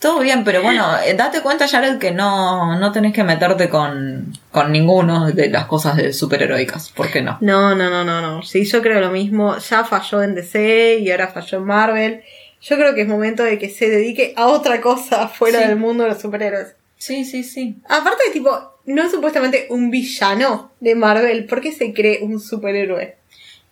Todo 0.00 0.20
bien, 0.20 0.44
pero 0.44 0.62
bueno, 0.62 0.86
eh, 1.04 1.14
date 1.14 1.40
cuenta, 1.40 1.66
Jared, 1.66 1.98
que 1.98 2.12
no, 2.12 2.78
no 2.78 2.92
tenés 2.92 3.12
que 3.12 3.24
meterte 3.24 3.68
con, 3.68 4.32
con 4.52 4.70
ninguno 4.70 5.32
de 5.32 5.50
las 5.50 5.66
cosas 5.66 5.96
de 5.96 6.12
superheroicas. 6.12 6.90
¿Por 6.90 7.10
qué 7.10 7.20
no? 7.20 7.36
No, 7.40 7.74
no, 7.74 7.90
no, 7.90 8.04
no, 8.04 8.20
no. 8.20 8.42
Sí, 8.44 8.64
yo 8.64 8.80
creo 8.80 9.00
lo 9.00 9.10
mismo. 9.10 9.58
Ya 9.58 9.82
falló 9.82 10.22
en 10.22 10.36
DC 10.36 10.98
y 11.00 11.10
ahora 11.10 11.26
falló 11.26 11.58
en 11.58 11.64
Marvel. 11.64 12.22
Yo 12.60 12.76
creo 12.76 12.94
que 12.94 13.02
es 13.02 13.08
momento 13.08 13.42
de 13.42 13.58
que 13.58 13.70
se 13.70 13.88
dedique 13.88 14.34
a 14.36 14.46
otra 14.46 14.80
cosa 14.80 15.26
fuera 15.34 15.58
Sí. 15.62 15.66
del 15.66 15.76
mundo 15.76 16.04
de 16.04 16.10
los 16.10 16.20
superhéroes. 16.20 16.76
Sí, 16.96 17.24
sí, 17.24 17.42
sí. 17.42 17.78
Aparte, 17.88 18.22
tipo, 18.32 18.50
no 18.86 19.02
es 19.02 19.10
supuestamente 19.10 19.66
un 19.70 19.90
villano 19.90 20.70
de 20.78 20.94
Marvel. 20.94 21.44
¿Por 21.46 21.60
qué 21.60 21.72
se 21.72 21.92
cree 21.92 22.20
un 22.22 22.38
superhéroe? 22.38 23.17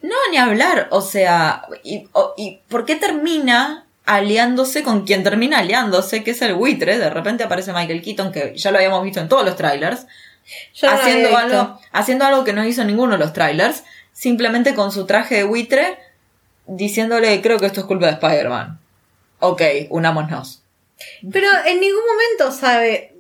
No, 0.03 0.15
ni 0.31 0.37
hablar. 0.37 0.89
O 0.91 1.01
sea, 1.01 1.67
y, 1.83 2.09
o- 2.13 2.35
y 2.37 2.61
¿por 2.69 2.85
qué 2.85 2.97
termina 2.97 3.87
aliándose 4.05 4.83
con 4.85 5.05
quien 5.05 5.23
termina 5.25 5.59
aliándose, 5.59 6.23
que 6.23 6.31
es 6.31 6.41
el 6.43 6.55
buitre. 6.55 6.97
De 6.99 7.11
repente 7.11 7.43
aparece 7.45 7.73
Michael 7.73 8.03
Keaton, 8.03 8.31
que 8.33 8.53
ya 8.57 8.71
lo 8.71 8.79
habíamos 8.79 9.03
visto 9.03 9.19
en 9.21 9.29
todos 9.29 9.45
los 9.45 9.57
trailers, 9.57 10.07
Yo 10.75 10.89
haciendo, 10.89 11.37
algo, 11.37 11.81
haciendo 11.93 12.25
algo 12.25 12.45
que 12.45 12.53
no 12.53 12.65
hizo 12.65 12.85
ninguno 12.85 13.15
de 13.15 13.19
los 13.19 13.33
trailers, 13.33 13.83
simplemente 14.13 14.75
con 14.77 14.93
su 14.93 15.07
traje 15.07 15.35
de 15.37 15.43
buitre, 15.45 15.99
diciéndole, 16.67 17.41
creo 17.43 17.59
que 17.59 17.67
esto 17.67 17.81
es 17.81 17.87
culpa 17.87 18.07
de 18.07 18.13
Spider-Man. 18.13 18.79
Ok, 19.41 19.63
unámonos. 19.91 20.63
Pero 21.33 21.49
en 21.67 21.81
ningún 21.81 22.01
momento 22.07 22.57
sabe 22.57 23.13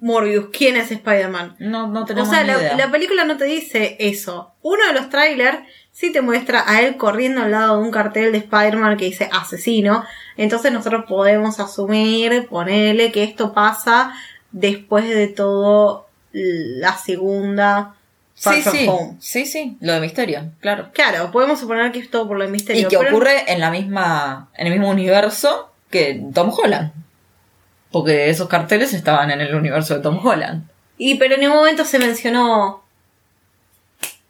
Morbius 0.00 0.46
quién 0.52 0.76
es 0.76 0.90
Spider-Man. 0.90 1.56
No, 1.58 1.86
no 1.88 2.02
O 2.02 2.04
tenemos 2.04 2.28
sea, 2.30 2.42
ni 2.42 2.48
la, 2.48 2.76
la 2.76 2.90
película 2.90 3.24
no 3.24 3.36
te 3.36 3.44
dice 3.46 3.96
eso. 3.98 4.52
Uno 4.62 4.86
de 4.86 4.92
los 4.92 5.08
trailers 5.08 5.58
sí 5.94 6.12
te 6.12 6.20
muestra 6.20 6.64
a 6.66 6.82
él 6.82 6.96
corriendo 6.98 7.40
al 7.42 7.52
lado 7.52 7.76
de 7.78 7.82
un 7.84 7.90
cartel 7.90 8.32
de 8.32 8.38
Spider-Man 8.38 8.98
que 8.98 9.06
dice 9.06 9.30
asesino. 9.32 10.04
Entonces 10.36 10.70
nosotros 10.72 11.04
podemos 11.08 11.58
asumir, 11.60 12.46
ponerle 12.48 13.10
que 13.12 13.22
esto 13.24 13.54
pasa 13.54 14.12
después 14.52 15.08
de 15.08 15.28
todo 15.28 16.06
la 16.32 16.96
segunda 16.98 17.94
Far 18.36 18.54
Sí, 18.56 18.62
From 18.62 18.74
sí, 18.76 18.86
Home. 18.88 19.16
sí, 19.20 19.46
sí, 19.46 19.76
lo 19.80 19.92
de 19.92 20.00
misterio, 20.00 20.50
claro. 20.60 20.88
Claro, 20.92 21.30
podemos 21.30 21.60
suponer 21.60 21.92
que 21.92 22.00
es 22.00 22.10
todo 22.10 22.26
por 22.26 22.36
lo 22.36 22.44
de 22.44 22.50
misterio. 22.50 22.82
Y 22.82 22.88
que 22.90 22.98
pero- 22.98 23.10
ocurre 23.10 23.50
en 23.52 23.60
la 23.60 23.70
misma, 23.70 24.48
en 24.56 24.66
el 24.66 24.72
mismo 24.72 24.90
universo 24.90 25.70
que 25.90 26.20
Tom 26.34 26.50
Holland. 26.52 26.90
Porque 27.92 28.28
esos 28.30 28.48
carteles 28.48 28.92
estaban 28.92 29.30
en 29.30 29.40
el 29.40 29.54
universo 29.54 29.94
de 29.94 30.00
Tom 30.00 30.18
Holland. 30.26 30.64
Y 30.98 31.14
pero 31.14 31.34
en 31.36 31.42
ningún 31.42 31.58
momento 31.58 31.84
se 31.84 32.00
mencionó 32.00 32.83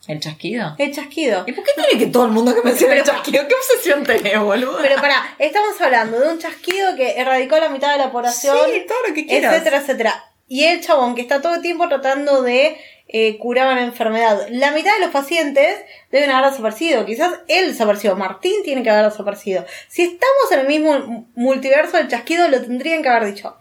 ¿El 0.07 0.21
chasquido? 0.21 0.75
el 0.79 0.95
chasquido. 0.95 1.45
¿Y 1.47 1.53
por 1.53 1.65
qué 1.65 1.71
tiene 1.75 2.05
que 2.05 2.11
todo 2.11 2.27
el 2.27 2.33
mundo 2.33 2.55
que 2.55 2.63
menciona 2.63 2.95
el 2.95 3.05
chasquido? 3.05 3.47
¿Qué 3.49 3.55
obsesión 3.55 4.05
tenés, 4.05 4.39
boludo? 4.39 4.79
Pero 4.83 4.97
pará, 4.97 5.35
estamos 5.39 5.81
hablando 5.81 6.21
de 6.21 6.29
un 6.29 6.39
chasquido 6.39 6.95
que 6.97 7.19
erradicó 7.19 7.59
la 7.59 7.69
mitad 7.69 7.93
de 7.93 7.99
la 7.99 8.13
población. 8.13 8.57
sí, 8.67 8.85
todo 8.87 8.99
lo 9.09 9.15
que 9.15 9.27
quieras. 9.27 9.55
etcétera, 9.55 9.79
etcétera. 9.79 10.25
Y 10.47 10.65
el 10.65 10.81
chabón 10.83 11.15
que 11.15 11.23
está 11.23 11.41
todo 11.41 11.55
el 11.55 11.63
tiempo 11.63 11.89
tratando 11.89 12.43
de 12.43 12.77
eh, 13.09 13.39
curar 13.39 13.73
una 13.73 13.85
enfermedad. 13.85 14.47
La 14.51 14.73
mitad 14.73 14.95
de 14.95 15.01
los 15.01 15.11
pacientes 15.11 15.81
deben 16.11 16.31
haber 16.31 16.51
desaparecido. 16.51 17.07
Quizás 17.07 17.33
él 17.49 17.69
desapareció. 17.69 18.17
Martín 18.17 18.63
tiene 18.63 18.83
que 18.83 18.91
haber 18.91 19.11
desaparecido. 19.11 19.65
Si 19.89 20.03
estamos 20.03 20.53
en 20.53 20.61
el 20.61 20.67
mismo 20.67 21.29
multiverso 21.35 21.97
del 21.97 22.09
chasquido, 22.09 22.49
lo 22.49 22.61
tendrían 22.61 23.03
que 23.03 23.09
haber 23.09 23.33
dicho. 23.33 23.57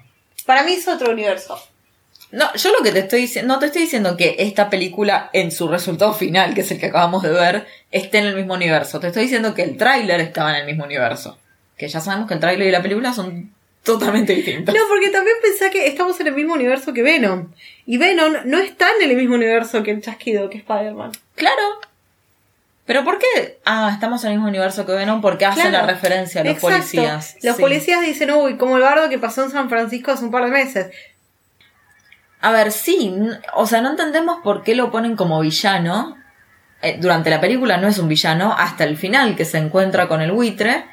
Para 0.46 0.64
mí 0.64 0.74
es 0.74 0.88
otro 0.88 1.12
universo. 1.12 1.58
No, 2.34 2.52
yo 2.56 2.72
lo 2.72 2.84
que 2.84 2.92
te 2.92 3.00
estoy 3.00 3.22
diciendo, 3.22 3.54
no 3.54 3.60
te 3.60 3.68
estoy 3.68 3.84
diciendo 3.84 4.18
que 4.18 4.36
esta 4.40 4.70
película 4.70 5.30
en 5.34 5.52
su 5.52 5.68
resultado 5.68 6.14
final, 6.14 6.56
que 6.56 6.62
es 6.62 6.72
el 6.72 6.80
que 6.80 6.88
acabamos 6.88 7.22
de 7.22 7.30
ver, 7.30 7.68
esté 7.92 8.18
en 8.18 8.26
el 8.26 8.36
mismo 8.36 8.56
universo. 8.56 9.00
Te 9.00 9.08
estoy 9.08 9.24
diciendo 9.24 9.54
que 9.54 9.62
el 9.62 9.78
tráiler 9.78 10.20
estaba 10.20 10.50
en 10.50 10.62
el 10.62 10.66
mismo 10.66 10.84
universo. 10.84 11.38
Que 11.78 11.88
ya 11.88 12.00
sabemos 12.02 12.28
que 12.28 12.34
el 12.34 12.40
tráiler 12.40 12.68
y 12.68 12.72
la 12.72 12.82
película 12.82 13.14
son 13.14 13.52
totalmente 13.84 14.34
distintos. 14.34 14.74
No, 14.74 14.82
porque 14.90 15.10
también 15.12 15.36
pensá 15.44 15.70
que 15.70 15.86
estamos 15.86 16.20
en 16.22 16.28
el 16.28 16.34
mismo 16.34 16.56
universo 16.56 16.92
que 16.92 17.04
Venom. 17.04 17.50
Y 17.86 17.98
Venom 18.00 18.34
no 18.46 18.58
está 18.60 18.88
en 19.00 19.12
el 19.12 19.16
mismo 19.16 19.36
universo 19.36 19.84
que 19.84 19.92
el 19.92 20.02
chasquido, 20.02 20.50
que 20.50 20.58
Spider-Man. 20.58 21.12
Claro. 21.36 21.62
Pero 22.86 23.04
¿por 23.06 23.18
qué? 23.20 23.60
Ah, 23.64 23.92
estamos 23.94 24.24
en 24.24 24.32
el 24.32 24.38
mismo 24.38 24.50
universo 24.50 24.86
que 24.86 24.92
Venom 24.92 25.22
porque 25.22 25.46
hacen 25.46 25.70
Claro. 25.70 25.86
la 25.86 25.94
referencia 25.94 26.42
a 26.42 26.44
los 26.44 26.54
Exacto. 26.56 26.76
policías. 26.78 27.38
Los 27.42 27.56
Sí. 27.56 27.62
policías 27.62 28.02
dicen, 28.02 28.32
uy, 28.32 28.58
como 28.58 28.76
el 28.78 28.84
bardo 28.84 29.08
que 29.10 29.20
pasó 29.20 29.44
en 29.44 29.52
San 29.52 29.70
Francisco 29.70 30.12
hace 30.12 30.26
un 30.26 30.32
par 30.32 30.44
de 30.46 30.52
meses. 30.52 30.88
A 32.44 32.52
ver, 32.52 32.74
sí, 32.74 33.16
o 33.56 33.66
sea, 33.66 33.80
no 33.80 33.92
entendemos 33.92 34.40
por 34.44 34.64
qué 34.64 34.76
lo 34.76 34.92
ponen 34.92 35.16
como 35.16 35.40
villano. 35.40 36.18
Eh, 36.82 36.98
durante 37.00 37.30
la 37.30 37.40
película 37.40 37.78
no 37.78 37.88
es 37.88 37.98
un 38.00 38.10
villano, 38.10 38.54
hasta 38.58 38.84
el 38.84 38.98
final 38.98 39.38
que 39.38 39.46
se 39.46 39.60
encuentra 39.60 40.10
con 40.10 40.22
el 40.22 40.34
buitre 40.34 40.84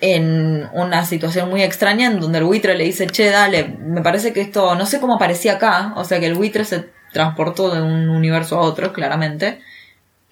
en 0.00 0.68
una 0.72 1.04
situación 1.04 1.48
muy 1.50 1.62
extraña 1.62 2.08
en 2.08 2.18
donde 2.18 2.38
el 2.38 2.44
buitre 2.44 2.74
le 2.74 2.82
dice, 2.82 3.06
che, 3.06 3.30
dale, 3.30 3.76
me 3.78 4.02
parece 4.02 4.32
que 4.32 4.40
esto, 4.40 4.74
no 4.74 4.84
sé 4.84 4.98
cómo 4.98 5.14
aparecía 5.14 5.52
acá, 5.52 5.92
o 5.94 6.02
sea 6.02 6.18
que 6.18 6.26
el 6.26 6.34
buitre 6.34 6.64
se 6.64 6.90
transportó 7.12 7.72
de 7.72 7.80
un 7.80 8.08
universo 8.08 8.58
a 8.58 8.62
otro, 8.62 8.92
claramente. 8.92 9.60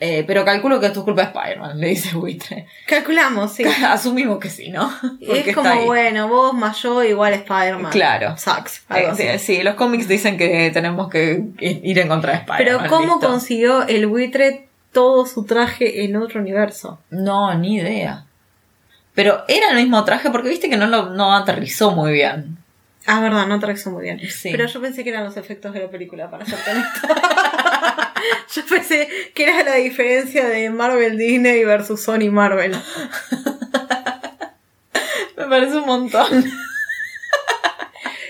Eh, 0.03 0.25
pero 0.27 0.47
calculo 0.47 0.81
que 0.81 0.87
esto 0.87 1.01
es 1.01 1.05
culpa 1.05 1.21
de 1.21 1.27
Spider-Man, 1.29 1.79
le 1.79 1.89
dice 1.89 2.17
buitre. 2.17 2.67
Calculamos, 2.87 3.53
sí. 3.53 3.65
Asumimos 3.87 4.39
que 4.39 4.49
sí, 4.49 4.71
¿no? 4.71 4.91
Porque 5.27 5.51
es 5.51 5.55
como, 5.55 5.85
bueno, 5.85 6.27
vos 6.27 6.55
más 6.55 6.81
yo 6.83 7.05
igual 7.05 7.35
Spider-Man. 7.35 7.93
Claro. 7.93 8.35
Sucks. 8.39 8.83
algo 8.89 9.09
Eh, 9.09 9.11
así. 9.31 9.39
sí, 9.45 9.57
sí, 9.57 9.63
los 9.63 9.75
cómics 9.75 10.09
dicen 10.09 10.39
que 10.39 10.71
tenemos 10.73 11.11
que 11.11 11.45
ir 11.61 11.99
en 11.99 12.09
contra 12.09 12.33
de 12.33 12.39
Spider-Man. 12.39 12.79
Pero 12.81 12.89
¿cómo 12.97 13.15
listo. 13.17 13.29
consiguió 13.29 13.87
el 13.87 14.07
buitre 14.07 14.69
todo 14.93 15.27
su 15.27 15.45
traje 15.45 16.03
en 16.05 16.17
otro 16.17 16.41
universo? 16.41 16.99
No, 17.11 17.53
ni 17.55 17.77
idea. 17.77 18.25
Pero 19.15 19.45
era 19.49 19.69
el 19.71 19.77
mismo 19.77 20.03
traje 20.05 20.31
porque 20.31 20.49
viste 20.49 20.71
que 20.71 20.79
no 20.79 20.87
lo 20.87 21.11
no 21.11 21.37
aterrizó 21.37 21.91
muy 21.91 22.13
bien. 22.13 22.57
Ah, 23.07 23.21
verdad, 23.21 23.47
no 23.47 23.57
aterrizó 23.57 23.91
muy 23.91 24.05
bien. 24.05 24.19
Sí. 24.31 24.49
Pero 24.51 24.67
yo 24.67 24.81
pensé 24.81 25.05
que 25.05 25.11
eran 25.11 25.25
los 25.25 25.37
efectos 25.37 25.75
de 25.75 25.81
la 25.81 25.89
película, 25.91 26.31
para 26.31 26.47
ser 26.47 26.59
honesto. 26.71 27.09
yo 28.55 28.63
pensé 28.67 29.09
que 29.35 29.45
era 29.45 29.63
la 29.63 29.77
diferencia 29.77 30.49
de 30.49 30.71
Marvel 30.71 31.17
Disney 31.19 31.65
versus 31.65 32.01
Sony 32.03 32.31
Marvel. 32.31 32.73
Me 35.37 35.47
parece 35.47 35.77
un 35.77 35.87
montón. 35.87 36.45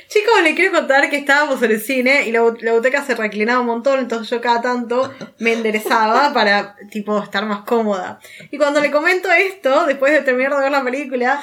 Chicos, 0.09 0.42
les 0.42 0.57
quiero 0.57 0.72
contar 0.72 1.09
que 1.09 1.18
estábamos 1.18 1.62
en 1.62 1.70
el 1.70 1.81
cine 1.81 2.26
y 2.26 2.33
la, 2.33 2.42
la 2.61 2.72
butaca 2.72 3.05
se 3.05 3.14
reclinaba 3.14 3.61
un 3.61 3.66
montón, 3.66 4.00
entonces 4.00 4.29
yo 4.29 4.40
cada 4.40 4.61
tanto 4.61 5.14
me 5.38 5.53
enderezaba 5.53 6.33
para, 6.35 6.74
tipo, 6.90 7.22
estar 7.22 7.46
más 7.46 7.61
cómoda. 7.61 8.18
Y 8.50 8.59
cuando 8.59 8.81
le 8.81 8.90
comento 8.90 9.31
esto, 9.31 9.87
después 9.87 10.12
de 10.12 10.22
terminar 10.22 10.57
de 10.57 10.62
ver 10.62 10.72
la 10.72 10.83
película, 10.83 11.40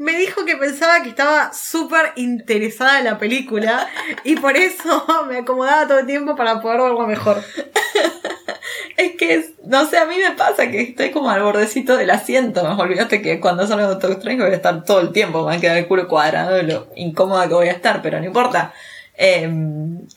me 0.00 0.16
dijo 0.18 0.44
que 0.46 0.56
pensaba 0.56 1.02
que 1.02 1.10
estaba 1.10 1.52
súper 1.52 2.12
interesada 2.16 2.98
en 3.00 3.04
la 3.04 3.18
película 3.18 3.86
y 4.24 4.34
por 4.36 4.56
eso 4.56 5.04
me 5.28 5.38
acomodaba 5.38 5.86
todo 5.86 5.98
el 6.00 6.06
tiempo 6.06 6.34
para 6.36 6.60
poder 6.60 6.80
verlo 6.80 7.06
mejor. 7.06 7.42
Es 8.96 9.12
que, 9.16 9.34
es- 9.34 9.52
no 9.64 9.86
sé, 9.86 9.96
a 9.98 10.04
mí 10.04 10.16
me 10.16 10.32
pasa 10.32 10.70
que 10.70 10.80
estoy 10.82 11.10
como 11.10 11.30
al 11.30 11.42
bordecito 11.42 11.96
del 11.96 12.10
asiento. 12.10 12.62
Me 12.62 12.82
olvidaste 12.82 13.22
que 13.22 13.40
cuando 13.40 13.66
salgo 13.66 13.82
de 13.84 13.88
Doctor 13.94 14.10
Strange 14.12 14.42
voy 14.42 14.52
a 14.52 14.56
estar 14.56 14.84
todo 14.84 15.00
el 15.00 15.10
tiempo. 15.12 15.38
Me 15.40 15.46
va 15.46 15.52
a 15.54 15.60
quedar 15.60 15.76
el 15.78 15.86
culo 15.88 16.06
cuadrado 16.06 16.54
de 16.56 16.64
lo 16.64 16.88
incómoda 16.96 17.48
que 17.48 17.54
voy 17.54 17.68
a 17.68 17.72
estar, 17.72 18.02
pero 18.02 18.18
no 18.20 18.26
importa. 18.26 18.74
Eh, 19.16 19.50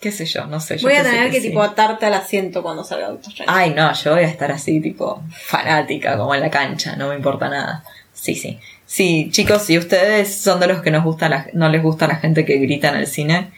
qué 0.00 0.12
sé 0.12 0.26
yo, 0.26 0.46
no 0.46 0.60
sé. 0.60 0.76
yo 0.78 0.86
Voy 0.88 0.96
a 0.96 1.02
tener 1.02 1.30
que, 1.30 1.40
tipo, 1.40 1.62
atarte 1.62 2.04
al 2.06 2.14
asiento 2.14 2.62
cuando 2.62 2.84
salga 2.84 3.08
Doctor 3.08 3.30
Strange. 3.32 3.50
Ay, 3.54 3.70
no, 3.74 3.92
yo 3.94 4.12
voy 4.12 4.24
a 4.24 4.28
estar 4.28 4.52
así, 4.52 4.80
tipo, 4.80 5.22
fanática, 5.32 6.16
como 6.18 6.34
en 6.34 6.40
la 6.42 6.50
cancha, 6.50 6.94
no 6.96 7.08
me 7.08 7.16
importa 7.16 7.48
nada. 7.48 7.84
Sí, 8.24 8.36
sí. 8.36 8.58
Sí, 8.86 9.28
chicos, 9.30 9.64
si 9.64 9.76
ustedes 9.76 10.34
son 10.34 10.58
de 10.58 10.66
los 10.66 10.80
que 10.80 10.90
nos 10.90 11.04
gusta 11.04 11.28
la, 11.28 11.46
no 11.52 11.68
les 11.68 11.82
gusta 11.82 12.06
la 12.06 12.16
gente 12.16 12.46
que 12.46 12.56
grita 12.56 12.88
en 12.88 12.96
el 12.96 13.06
cine, 13.06 13.52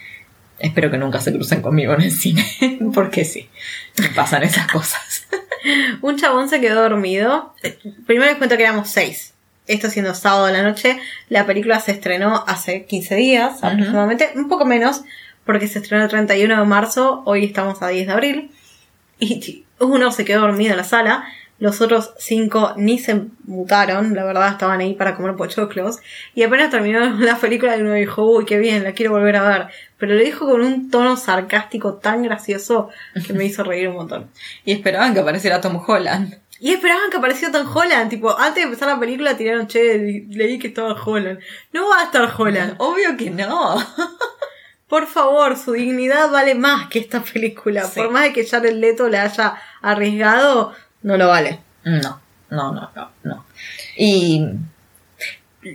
espero 0.58 0.90
que 0.90 0.98
nunca 0.98 1.20
se 1.20 1.32
crucen 1.32 1.62
conmigo 1.62 1.94
en 1.94 2.00
el 2.00 2.10
cine, 2.10 2.44
porque 2.92 3.24
sí, 3.24 3.48
pasan 4.16 4.42
esas 4.42 4.66
cosas. 4.66 5.28
Un 6.02 6.16
chabón 6.16 6.48
se 6.48 6.60
quedó 6.60 6.82
dormido. 6.82 7.54
Primero 8.08 8.28
les 8.28 8.38
cuento 8.38 8.56
que 8.56 8.64
éramos 8.64 8.90
seis. 8.90 9.34
Esto 9.68 9.88
siendo 9.88 10.16
sábado 10.16 10.46
de 10.46 10.54
la 10.54 10.64
noche. 10.64 10.98
La 11.28 11.46
película 11.46 11.78
se 11.78 11.92
estrenó 11.92 12.42
hace 12.48 12.86
15 12.86 13.14
días 13.14 13.62
aproximadamente. 13.62 14.32
Un 14.34 14.48
poco 14.48 14.64
menos, 14.64 15.02
porque 15.44 15.68
se 15.68 15.78
estrenó 15.78 16.02
el 16.02 16.10
31 16.10 16.58
de 16.58 16.64
marzo. 16.64 17.22
Hoy 17.24 17.44
estamos 17.44 17.82
a 17.82 17.88
10 17.88 18.08
de 18.08 18.12
abril. 18.12 18.50
Y 19.20 19.64
uno 19.78 20.10
se 20.10 20.24
quedó 20.24 20.40
dormido 20.40 20.72
en 20.72 20.78
la 20.78 20.84
sala. 20.84 21.24
Los 21.58 21.80
otros 21.80 22.12
cinco 22.18 22.74
ni 22.76 22.98
se 22.98 23.22
mutaron. 23.44 24.14
La 24.14 24.24
verdad, 24.24 24.48
estaban 24.48 24.80
ahí 24.80 24.94
para 24.94 25.16
comer 25.16 25.36
pochoclos. 25.36 25.98
Y 26.34 26.42
apenas 26.42 26.70
terminó 26.70 27.00
la 27.18 27.36
película, 27.36 27.76
uno 27.76 27.94
dijo, 27.94 28.24
uy, 28.24 28.44
qué 28.44 28.58
bien, 28.58 28.84
la 28.84 28.92
quiero 28.92 29.12
volver 29.12 29.36
a 29.36 29.48
ver. 29.48 29.66
Pero 29.98 30.14
lo 30.14 30.20
dijo 30.20 30.46
con 30.46 30.60
un 30.60 30.90
tono 30.90 31.16
sarcástico 31.16 31.94
tan 31.94 32.22
gracioso 32.22 32.90
que 33.26 33.32
me 33.32 33.44
hizo 33.44 33.64
reír 33.64 33.88
un 33.88 33.96
montón. 33.96 34.30
Y 34.64 34.72
esperaban 34.72 35.14
que 35.14 35.20
apareciera 35.20 35.60
Tom 35.60 35.82
Holland. 35.86 36.38
Y 36.58 36.72
esperaban 36.72 37.10
que 37.10 37.18
apareciera 37.18 37.52
Tom 37.52 37.70
Holland, 37.74 38.08
tipo, 38.08 38.38
antes 38.38 38.56
de 38.56 38.62
empezar 38.62 38.88
la 38.88 38.98
película 38.98 39.36
tiraron, 39.36 39.66
che, 39.66 40.24
leí 40.28 40.58
que 40.58 40.68
estaba 40.68 40.92
Holland. 40.94 41.38
No 41.72 41.88
va 41.88 42.00
a 42.00 42.04
estar 42.04 42.32
Holland. 42.36 42.76
Obvio 42.78 43.16
que 43.16 43.30
no. 43.30 43.76
Por 44.88 45.06
favor, 45.06 45.56
su 45.58 45.72
dignidad 45.72 46.30
vale 46.30 46.54
más 46.54 46.88
que 46.88 47.00
esta 47.00 47.20
película. 47.20 47.84
Sí. 47.84 48.00
Por 48.00 48.10
más 48.10 48.22
de 48.22 48.32
que 48.32 48.46
Jared 48.46 48.74
Leto 48.74 49.08
la 49.08 49.22
haya 49.22 49.56
arriesgado, 49.82 50.74
no 51.06 51.16
lo 51.16 51.28
vale. 51.28 51.60
No, 51.84 52.20
no, 52.50 52.72
no, 52.72 52.90
no, 52.96 53.10
no. 53.22 53.44
Y 53.96 54.44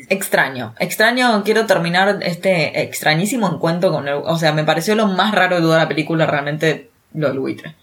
extraño, 0.09 0.75
extraño, 0.77 1.41
quiero 1.45 1.65
terminar 1.65 2.19
este 2.21 2.81
extrañísimo 2.81 3.49
encuentro 3.49 3.91
con 3.91 4.09
el, 4.09 4.15
o 4.15 4.37
sea, 4.37 4.51
me 4.51 4.65
pareció 4.65 4.93
lo 4.95 5.07
más 5.07 5.33
raro 5.33 5.55
de 5.55 5.61
toda 5.61 5.77
la 5.77 5.87
película 5.87 6.25
realmente 6.25 6.89
lo 7.13 7.29
del 7.29 7.39
buitre. 7.39 7.75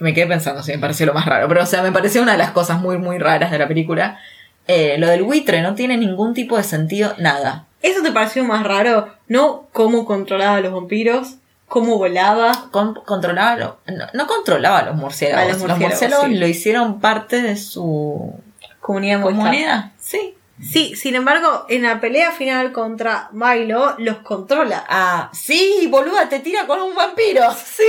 Me 0.00 0.14
quedé 0.14 0.26
pensando 0.26 0.62
si 0.62 0.72
me 0.72 0.78
pareció 0.78 1.04
lo 1.04 1.12
más 1.12 1.26
raro, 1.26 1.48
pero 1.48 1.62
o 1.62 1.66
sea, 1.66 1.82
me 1.82 1.92
pareció 1.92 2.22
una 2.22 2.32
de 2.32 2.38
las 2.38 2.52
cosas 2.52 2.80
muy, 2.80 2.96
muy 2.96 3.18
raras 3.18 3.50
de 3.50 3.58
la 3.58 3.68
película. 3.68 4.18
Eh, 4.66 4.96
lo 4.96 5.08
del 5.08 5.22
buitre 5.22 5.60
no 5.60 5.74
tiene 5.74 5.98
ningún 5.98 6.32
tipo 6.32 6.56
de 6.56 6.62
sentido, 6.62 7.14
nada. 7.18 7.66
¿Eso 7.82 8.02
te 8.02 8.10
pareció 8.10 8.42
más 8.44 8.64
raro? 8.64 9.14
¿No 9.28 9.68
cómo 9.72 10.06
controlaba 10.06 10.56
a 10.56 10.60
los 10.60 10.72
vampiros? 10.72 11.36
¿Cómo 11.68 11.98
volaba? 11.98 12.68
Con- 12.70 12.94
controlaba, 12.94 13.56
lo- 13.56 13.78
no, 13.86 14.06
no 14.12 14.26
controlaba 14.26 14.78
a 14.80 14.84
los 14.84 14.96
murciélagos. 14.96 15.44
A 15.44 15.48
los 15.58 15.68
los 15.68 15.78
murciélagos, 15.78 16.26
sí. 16.26 16.34
lo 16.34 16.46
hicieron 16.46 17.00
parte 17.00 17.42
de 17.42 17.56
su 17.56 18.34
Comunidad 18.80 19.22
comunidad. 19.22 19.92
Sí, 19.98 20.36
Sí, 20.62 20.94
sin 20.94 21.16
embargo, 21.16 21.66
en 21.68 21.82
la 21.82 22.00
pelea 22.00 22.30
final 22.30 22.72
contra 22.72 23.28
Milo, 23.32 23.96
los 23.98 24.18
controla. 24.18 24.84
Ah, 24.88 25.30
sí, 25.34 25.88
boluda, 25.90 26.28
te 26.28 26.38
tira 26.40 26.64
con 26.66 26.80
un 26.80 26.94
vampiro. 26.94 27.42
Sí, 27.52 27.82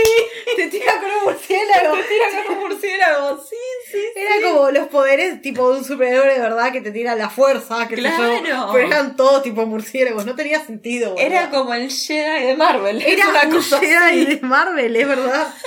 Te 0.56 0.67
tira 0.67 0.93
con 0.99 1.10
un 1.12 1.23
murciélago. 1.25 1.95
te 1.97 2.04
tira 2.04 2.25
con 2.47 2.56
un 2.56 2.60
murciélago. 2.63 3.38
Sí, 3.43 3.56
sí, 3.91 3.99
Era 4.15 4.49
como 4.51 4.71
los 4.71 4.88
poderes 4.88 5.41
tipo 5.43 5.71
de 5.71 5.80
un 5.80 5.86
superhéroe 5.86 6.34
de 6.34 6.39
verdad 6.39 6.71
que 6.71 6.82
te 6.82 6.91
tira 6.91 7.15
la 7.15 7.30
fuerza, 7.30 7.88
que 7.88 7.95
te 7.97 8.01
Claro. 8.01 8.69
pero 8.73 8.88
eran 8.88 9.15
todos 9.15 9.43
tipo 9.43 9.65
murciélagos, 9.67 10.25
no 10.25 10.34
tenía 10.36 10.60
sentido. 10.65 11.12
boluda. 11.12 11.25
Era 11.25 11.49
como 11.51 11.73
el 11.75 11.91
Jedi 11.91 12.45
de 12.47 12.56
Marvel. 12.56 13.01
Era 13.01 13.30
una 13.30 13.43
un 13.43 13.51
cosa 13.51 13.80
Jedi 13.80 13.95
así. 13.95 14.25
de 14.25 14.39
Marvel, 14.41 14.95
es 14.95 15.08
verdad. 15.08 15.54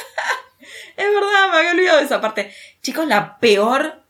Es 0.96 1.06
verdad, 1.14 1.50
me 1.52 1.58
había 1.58 1.70
olvidado 1.70 1.98
de 1.98 2.04
esa 2.06 2.20
parte. 2.20 2.52
Chicos, 2.82 3.06
la 3.06 3.38
peor 3.38 4.02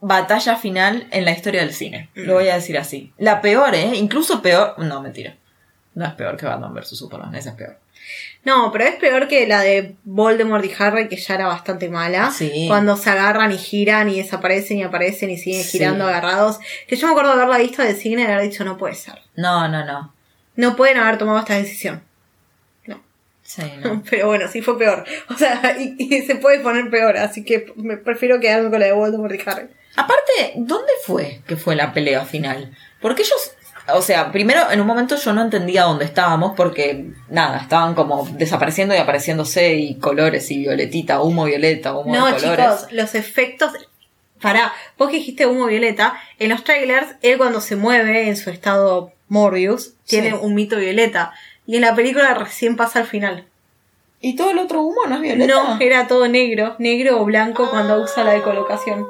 batalla 0.00 0.56
final 0.56 1.06
en 1.10 1.24
la 1.24 1.32
historia 1.32 1.60
del 1.62 1.72
cine. 1.74 2.08
Lo 2.14 2.34
voy 2.34 2.48
a 2.48 2.54
decir 2.54 2.78
así. 2.78 3.12
La 3.18 3.40
peor, 3.40 3.74
¿eh? 3.74 3.92
Incluso 3.94 4.42
peor. 4.42 4.74
No, 4.78 5.02
mentira. 5.02 5.34
No 5.94 6.04
es 6.06 6.12
peor 6.14 6.36
que 6.36 6.46
Batman 6.46 6.74
vs 6.74 6.96
Superman, 6.96 7.34
esa 7.34 7.50
es 7.50 7.56
peor. 7.56 7.78
No, 8.44 8.70
pero 8.72 8.84
es 8.84 8.94
peor 8.94 9.26
que 9.28 9.46
la 9.46 9.60
de 9.60 9.96
Voldemort 10.04 10.64
y 10.64 10.72
Harry, 10.78 11.08
que 11.08 11.16
ya 11.16 11.34
era 11.34 11.46
bastante 11.46 11.88
mala. 11.88 12.30
Sí. 12.30 12.66
Cuando 12.68 12.96
se 12.96 13.10
agarran 13.10 13.50
y 13.52 13.58
giran 13.58 14.08
y 14.08 14.18
desaparecen 14.18 14.78
y 14.78 14.84
aparecen 14.84 15.30
y 15.30 15.36
siguen 15.36 15.64
Sí. 15.64 15.78
girando 15.78 16.06
agarrados. 16.06 16.58
Que 16.86 16.96
yo 16.96 17.06
me 17.08 17.12
acuerdo 17.12 17.30
de 17.36 17.42
haberla 17.42 17.58
visto 17.58 17.82
de 17.82 17.94
cine 17.94 18.22
y 18.22 18.24
haber 18.26 18.42
dicho, 18.48 18.64
no 18.64 18.78
puede 18.78 18.94
ser. 18.94 19.18
No, 19.36 19.68
no, 19.68 19.84
no. 19.84 20.14
No 20.56 20.76
pueden 20.76 20.96
haber 20.98 21.18
tomado 21.18 21.40
esta 21.40 21.54
decisión. 21.54 22.02
No. 22.86 23.00
Sí, 23.42 23.62
no. 23.82 24.02
Pero 24.10 24.28
bueno, 24.28 24.46
sí 24.48 24.62
fue 24.62 24.78
peor. 24.78 25.04
O 25.28 25.34
sea, 25.34 25.76
y, 25.78 25.96
y 25.98 26.22
se 26.22 26.36
puede 26.36 26.60
poner 26.60 26.88
peor, 26.90 27.16
así 27.18 27.44
que 27.44 27.72
me 27.76 27.96
prefiero 27.96 28.38
quedarme 28.40 28.70
con 28.70 28.78
la 28.80 28.86
de 28.86 28.92
Voldemort 28.92 29.34
y 29.34 29.40
Harry. 29.44 29.66
Aparte, 29.96 30.52
¿dónde 30.56 30.92
fue 31.04 31.40
que 31.46 31.56
fue 31.56 31.74
la 31.76 31.92
pelea 31.92 32.24
final? 32.24 32.76
Porque 33.00 33.22
ellos, 33.22 33.52
o 33.94 34.02
sea, 34.02 34.30
primero 34.30 34.70
en 34.70 34.80
un 34.80 34.86
momento 34.86 35.16
yo 35.16 35.32
no 35.32 35.42
entendía 35.42 35.84
dónde 35.84 36.04
estábamos 36.04 36.52
porque, 36.56 37.06
nada, 37.28 37.58
estaban 37.58 37.94
como 37.94 38.26
desapareciendo 38.32 38.94
y 38.94 38.98
apareciéndose 38.98 39.74
y 39.74 39.96
colores 39.96 40.50
y 40.50 40.58
violetita, 40.60 41.20
humo 41.20 41.44
violeta, 41.44 41.94
humo 41.96 42.14
No, 42.14 42.26
de 42.26 42.32
colores. 42.34 42.66
chicos, 42.66 42.92
los 42.92 43.14
efectos. 43.14 43.72
Pará, 44.40 44.72
vos 44.96 45.08
que 45.10 45.16
dijiste 45.16 45.46
humo 45.46 45.66
violeta, 45.66 46.14
en 46.38 46.50
los 46.50 46.62
trailers, 46.62 47.08
él 47.22 47.38
cuando 47.38 47.60
se 47.60 47.74
mueve 47.74 48.28
en 48.28 48.36
su 48.36 48.50
estado 48.50 49.10
Morbius, 49.28 49.94
tiene 50.06 50.30
Sí. 50.30 50.36
un 50.40 50.54
mito 50.54 50.76
violeta. 50.76 51.32
Y 51.66 51.74
en 51.76 51.82
la 51.82 51.94
película 51.96 52.32
recién 52.34 52.76
pasa 52.76 53.00
al 53.00 53.06
final. 53.06 53.46
¿Y 54.20 54.36
todo 54.36 54.50
el 54.52 54.58
otro 54.58 54.80
humo 54.82 55.00
no 55.08 55.16
es 55.16 55.20
violeta? 55.22 55.52
No, 55.54 55.78
era 55.80 56.06
todo 56.06 56.28
negro, 56.28 56.76
negro 56.78 57.20
o 57.20 57.24
blanco 57.24 57.68
cuando 57.68 58.00
usa 58.00 58.22
la 58.24 58.32
decolocación. 58.32 59.06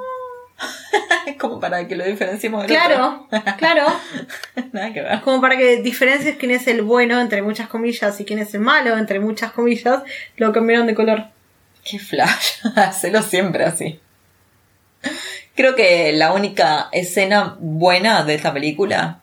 Es 1.26 1.36
como 1.38 1.60
para 1.60 1.86
que 1.86 1.96
lo 1.96 2.04
diferenciemos 2.04 2.62
del 2.62 2.70
Claro, 2.70 3.28
claro. 3.58 3.86
otro. 3.86 4.68
Nada 4.72 4.92
que 4.92 5.02
ver. 5.02 5.20
Como 5.20 5.40
para 5.40 5.56
que 5.56 5.82
diferencies 5.82 6.36
quién 6.36 6.50
es 6.50 6.66
el 6.66 6.82
bueno, 6.82 7.20
entre 7.20 7.42
muchas 7.42 7.68
comillas, 7.68 8.20
y 8.20 8.24
quién 8.24 8.38
es 8.38 8.54
el 8.54 8.60
malo, 8.60 8.96
entre 8.96 9.20
muchas 9.20 9.52
comillas, 9.52 10.02
lo 10.36 10.52
cambiaron 10.52 10.86
de 10.86 10.94
color. 10.94 11.24
Qué 11.84 11.98
flash. 11.98 12.64
Hacelo 12.76 13.22
siempre 13.22 13.64
así. 13.64 14.00
Creo 15.54 15.74
que 15.74 16.12
la 16.12 16.32
única 16.32 16.88
escena 16.92 17.56
buena 17.60 18.24
de 18.24 18.34
esta 18.34 18.52
película 18.52 19.20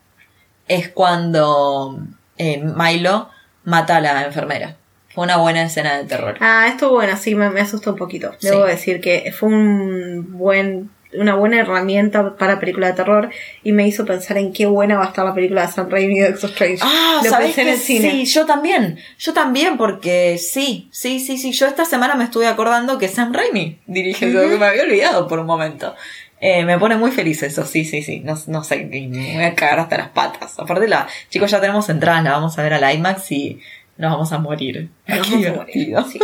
es 0.68 0.88
cuando 0.88 1.98
eh, 2.38 2.62
Milo 2.62 3.30
mata 3.64 3.96
a 3.96 4.00
la 4.00 4.24
enfermera. 4.24 4.76
Fue 5.14 5.24
una 5.24 5.38
buena 5.38 5.62
escena 5.62 5.96
de 5.96 6.04
terror. 6.04 6.36
Ah, 6.40 6.66
estuvo 6.68 6.92
bueno, 6.92 7.16
sí, 7.16 7.34
me, 7.34 7.48
me 7.48 7.60
asustó 7.60 7.92
un 7.92 7.96
poquito. 7.96 8.32
Sí. 8.38 8.48
Debo 8.48 8.64
decir 8.64 9.00
que 9.00 9.32
fue 9.32 9.48
un 9.48 10.36
buen, 10.36 10.90
una 11.18 11.34
buena 11.34 11.60
herramienta 11.60 12.36
para 12.36 12.58
película 12.60 12.88
de 12.88 12.92
terror 12.92 13.30
y 13.62 13.72
me 13.72 13.86
hizo 13.86 14.04
pensar 14.04 14.38
en 14.38 14.52
qué 14.52 14.66
buena 14.66 14.96
va 14.96 15.04
a 15.04 15.08
estar 15.08 15.24
la 15.24 15.34
película 15.34 15.66
de 15.66 15.72
Sam 15.72 15.90
Raimi 15.90 16.18
de 16.18 16.30
Doctor 16.30 16.50
Strange. 16.50 16.78
Ah, 16.82 17.20
Lo 17.24 17.30
¿sabés 17.30 17.54
pensé 17.54 17.62
en 17.62 17.68
el 17.68 17.78
cine. 17.78 18.10
Sí, 18.10 18.24
yo 18.26 18.46
también. 18.46 18.98
Yo 19.18 19.32
también, 19.32 19.76
porque 19.76 20.38
sí, 20.38 20.88
sí, 20.90 21.20
sí, 21.20 21.38
sí. 21.38 21.52
Yo 21.52 21.66
esta 21.66 21.84
semana 21.84 22.14
me 22.14 22.24
estuve 22.24 22.46
acordando 22.46 22.98
que 22.98 23.08
Sam 23.08 23.32
Raimi 23.32 23.78
dirige 23.86 24.28
eso, 24.28 24.48
que 24.48 24.56
me 24.58 24.66
había 24.66 24.82
olvidado 24.82 25.26
por 25.28 25.38
un 25.38 25.46
momento. 25.46 25.94
Eh, 26.40 26.64
me 26.64 26.78
pone 26.78 26.96
muy 26.96 27.10
feliz 27.12 27.42
eso, 27.42 27.64
sí, 27.64 27.84
sí, 27.84 28.02
sí. 28.02 28.20
No, 28.20 28.34
no 28.48 28.62
sé, 28.62 28.84
me 28.84 29.34
voy 29.34 29.44
a 29.44 29.54
cagar 29.54 29.80
hasta 29.80 29.96
las 29.98 30.08
patas. 30.10 30.58
Aparte, 30.58 30.86
la, 30.86 31.08
chicos, 31.30 31.50
ya 31.50 31.60
tenemos 31.60 31.88
entradas, 31.88 32.22
la 32.24 32.32
vamos 32.32 32.58
a 32.58 32.62
ver 32.62 32.74
al 32.74 32.94
IMAX 32.94 33.32
y 33.32 33.60
nos 33.96 34.12
vamos 34.12 34.32
a 34.32 34.38
morir. 34.38 34.90
Nos 35.06 35.18
vamos 35.18 35.46
a 35.46 35.52
morir, 35.52 35.86
divertido. 35.86 36.04
sí. 36.04 36.18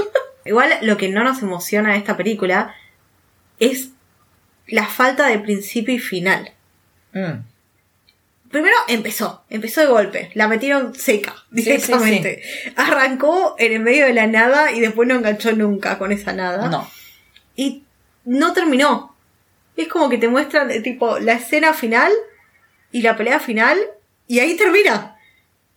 Igual 0.44 0.70
lo 0.83 0.96
que 0.96 1.09
no 1.09 1.22
nos 1.24 1.40
emociona 1.42 1.92
de 1.92 1.98
esta 1.98 2.16
película 2.16 2.74
es 3.61 3.91
la 4.72 4.87
falta 4.87 5.26
de 5.26 5.38
principio 5.38 5.94
y 5.94 5.98
final. 5.98 6.50
Mm. 7.12 7.44
Primero 8.50 8.74
empezó, 8.88 9.44
empezó 9.50 9.82
de 9.82 9.87
golpe, 9.87 10.30
la 10.35 10.48
metieron 10.48 10.94
seca 10.94 11.35
Sí, 11.35 11.62
directamente. 11.62 12.42
Arrancó 12.76 13.54
en 13.58 13.72
el 13.72 13.80
medio 13.80 14.06
de 14.06 14.14
la 14.14 14.26
nada 14.26 14.72
y 14.72 14.80
después 14.80 15.06
no 15.06 15.14
enganchó 15.14 15.52
nunca 15.52 15.98
con 15.98 16.11
esa 16.11 16.32
nada. 16.32 16.68
No. 16.68 16.88
y 17.54 17.85
no 18.24 18.54
terminó. 18.54 19.14
Es 19.76 19.88
como 19.88 20.08
que 20.08 20.18
te 20.18 20.28
muestran 20.28 20.70
eh, 20.70 20.80
tipo 20.80 21.18
la 21.18 21.35
escena 21.35 21.74
final 21.74 22.12
y 22.92 23.02
la 23.02 23.16
pelea 23.16 23.40
final 23.40 23.78
y 24.26 24.38
ahí 24.40 24.56
termina. 24.56 25.16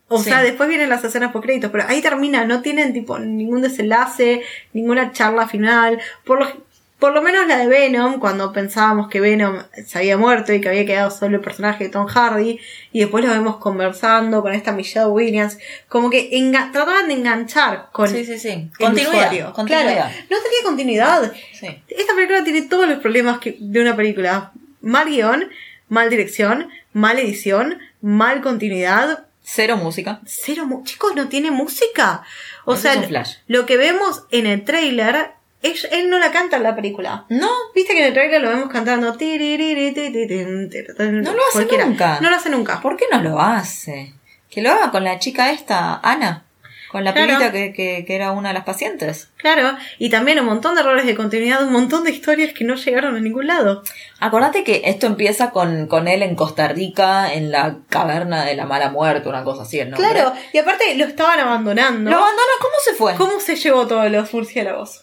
O 0.07 0.21
sea, 0.21 0.41
después 0.41 0.69
vienen 0.69 0.89
las 0.89 1.03
escenas 1.03 1.31
por 1.31 1.41
créditos, 1.41 1.71
pero 1.71 1.83
ahí 1.87 2.01
termina, 2.01 2.45
no 2.45 2.61
tienen 2.61 2.93
tipo 2.93 3.17
ningún 3.19 3.61
desenlace, 3.61 4.43
ninguna 4.71 5.11
charla 5.11 5.47
final. 5.47 5.99
Por 6.23 6.39
lo, 6.39 6.65
por 6.99 7.13
lo 7.13 7.21
menos 7.21 7.45
la 7.47 7.57
de 7.57 7.67
Venom, 7.67 8.19
cuando 8.19 8.53
pensábamos 8.53 9.09
que 9.09 9.19
Venom 9.19 9.63
se 9.85 9.97
había 9.97 10.17
muerto 10.17 10.53
y 10.53 10.61
que 10.61 10.69
había 10.69 10.85
quedado 10.85 11.11
solo 11.11 11.35
el 11.37 11.41
personaje 11.43 11.83
de 11.85 11.89
Tom 11.89 12.07
Hardy, 12.07 12.59
y 12.93 12.99
después 13.01 13.23
lo 13.23 13.31
vemos 13.31 13.57
conversando 13.57 14.41
con 14.41 14.53
esta 14.53 14.71
Michelle 14.71 15.07
Williams, 15.07 15.57
como 15.89 16.09
que 16.09 16.29
trataban 16.71 17.07
de 17.09 17.15
enganchar 17.15 17.89
con 17.91 18.07
Sí, 18.07 18.25
sí, 18.25 18.39
sí. 18.39 18.49
el 18.49 18.71
Continuidad. 18.77 19.09
usuario. 19.13 19.53
Continuidad. 19.53 19.93
Claro, 19.93 20.09
no 20.29 20.37
tenía 20.37 20.59
continuidad. 20.63 21.33
Sí. 21.53 21.67
Esta 21.89 22.15
película 22.15 22.43
tiene 22.43 22.61
todos 22.63 22.87
los 22.87 22.99
problemas 22.99 23.39
que, 23.39 23.57
de 23.59 23.81
una 23.81 23.95
película. 23.95 24.51
Mal 24.81 25.07
guion, 25.09 25.49
mal 25.89 26.09
dirección, 26.09 26.69
mal 26.93 27.19
edición, 27.19 27.79
mal 28.01 28.41
continuidad. 28.41 29.25
Cero 29.43 29.77
música. 29.77 30.21
Cero 30.25 30.65
mu- 30.65 30.83
Chicos, 30.83 31.13
no 31.15 31.27
tiene 31.27 31.51
música. 31.51 32.23
O 32.65 32.73
Eso 32.73 32.83
sea, 32.83 33.23
lo 33.47 33.65
que 33.67 33.77
vemos 33.77 34.23
en 34.31 34.47
el 34.47 34.63
trailer, 34.63 35.31
es, 35.71 35.87
él 35.91 36.09
no 36.09 36.19
la 36.19 36.31
canta 36.31 36.57
en 36.57 36.63
la 36.63 36.75
película. 36.75 37.25
No, 37.29 37.49
Viste 37.73 37.93
que 37.93 38.01
en 38.01 38.07
el 38.07 38.13
trailer 38.13 38.41
lo 38.41 38.49
vemos 38.49 38.69
cantando. 38.69 39.07
No 39.07 39.13
No 39.17 41.33
lo 41.33 41.41
hace 41.53 41.77
nunca. 41.85 42.19
No 42.21 42.29
lo 42.29 42.35
hace 42.35 42.49
nunca. 42.49 42.81
¿Por 42.81 42.97
qué 42.97 43.05
no 43.11 43.21
lo 43.21 43.39
hace? 43.41 44.13
Que 44.49 44.61
lo 44.61 44.71
haga 44.71 44.91
con 44.91 45.03
la 45.03 45.19
chica 45.19 45.51
esta, 45.51 45.99
Ana. 46.03 46.43
Con 46.91 47.03
la 47.03 47.13
Claro. 47.13 47.27
pibita 47.27 47.51
que, 47.51 47.73
que, 47.73 48.05
que 48.05 48.15
era 48.15 48.31
una 48.31 48.49
de 48.49 48.53
las 48.53 48.63
pacientes. 48.63 49.29
Claro, 49.35 49.75
y 49.97 50.09
también 50.09 50.39
un 50.39 50.45
montón 50.45 50.75
de 50.75 50.81
errores 50.81 51.05
de 51.05 51.15
continuidad, 51.15 51.61
un 51.63 51.73
montón 51.73 52.05
de 52.05 52.11
historias 52.11 52.53
que 52.53 52.63
no 52.63 52.75
llegaron 52.75 53.17
a 53.17 53.19
ningún 53.19 53.47
lado. 53.47 53.83
Acordate 54.21 54.63
que 54.63 54.83
esto 54.85 55.05
empieza 55.07 55.49
con, 55.51 55.87
con 55.87 56.07
él 56.07 56.23
en 56.23 56.35
Costa 56.35 56.69
Rica, 56.69 57.33
en 57.33 57.51
la 57.51 57.79
caverna 57.89 58.45
de 58.45 58.55
la 58.55 58.65
mala 58.65 58.91
muerte, 58.91 59.27
una 59.27 59.43
cosa 59.43 59.63
así, 59.63 59.79
nombre. 59.79 59.97
Claro, 59.97 60.31
y 60.53 60.57
aparte 60.57 60.95
lo 60.95 61.03
estaban 61.03 61.37
abandonando. 61.39 62.09
¿Lo 62.09 62.15
abandona? 62.17 62.53
¿Cómo 62.61 62.75
se 62.85 62.93
fue? 62.93 63.15
¿Cómo 63.15 63.39
se 63.41 63.57
llevó 63.57 63.87
todos 63.87 64.09
los 64.09 64.33
murciélagos? 64.33 65.01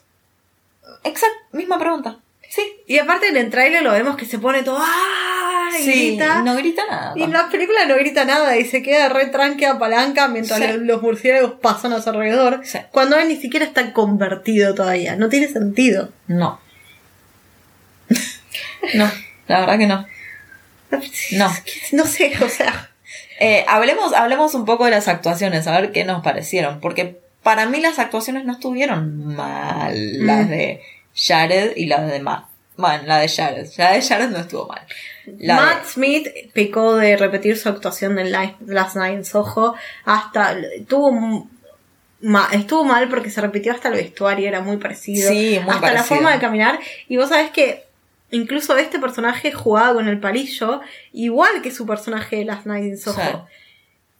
Exacto, 1.04 1.38
misma 1.52 1.78
pregunta. 1.78 2.18
Sí. 2.48 2.62
Y 2.86 2.98
aparte 2.98 3.28
en 3.28 3.36
el 3.36 3.50
trailer 3.50 3.82
lo 3.82 3.92
vemos 3.92 4.16
que 4.16 4.26
se 4.26 4.38
pone 4.38 4.62
todo 4.62 4.78
¡ah! 4.80 5.70
y 5.78 5.82
Sí, 5.82 6.08
grita. 6.10 6.42
no 6.42 6.54
grita 6.54 6.82
nada. 6.88 7.14
Y 7.16 7.22
en 7.22 7.32
la 7.32 7.48
película 7.48 7.86
no 7.86 7.94
grita 7.96 8.24
nada 8.26 8.56
y 8.58 8.66
se 8.66 8.82
queda 8.82 9.08
re 9.08 9.26
tranque 9.26 9.66
a 9.66 9.78
palanca 9.78 10.28
mientras 10.28 10.60
Sí. 10.60 10.66
los 10.80 11.00
murciélagos 11.00 11.52
pasan 11.62 11.94
a 11.94 12.02
su 12.02 12.10
alrededor. 12.10 12.60
Sí. 12.64 12.78
Cuando 12.90 13.16
él 13.16 13.28
ni 13.28 13.36
siquiera 13.36 13.64
está 13.64 13.92
convertido 13.94 14.74
todavía. 14.74 15.16
No 15.16 15.28
tiene 15.30 15.48
sentido. 15.48 16.10
No. 16.26 16.60
no, 18.94 19.10
la 19.48 19.60
verdad 19.60 19.78
que 19.78 19.86
no. 19.86 20.06
No. 21.32 21.50
No 21.92 22.06
sé, 22.06 22.32
o 22.44 22.48
sea. 22.48 22.90
Eh, 23.40 23.64
hablemos, 23.66 24.12
hablemos 24.12 24.54
un 24.54 24.64
poco 24.66 24.84
de 24.84 24.90
las 24.90 25.08
actuaciones, 25.08 25.66
a 25.66 25.80
ver 25.80 25.90
qué 25.92 26.04
nos 26.04 26.22
parecieron. 26.22 26.80
Porque 26.80 27.21
para 27.42 27.66
mí 27.66 27.80
las 27.80 27.98
actuaciones 27.98 28.44
no 28.44 28.52
estuvieron 28.52 29.34
mal. 29.34 29.94
Las 30.26 30.46
Mm. 30.46 30.50
de 30.50 30.80
Jared 31.14 31.72
y 31.76 31.86
las 31.86 32.10
de 32.10 32.20
Matt. 32.20 32.46
Bueno, 32.76 33.02
la 33.06 33.18
de 33.18 33.28
Jared. 33.28 33.66
La 33.76 33.92
de 33.92 34.02
Jared 34.02 34.28
no 34.30 34.38
estuvo 34.38 34.66
mal. 34.66 34.80
La 35.38 35.56
Matt 35.56 35.82
de- 35.84 35.88
Smith 35.90 36.28
pecó 36.54 36.96
de 36.96 37.16
repetir 37.16 37.56
su 37.58 37.68
actuación 37.68 38.18
en 38.18 38.32
Last 38.32 38.96
Night 38.96 39.14
in 39.18 39.24
Soho 39.24 39.74
hasta 40.04 40.56
tuvo 40.88 41.48
ma- 42.20 42.48
estuvo 42.52 42.84
mal 42.84 43.08
porque 43.08 43.30
se 43.30 43.40
repitió 43.40 43.72
hasta 43.72 43.88
el 43.88 43.94
vestuario 43.94 44.48
era 44.48 44.60
muy 44.60 44.76
parecido 44.78 45.28
Sí, 45.30 45.58
muy 45.62 45.74
hasta 45.74 45.74
la 45.74 45.80
parecido. 45.80 46.04
forma 46.04 46.32
de 46.32 46.38
caminar 46.38 46.78
y 47.08 47.16
vos 47.16 47.28
sabés 47.28 47.50
que 47.50 47.84
incluso 48.30 48.76
este 48.76 48.98
personaje 48.98 49.52
jugaba 49.52 49.94
con 49.94 50.08
el 50.08 50.18
palillo 50.20 50.80
igual 51.12 51.62
que 51.62 51.70
su 51.70 51.84
personaje 51.86 52.36
de 52.36 52.44
Last 52.46 52.66
Night 52.66 52.84
in 52.84 52.96
Soho 52.98 53.20
Sí. 53.20 53.54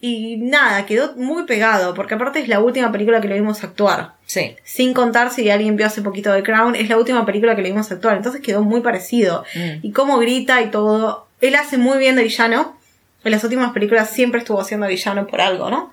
Y 0.05 0.37
nada 0.37 0.85
quedó 0.85 1.15
muy 1.17 1.45
pegado 1.45 1.95
porque 1.95 2.15
aparte 2.15 2.41
es 2.41 2.49
la 2.49 2.59
última 2.61 2.91
película 2.91 3.21
que 3.21 3.29
lo 3.29 3.35
vimos 3.37 3.63
actuar 3.63 4.15
Sí. 4.27 4.57
sin 4.65 4.93
contar 4.95 5.31
si 5.31 5.49
alguien 5.49 5.77
vio 5.77 5.87
hace 5.87 6.03
poquito 6.03 6.35
The 6.35 6.43
Crown, 6.43 6.75
es 6.75 6.89
la 6.89 6.99
última 6.99 7.25
película 7.25 7.55
que 7.57 7.63
le 7.63 7.69
vimos 7.71 7.91
actuar, 7.93 8.17
entonces 8.17 8.41
quedó 8.43 8.63
muy 8.63 8.81
parecido. 8.81 9.45
Mm. 9.55 9.87
Y 9.87 9.93
cómo 9.93 10.19
grita 10.19 10.61
y 10.61 10.71
todo. 10.71 11.29
Él 11.41 11.55
hace 11.55 11.79
muy 11.79 11.99
bien 11.99 12.17
de 12.17 12.25
villano. 12.25 12.77
en 13.25 13.31
las 13.31 13.45
últimas 13.45 13.73
películas 13.73 14.11
siempre 14.11 14.41
estuvo 14.41 14.63
siendo 14.65 14.89
villano 14.89 15.27
por 15.29 15.41
algo, 15.41 15.71
¿no? 15.71 15.93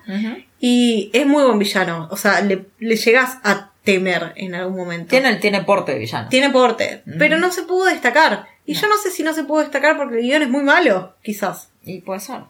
Y 0.58 1.10
es 1.12 1.24
muy 1.26 1.44
buen 1.44 1.58
villano. 1.60 2.08
O 2.10 2.16
sea, 2.16 2.40
le, 2.40 2.66
le 2.80 2.96
llegas 2.96 3.38
a 3.44 3.70
temer 3.84 4.32
en 4.34 4.54
algún 4.56 4.76
momento. 4.76 5.10
Tiene, 5.10 5.36
tiene 5.36 5.62
porte 5.62 5.92
de 5.92 5.98
villano. 6.00 6.28
Tiene 6.28 6.50
porte, 6.50 7.02
pero 7.18 7.38
no 7.38 7.52
se 7.52 7.62
pudo 7.62 7.84
destacar. 7.84 8.46
Y 8.66 8.74
yo 8.74 8.88
no 8.88 8.96
sé 8.96 9.10
si 9.12 9.22
no 9.22 9.32
se 9.32 9.44
pudo 9.44 9.60
destacar 9.60 9.96
porque 9.96 10.16
el 10.16 10.22
guion 10.22 10.42
es 10.42 10.48
muy 10.50 10.62
malo, 10.64 11.14
quizás. 11.22 11.70
Y 11.84 12.00
puede 12.00 12.18
ser. 12.20 12.40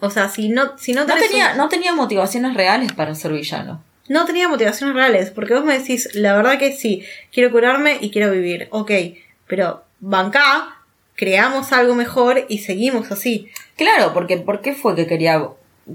O 0.00 0.10
sea, 0.10 0.28
si 0.28 0.48
no, 0.48 0.76
si 0.78 0.92
no, 0.92 1.04
No 1.06 1.14
tenía, 1.16 1.52
un- 1.52 1.58
no 1.58 1.68
tenía 1.68 1.94
motivaciones 1.94 2.54
reales 2.54 2.92
para 2.92 3.14
ser 3.14 3.32
villano. 3.32 3.82
no 4.08 4.24
tenía 4.24 4.46
motivaciones 4.48 4.94
reales, 4.94 5.30
porque 5.30 5.54
vos 5.54 5.64
me 5.64 5.78
decís, 5.78 6.10
la 6.14 6.36
verdad 6.36 6.58
que 6.58 6.72
sí, 6.72 7.02
quiero 7.32 7.50
curarme 7.50 7.98
y 8.00 8.10
quiero 8.10 8.30
vivir. 8.30 8.68
Ok, 8.70 8.90
pero 9.46 9.82
bancá, 10.00 10.76
creamos 11.14 11.72
algo 11.72 11.94
mejor 11.94 12.44
y 12.48 12.58
seguimos 12.58 13.10
así. 13.10 13.48
Claro, 13.76 14.12
porque 14.14 14.36
¿por 14.36 14.60
qué 14.60 14.74
fue 14.74 14.94
que 14.94 15.06
quería 15.06 15.42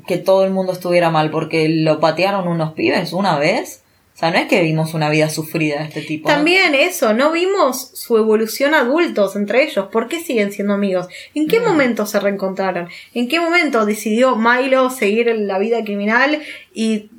que 0.08 0.18
todo 0.18 0.44
el 0.46 0.52
mundo 0.52 0.74
estuviera 0.74 1.10
mal? 1.10 1.30
¿Porque 1.32 1.70
lo 1.70 2.00
patearon 2.00 2.48
unos 2.48 2.74
pibes 2.74 3.14
una 3.14 3.38
vez? 3.38 3.81
O 4.22 4.24
sea, 4.24 4.30
no 4.30 4.38
es 4.38 4.48
que 4.48 4.62
vimos 4.62 4.94
una 4.94 5.10
vida 5.10 5.32
sufrida 5.32 5.80
de 5.80 5.86
este 5.86 6.04
tipo. 6.04 6.30
También 6.30 6.76
eso, 6.76 7.12
no 7.12 7.32
vimos 7.32 7.90
su 7.96 8.20
evolución 8.20 8.76
adultos 8.76 9.36
entre 9.36 9.64
ellos. 9.64 9.88
¿Por 9.88 10.08
qué 10.08 10.20
siguen 10.20 10.52
siendo 10.52 10.76
amigos? 10.76 11.08
¿En 11.34 11.48
qué 11.48 11.60
momento 11.60 12.06
se 12.06 12.20
reencontraron? 12.20 12.88
¿En 13.16 13.28
qué 13.28 13.40
momento 13.40 13.84
decidió 13.84 14.36
Milo 14.36 14.92
seguir 14.92 15.34
la 15.36 15.58
vida 15.58 15.84
criminal 15.84 16.40
y 16.72 17.10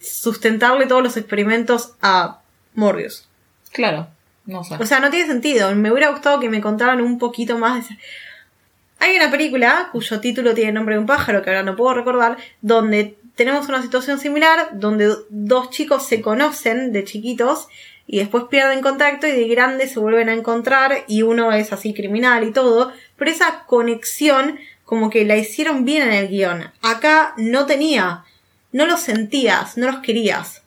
sustentarle 0.00 0.86
todos 0.86 1.04
los 1.04 1.16
experimentos 1.16 1.94
a 2.02 2.40
Morbius? 2.74 3.28
Claro, 3.70 4.08
no 4.44 4.64
sé. 4.64 4.74
O 4.80 4.86
sea, 4.86 4.98
no 4.98 5.10
tiene 5.10 5.28
sentido. 5.28 5.72
Me 5.76 5.92
hubiera 5.92 6.10
gustado 6.10 6.40
que 6.40 6.50
me 6.50 6.60
contaran 6.60 7.00
un 7.00 7.20
poquito 7.20 7.58
más 7.58 7.88
de 7.88 7.96
Hay 8.98 9.14
una 9.14 9.30
película 9.30 9.90
cuyo 9.92 10.18
título 10.18 10.52
tiene 10.52 10.72
nombre 10.72 10.96
de 10.96 11.00
un 11.00 11.06
pájaro, 11.06 11.42
que 11.42 11.50
ahora 11.50 11.62
no 11.62 11.76
puedo 11.76 11.94
recordar, 11.94 12.38
donde 12.60 13.19
tenemos 13.40 13.70
una 13.70 13.80
situación 13.80 14.20
similar, 14.20 14.68
donde 14.74 15.16
dos 15.30 15.70
chicos 15.70 16.06
se 16.06 16.20
conocen 16.20 16.92
de 16.92 17.04
chiquitos 17.04 17.68
y 18.06 18.18
después 18.18 18.44
pierden 18.50 18.82
contacto 18.82 19.26
y 19.26 19.30
de 19.30 19.48
grandes 19.48 19.92
se 19.92 19.98
vuelven 19.98 20.28
a 20.28 20.34
encontrar 20.34 21.04
y 21.08 21.22
uno 21.22 21.50
es 21.50 21.72
así 21.72 21.94
criminal 21.94 22.44
y 22.44 22.52
todo, 22.52 22.92
pero 23.16 23.30
esa 23.30 23.64
conexión 23.64 24.58
como 24.84 25.08
que 25.08 25.24
la 25.24 25.38
hicieron 25.38 25.86
bien 25.86 26.02
en 26.02 26.12
el 26.12 26.28
guion. 26.28 26.70
Acá 26.82 27.32
no 27.38 27.64
tenía, 27.64 28.24
no 28.72 28.84
los 28.84 29.00
sentías, 29.00 29.78
no 29.78 29.86
los 29.86 30.00
querías. 30.00 30.62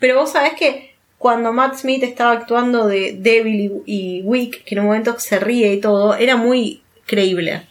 Pero 0.00 0.16
vos 0.16 0.32
sabés 0.32 0.54
que 0.54 0.96
cuando 1.18 1.52
Matt 1.52 1.76
Smith 1.76 2.02
estaba 2.02 2.32
actuando 2.32 2.88
de 2.88 3.16
Devil 3.16 3.80
y, 3.86 4.18
y 4.18 4.22
Wick, 4.22 4.64
que 4.64 4.74
en 4.74 4.80
un 4.80 4.86
momento 4.86 5.20
se 5.20 5.38
ríe 5.38 5.72
y 5.72 5.80
todo, 5.80 6.16
era 6.16 6.34
muy 6.34 6.82
creíble. 7.06 7.62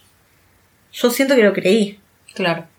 Yo 0.93 1.09
siento 1.09 1.35
que 1.35 1.43
lo 1.43 1.51
creí. 1.51 1.99
Claro. 2.33 2.70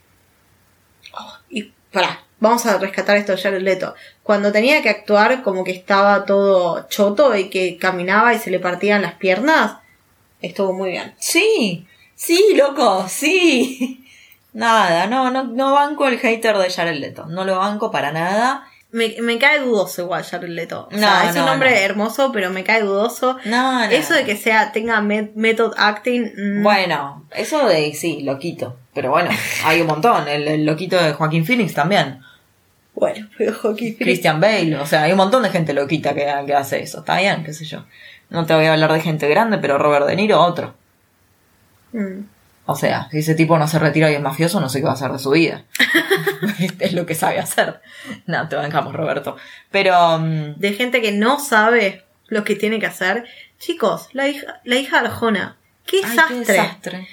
Pará, 1.93 2.25
vamos 2.41 2.65
a 2.65 2.79
rescatar 2.79 3.19
esto 3.19 3.37
de 3.37 3.61
Leto. 3.61 3.95
Cuando 4.23 4.51
tenía 4.51 4.83
que 4.83 4.89
actuar 4.89 5.43
como 5.43 5.63
que 5.63 5.73
estaba 5.73 6.25
todo 6.25 6.89
choto 6.89 7.37
y 7.37 7.51
que 7.51 7.77
caminaba 7.77 8.33
y 8.33 8.39
se 8.39 8.51
le 8.51 8.59
partían 8.59 9.03
las 9.03 9.15
piernas, 9.15 9.77
estuvo 10.41 10.73
muy 10.73 10.93
bien. 10.93 11.15
Sí, 11.19 11.87
sí, 12.15 12.55
loco, 12.55 13.07
sí. 13.09 14.07
Nada, 14.55 15.07
no, 15.07 15.31
no, 15.31 15.45
no 15.45 15.73
banco 15.73 16.07
el 16.09 16.19
hater 16.19 16.57
de 16.57 16.71
Jared 16.71 16.99
Leto. 16.99 17.27
No 17.27 17.45
lo 17.45 17.59
banco 17.59 17.91
para 17.91 18.11
nada. 18.11 18.67
Me, 18.93 19.15
me 19.23 19.39
cae 19.39 19.61
dudoso 19.61 20.03
igual 20.03 20.23
Jared 20.23 20.49
Leto. 20.51 20.89
O 20.93 20.97
No, 20.97 21.23
es 21.23 21.35
un 21.35 21.47
no, 21.47 21.53
hombre 21.53 21.71
no. 21.71 21.77
hermoso, 21.77 22.31
pero 22.31 22.51
me 22.51 22.63
cae 22.63 22.83
dudoso. 22.83 23.39
No. 23.47 23.83
Eso 23.85 24.13
de 24.15 24.25
que 24.25 24.37
sea, 24.37 24.71
tenga 24.73 25.01
met- 25.01 25.33
method 25.35 25.73
acting. 25.79 26.31
mm, 26.37 26.63
Bueno, 26.63 27.27
eso 27.35 27.67
de 27.67 27.95
sí, 27.95 28.21
loquito. 28.23 28.77
Pero 28.95 29.11
bueno, 29.11 29.31
hay 29.65 29.81
un 29.81 29.87
montón. 29.87 30.29
El, 30.29 30.47
el 30.47 30.67
loquito 30.67 31.03
de 31.03 31.15
Joaquín 31.15 31.47
Phoenix 31.47 31.73
también. 31.75 32.21
Bueno, 32.95 33.27
pero 33.39 33.55
Joaquín 33.55 33.97
Phoenix- 33.97 33.99
Christian 34.05 34.41
Bale. 34.41 34.77
O 34.77 34.85
sea, 34.87 35.05
hay 35.05 35.13
un 35.13 35.17
montón 35.17 35.43
de 35.43 35.49
gente 35.51 35.73
loquita 35.73 36.13
que, 36.13 36.31
que 36.47 36.55
hace 36.55 36.83
eso. 36.83 36.99
Está 36.99 37.17
bien, 37.19 37.43
qué 37.45 37.55
sé 37.55 37.65
yo. 37.65 37.87
No 38.29 38.45
te 38.45 38.55
voy 38.55 38.67
a 38.67 38.75
hablar 38.75 38.93
de 38.93 39.01
gente 39.01 39.27
grande, 39.29 39.57
pero 39.59 39.79
Robert 39.79 40.07
De 40.07 40.17
Niro, 40.17 40.41
otro. 40.43 40.75
Mm. 41.93 42.21
O 42.65 42.77
sea, 42.77 43.09
si 43.11 43.19
ese 43.19 43.35
tipo 43.35 43.59
no 43.59 43.67
se 43.67 43.79
retira 43.79 44.11
y 44.11 44.15
es 44.15 44.21
mafioso, 44.21 44.61
no 44.61 44.69
sé 44.69 44.79
qué 44.79 44.85
va 44.85 44.93
a 44.93 44.95
hacer 44.95 45.11
de 45.11 45.19
su 45.19 45.31
vida. 45.31 45.65
es 46.79 46.93
lo 46.93 47.07
que 47.07 47.15
sabe 47.15 47.39
hacer. 47.39 47.81
No, 48.27 48.49
te 48.49 48.57
bancamos, 48.57 48.95
Roberto. 48.95 49.37
Pero. 49.71 50.19
mm, 50.19 50.55
de 50.57 50.73
gente 50.75 51.01
que 51.01 51.13
no 51.13 51.41
sabe 51.41 52.05
lo 52.29 52.45
que 52.45 52.57
tiene 52.57 52.79
que 52.79 52.87
hacer. 52.87 53.25
Chicos, 53.59 54.09
la 54.13 54.29
hija, 54.29 54.61
la 54.65 54.77
hija 54.77 55.01
de 55.01 55.09
Arjona. 55.09 55.57
¡Qué 55.87 56.01
ay, 56.05 56.17
qué 56.29 56.35
desastre. 56.35 57.09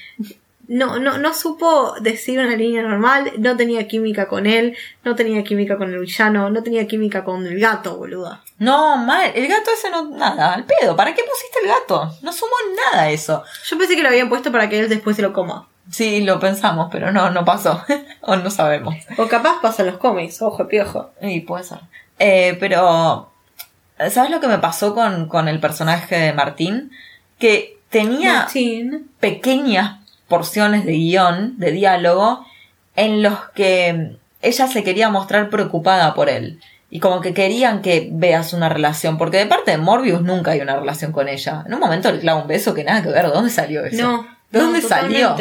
No, 0.69 0.99
no, 0.99 1.17
no 1.17 1.33
supo 1.33 1.95
decir 1.99 2.39
una 2.39 2.55
línea 2.55 2.83
normal, 2.83 3.31
no 3.39 3.57
tenía 3.57 3.87
química 3.87 4.27
con 4.27 4.45
él, 4.45 4.77
no 5.03 5.15
tenía 5.15 5.43
química 5.43 5.77
con 5.77 5.91
el 5.91 5.97
villano, 5.97 6.51
no 6.51 6.61
tenía 6.61 6.87
química 6.87 7.23
con 7.23 7.47
el 7.47 7.59
gato, 7.59 7.97
boluda. 7.97 8.43
No, 8.59 8.97
mal. 8.97 9.31
El 9.33 9.47
gato 9.47 9.71
ese 9.71 9.89
no. 9.89 10.03
Nada, 10.11 10.53
al 10.53 10.65
pedo. 10.65 10.95
¿Para 10.95 11.15
qué 11.15 11.23
pusiste 11.23 11.57
el 11.63 11.69
gato? 11.69 12.15
No 12.21 12.31
sumó 12.31 12.53
nada 12.91 13.09
eso. 13.09 13.43
Yo 13.65 13.79
pensé 13.79 13.95
que 13.95 14.03
lo 14.03 14.09
habían 14.09 14.29
puesto 14.29 14.51
para 14.51 14.69
que 14.69 14.79
él 14.79 14.89
después 14.89 15.15
se 15.15 15.23
lo 15.23 15.33
coma. 15.33 15.67
Sí, 15.89 16.21
lo 16.21 16.39
pensamos, 16.39 16.89
pero 16.91 17.11
no, 17.11 17.31
no 17.31 17.43
pasó. 17.43 17.83
o 18.21 18.35
no 18.35 18.51
sabemos. 18.51 18.93
O 19.17 19.27
capaz 19.27 19.59
pasa 19.63 19.81
en 19.81 19.87
los 19.87 19.97
cómics, 19.97 20.39
ojo, 20.39 20.67
piojo. 20.67 21.09
Y 21.19 21.39
puede 21.39 21.63
ser. 21.63 21.79
Eh, 22.19 22.55
pero. 22.59 23.31
¿Sabes 24.11 24.29
lo 24.29 24.39
que 24.39 24.47
me 24.47 24.59
pasó 24.59 24.93
con, 24.93 25.27
con 25.27 25.47
el 25.47 25.59
personaje 25.59 26.15
de 26.15 26.33
Martín? 26.33 26.91
Que 27.39 27.79
tenía 27.89 28.33
Martín. 28.33 29.09
pequeñas 29.19 29.98
porciones 30.29 30.85
de 30.85 30.93
guion, 30.93 31.59
de 31.59 31.71
diálogo, 31.71 32.45
en 32.95 33.21
los 33.21 33.37
que 33.55 34.17
ella 34.41 34.67
se 34.67 34.83
quería 34.83 35.09
mostrar 35.09 35.49
preocupada 35.49 36.13
por 36.13 36.29
él. 36.29 36.59
Y 36.91 36.99
como 36.99 37.21
que 37.21 37.33
querían 37.33 37.81
que 37.81 38.09
veas 38.11 38.53
una 38.53 38.69
relación, 38.69 39.17
porque 39.17 39.37
de 39.37 39.45
parte 39.45 39.71
de 39.71 39.77
Morbius 39.77 40.21
nunca 40.21 40.51
hay 40.51 40.61
una 40.61 40.79
relación 40.79 41.11
con 41.11 41.27
ella. 41.27 41.63
En 41.67 41.73
un 41.73 41.79
momento 41.79 42.11
le 42.11 42.19
clava 42.19 42.41
un 42.41 42.47
beso 42.47 42.73
que 42.73 42.83
nada 42.83 43.03
que 43.03 43.09
ver, 43.09 43.27
¿de 43.27 43.33
dónde 43.33 43.51
salió 43.51 43.85
eso? 43.85 44.01
No. 44.01 44.27
¿De 44.49 44.59
no, 44.59 44.65
dónde 44.65 44.81
salió? 44.81 45.35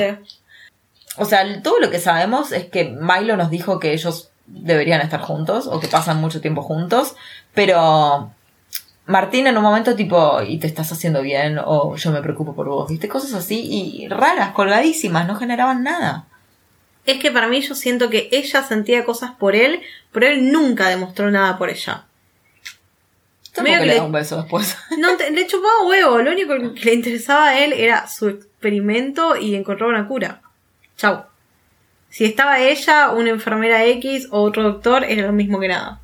O 1.16 1.24
sea, 1.24 1.62
todo 1.62 1.80
lo 1.80 1.90
que 1.90 1.98
sabemos 1.98 2.52
es 2.52 2.66
que 2.66 2.84
Milo 2.84 3.36
nos 3.36 3.50
dijo 3.50 3.80
que 3.80 3.92
ellos 3.92 4.30
deberían 4.46 5.00
estar 5.00 5.20
juntos 5.20 5.66
o 5.66 5.80
que 5.80 5.88
pasan 5.88 6.20
mucho 6.20 6.40
tiempo 6.40 6.62
juntos, 6.62 7.16
pero 7.54 8.30
Martín 9.08 9.46
en 9.46 9.56
un 9.56 9.62
momento 9.62 9.96
tipo, 9.96 10.40
y 10.42 10.58
te 10.58 10.66
estás 10.66 10.92
haciendo 10.92 11.22
bien 11.22 11.58
o 11.64 11.96
yo 11.96 12.10
me 12.12 12.22
preocupo 12.22 12.54
por 12.54 12.68
vos, 12.68 12.88
¿viste? 12.88 13.08
Cosas 13.08 13.34
así 13.34 13.58
y 13.60 14.08
raras, 14.08 14.52
colgadísimas, 14.52 15.26
no 15.26 15.34
generaban 15.36 15.82
nada. 15.82 16.26
Es 17.06 17.18
que 17.18 17.30
para 17.30 17.48
mí 17.48 17.60
yo 17.62 17.74
siento 17.74 18.10
que 18.10 18.28
ella 18.32 18.62
sentía 18.62 19.04
cosas 19.04 19.30
por 19.32 19.56
él, 19.56 19.80
pero 20.12 20.26
él 20.26 20.52
nunca 20.52 20.88
demostró 20.88 21.30
nada 21.30 21.56
por 21.58 21.70
ella. 21.70 22.04
Medio 23.62 23.78
que 23.80 23.86
le 23.86 23.92
le- 23.94 23.98
da 23.98 24.04
un 24.04 24.12
beso 24.12 24.36
después. 24.36 24.76
No, 24.98 25.16
te- 25.16 25.30
le 25.30 25.46
chupaba 25.46 25.86
huevo. 25.86 26.18
Lo 26.18 26.30
único 26.30 26.54
que 26.74 26.84
le 26.84 26.94
interesaba 26.94 27.48
a 27.48 27.58
él 27.64 27.72
era 27.72 28.06
su 28.06 28.28
experimento 28.28 29.36
y 29.36 29.54
encontrar 29.56 29.88
una 29.88 30.06
cura. 30.06 30.42
Chau. 30.96 31.24
Si 32.10 32.24
estaba 32.24 32.60
ella, 32.60 33.10
una 33.10 33.30
enfermera 33.30 33.84
X 33.86 34.28
o 34.30 34.42
otro 34.42 34.62
doctor, 34.62 35.04
era 35.04 35.26
lo 35.26 35.32
mismo 35.32 35.58
que 35.60 35.68
nada. 35.68 36.00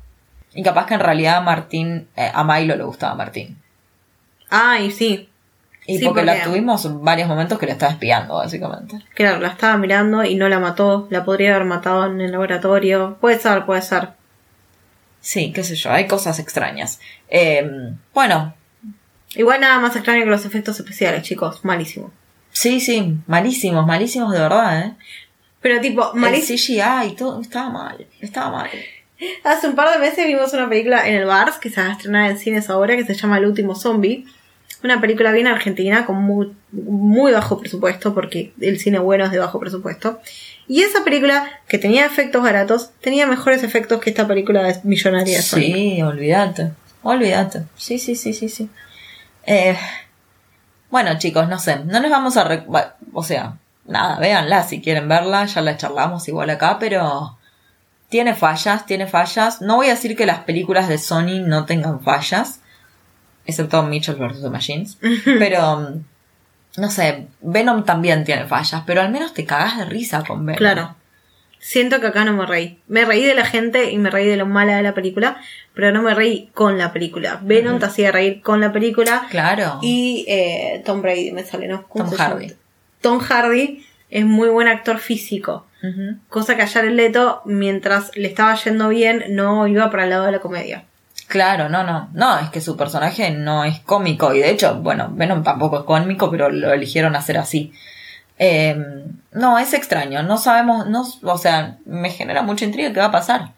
Y 0.55 0.63
capaz 0.63 0.87
que 0.87 0.95
en 0.95 1.01
realidad 1.01 1.37
a 1.37 1.41
Martín, 1.41 2.07
eh, 2.15 2.31
a 2.33 2.43
Milo 2.43 2.75
le 2.75 2.83
gustaba 2.83 3.13
Martín. 3.13 3.57
Ah, 4.49 4.79
y 4.79 4.89
sí. 4.91 5.29
Y 5.85 5.99
Sí, 5.99 6.05
porque 6.05 6.23
la 6.23 6.43
tuvimos 6.43 7.03
varios 7.03 7.27
momentos 7.27 7.59
que 7.59 7.67
la 7.67 7.73
estaba 7.73 7.91
espiando, 7.91 8.35
básicamente. 8.35 8.99
Claro, 9.13 9.39
la 9.39 9.49
estaba 9.49 9.77
mirando 9.77 10.23
y 10.23 10.33
no 10.35 10.49
la 10.49 10.59
mató. 10.59 11.07
La 11.11 11.23
podría 11.23 11.53
haber 11.55 11.67
matado 11.67 12.07
en 12.07 12.19
el 12.21 12.31
laboratorio. 12.31 13.17
Puede 13.21 13.37
ser, 13.37 13.65
puede 13.65 13.83
ser. 13.83 14.09
Sí, 15.21 15.51
qué 15.53 15.63
sé 15.63 15.75
yo, 15.75 15.91
hay 15.91 16.07
cosas 16.07 16.39
extrañas. 16.39 16.99
Eh, 17.29 17.69
bueno, 18.13 18.55
Igual 19.35 19.59
nada 19.61 19.79
más 19.79 19.95
extraño 19.95 20.23
que 20.23 20.29
los 20.29 20.45
efectos 20.45 20.79
especiales, 20.79 21.23
chicos. 21.23 21.63
Malísimo. 21.63 22.11
Sí, 22.51 22.79
sí, 22.79 23.17
malísimos, 23.27 23.85
malísimos 23.85 24.31
de 24.31 24.39
verdad, 24.39 24.79
¿eh? 24.79 24.93
Pero 25.61 25.81
tipo, 25.81 26.13
El 26.13 26.21
malísimo. 26.21 26.57
CGI 26.57 27.07
y 27.11 27.15
todo, 27.15 27.41
estaba 27.41 27.69
mal, 27.69 28.07
estaba 28.21 28.49
mal. 28.51 28.69
Hace 29.43 29.67
un 29.67 29.75
par 29.75 29.91
de 29.93 29.99
meses 29.99 30.27
vimos 30.27 30.53
una 30.53 30.67
película 30.67 31.07
en 31.07 31.15
el 31.15 31.25
Bars 31.25 31.57
que 31.57 31.69
se 31.69 31.81
va 31.81 31.87
a 31.87 31.91
estrenar 31.93 32.29
en 32.31 32.37
cines 32.37 32.69
ahora 32.69 32.95
que 32.95 33.05
se 33.05 33.13
llama 33.13 33.37
El 33.37 33.45
último 33.45 33.75
zombie. 33.75 34.25
Una 34.83 34.99
película 35.01 35.31
bien 35.31 35.47
argentina 35.47 36.05
con 36.05 36.17
muy, 36.21 36.53
muy 36.71 37.31
bajo 37.31 37.59
presupuesto 37.59 38.13
porque 38.13 38.51
el 38.59 38.79
cine 38.79 38.99
bueno 38.99 39.25
es 39.25 39.31
de 39.31 39.39
bajo 39.39 39.59
presupuesto. 39.59 40.19
Y 40.67 40.81
esa 40.81 41.03
película, 41.03 41.47
que 41.67 41.77
tenía 41.77 42.05
efectos 42.05 42.43
baratos, 42.43 42.91
tenía 43.01 43.25
mejores 43.25 43.63
efectos 43.63 43.99
que 44.01 44.09
esta 44.09 44.27
película 44.27 44.63
de 44.63 44.79
millonaria. 44.83 45.41
Sí, 45.41 46.01
olvídate, 46.01 46.71
olvídate. 47.03 47.63
Sí, 47.75 47.97
sí, 47.99 48.15
sí, 48.15 48.33
sí, 48.33 48.49
sí. 48.49 48.69
Eh, 49.45 49.77
bueno, 50.89 51.17
chicos, 51.17 51.47
no 51.47 51.57
sé, 51.57 51.79
no 51.85 51.99
les 51.99 52.11
vamos 52.11 52.35
a... 52.37 52.43
re- 52.43 52.65
O 53.13 53.23
sea, 53.23 53.57
nada, 53.85 54.19
véanla 54.19 54.63
si 54.63 54.81
quieren 54.81 55.07
verla, 55.07 55.45
ya 55.45 55.61
la 55.61 55.77
charlamos 55.77 56.27
igual 56.27 56.49
acá, 56.49 56.77
pero... 56.79 57.34
Tiene 58.15 58.33
fallas, 58.33 58.85
tiene 58.85 59.07
fallas. 59.07 59.61
No 59.61 59.75
voy 59.75 59.87
a 59.87 59.89
decir 59.89 60.15
que 60.15 60.25
las 60.25 60.39
películas 60.39 60.87
de 60.87 60.97
Sony 60.97 61.41
no 61.45 61.65
tengan 61.65 61.99
fallas, 61.99 62.61
excepto 63.45 63.83
Mitchell 63.83 64.15
vs. 64.15 64.41
The 64.41 64.49
Machines, 64.49 64.97
pero... 65.25 65.75
mm, 65.81 66.03
no 66.77 66.89
sé, 66.89 67.27
Venom 67.41 67.83
también 67.83 68.23
tiene 68.23 68.45
fallas, 68.45 68.83
pero 68.85 69.01
al 69.01 69.11
menos 69.11 69.33
te 69.33 69.43
cagás 69.43 69.79
de 69.79 69.83
risa 69.83 70.23
con 70.23 70.45
Venom. 70.45 70.57
Claro. 70.57 70.95
Siento 71.59 71.99
que 71.99 72.07
acá 72.07 72.23
no 72.23 72.31
me 72.31 72.45
reí. 72.45 72.79
Me 72.87 73.03
reí 73.03 73.25
de 73.25 73.35
la 73.35 73.45
gente 73.45 73.91
y 73.91 73.97
me 73.97 74.09
reí 74.09 74.27
de 74.27 74.37
lo 74.37 74.45
mala 74.45 74.77
de 74.77 74.83
la 74.83 74.93
película, 74.93 75.41
pero 75.73 75.91
no 75.91 76.01
me 76.01 76.15
reí 76.15 76.49
con 76.53 76.77
la 76.77 76.93
película. 76.93 77.41
Venom 77.43 77.79
te 77.79 77.87
hacía 77.87 78.13
reír 78.13 78.41
con 78.41 78.61
la 78.61 78.71
película. 78.71 79.27
Claro. 79.29 79.79
Y 79.81 80.23
eh, 80.29 80.81
Tom 80.85 81.01
Brady 81.01 81.33
me 81.33 81.43
sale, 81.43 81.67
¿no? 81.67 81.85
¿Cómo 81.89 82.11
Tom? 82.11 82.17
Hardy. 82.17 82.53
Tom 83.01 83.19
Hardy 83.19 83.85
es 84.09 84.23
muy 84.23 84.47
buen 84.47 84.69
actor 84.69 84.99
físico. 84.99 85.65
Cosa 86.29 86.55
que 86.55 86.61
a 86.61 86.67
Jared 86.67 86.91
Leto, 86.91 87.41
mientras 87.45 88.15
le 88.15 88.27
estaba 88.27 88.55
yendo 88.55 88.89
bien, 88.89 89.23
no 89.29 89.67
iba 89.67 89.89
para 89.89 90.03
el 90.03 90.09
lado 90.09 90.25
de 90.25 90.31
la 90.31 90.39
comedia. 90.39 90.85
Claro, 91.27 91.69
no, 91.69 91.83
no. 91.83 92.09
No, 92.13 92.39
es 92.39 92.49
que 92.49 92.61
su 92.61 92.77
personaje 92.77 93.31
no 93.31 93.63
es 93.63 93.79
cómico. 93.79 94.33
Y 94.33 94.39
de 94.39 94.51
hecho, 94.51 94.75
bueno, 94.75 95.09
Venom 95.11 95.43
tampoco 95.43 95.79
es 95.79 95.83
cómico, 95.83 96.29
pero 96.29 96.49
lo 96.49 96.71
eligieron 96.71 97.15
hacer 97.15 97.37
así. 97.37 97.73
Eh, 98.37 98.75
no, 99.31 99.57
es 99.57 99.73
extraño. 99.73 100.23
No 100.23 100.37
sabemos, 100.37 100.87
no, 100.87 101.05
o 101.23 101.37
sea, 101.37 101.77
me 101.85 102.09
genera 102.09 102.41
mucha 102.41 102.65
intriga 102.65 102.93
qué 102.93 102.99
va 102.99 103.07
a 103.07 103.11
pasar. 103.11 103.51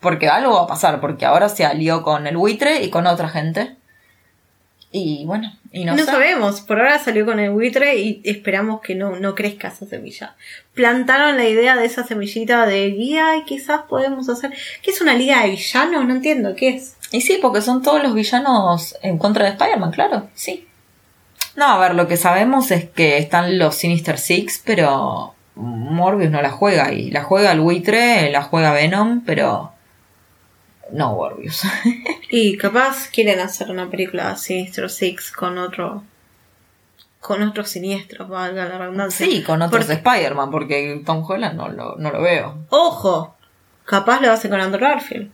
Porque 0.00 0.28
algo 0.28 0.54
va 0.54 0.64
a 0.64 0.66
pasar, 0.66 1.00
porque 1.00 1.24
ahora 1.24 1.48
se 1.48 1.64
alió 1.64 2.02
con 2.02 2.26
el 2.26 2.36
buitre 2.36 2.82
y 2.82 2.90
con 2.90 3.06
otra 3.06 3.28
gente. 3.28 3.76
Y 4.96 5.24
bueno, 5.24 5.52
y 5.72 5.84
no, 5.84 5.96
No, 5.96 6.04
sabemos, 6.04 6.60
por 6.60 6.78
ahora 6.78 7.00
salió 7.00 7.26
con 7.26 7.40
el 7.40 7.50
buitre 7.50 7.96
y 7.96 8.20
esperamos 8.22 8.80
que 8.80 8.94
no, 8.94 9.16
no 9.16 9.34
crezca 9.34 9.66
esa 9.66 9.86
semilla. 9.86 10.36
Plantaron 10.72 11.36
la 11.36 11.48
idea 11.48 11.74
de 11.74 11.84
esa 11.84 12.04
semillita 12.04 12.64
de 12.64 12.92
guía 12.92 13.36
y 13.36 13.42
quizás 13.42 13.82
podemos 13.88 14.28
hacer. 14.28 14.54
¿Qué 14.82 14.92
es 14.92 15.00
una 15.00 15.14
liga 15.14 15.42
de 15.42 15.50
villanos? 15.50 16.06
No 16.06 16.14
entiendo, 16.14 16.54
¿qué 16.54 16.76
es? 16.76 16.94
Y 17.10 17.22
sí, 17.22 17.40
porque 17.42 17.60
son 17.60 17.82
todos 17.82 18.04
los 18.04 18.14
villanos 18.14 18.94
en 19.02 19.18
contra 19.18 19.46
de 19.46 19.50
Spider-Man, 19.50 19.90
claro, 19.90 20.28
sí. 20.34 20.68
No, 21.56 21.66
a 21.66 21.78
ver, 21.80 21.96
lo 21.96 22.06
que 22.06 22.16
sabemos 22.16 22.70
es 22.70 22.88
que 22.88 23.18
están 23.18 23.58
los 23.58 23.74
Sinister 23.74 24.16
Six, 24.16 24.62
pero 24.64 25.34
Morbius 25.56 26.30
no 26.30 26.40
la 26.40 26.52
juega. 26.52 26.92
Y 26.92 27.10
la 27.10 27.24
juega 27.24 27.50
el 27.50 27.58
buitre, 27.58 28.30
la 28.30 28.42
juega 28.42 28.72
Venom, 28.72 29.24
pero 29.26 29.72
no 30.92 31.14
Morbius. 31.14 31.62
Y 32.30 32.56
capaz 32.56 33.08
quieren 33.08 33.40
hacer 33.40 33.70
una 33.70 33.88
película 33.90 34.30
de 34.30 34.36
Sinister 34.36 34.90
Six 34.90 35.30
con 35.32 35.56
otro. 35.58 36.02
con 37.20 37.42
otros 37.42 37.70
siniestros, 37.70 38.28
valga 38.28 38.64
la 38.66 38.76
redundancia. 38.78 39.24
sí, 39.26 39.42
con 39.42 39.62
otros 39.62 39.86
Porque- 39.86 39.94
Spider-Man, 39.94 40.50
porque 40.50 41.02
Tom 41.06 41.24
Holland 41.26 41.56
no 41.56 41.68
lo, 41.68 41.96
no 41.96 42.10
lo 42.10 42.20
veo. 42.22 42.58
Ojo, 42.70 43.36
capaz 43.86 44.20
lo 44.20 44.30
hace 44.32 44.48
con 44.50 44.60
Andrew 44.60 44.80
Garfield. 44.82 45.30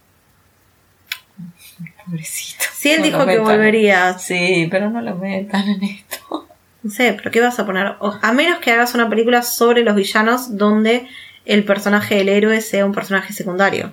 Pobrecito. 2.05 2.65
Si 2.75 2.91
él 2.91 3.01
No 3.01 3.07
dijo 3.07 3.27
que 3.27 3.39
volvería, 3.39 4.19
Sí, 4.19 4.69
pero 4.71 4.91
no 4.91 5.01
lo 5.01 5.15
metan 5.17 5.69
en 5.69 5.83
esto. 5.85 6.47
no 6.83 6.91
sé, 6.91 7.13
pero 7.15 7.31
¿qué 7.31 7.41
vas 7.41 7.59
a 7.59 7.67
poner? 7.67 7.95
A 8.01 8.33
menos 8.33 8.59
que 8.59 8.73
hagas 8.73 8.95
una 8.95 9.09
película 9.09 9.43
sobre 9.43 9.83
los 9.83 9.95
villanos 9.95 10.57
donde 10.57 11.07
el 11.45 11.65
personaje 11.65 12.17
del 12.17 12.29
héroe 12.29 12.61
sea 12.61 12.85
un 12.87 12.93
personaje 12.93 13.33
secundario. 13.33 13.93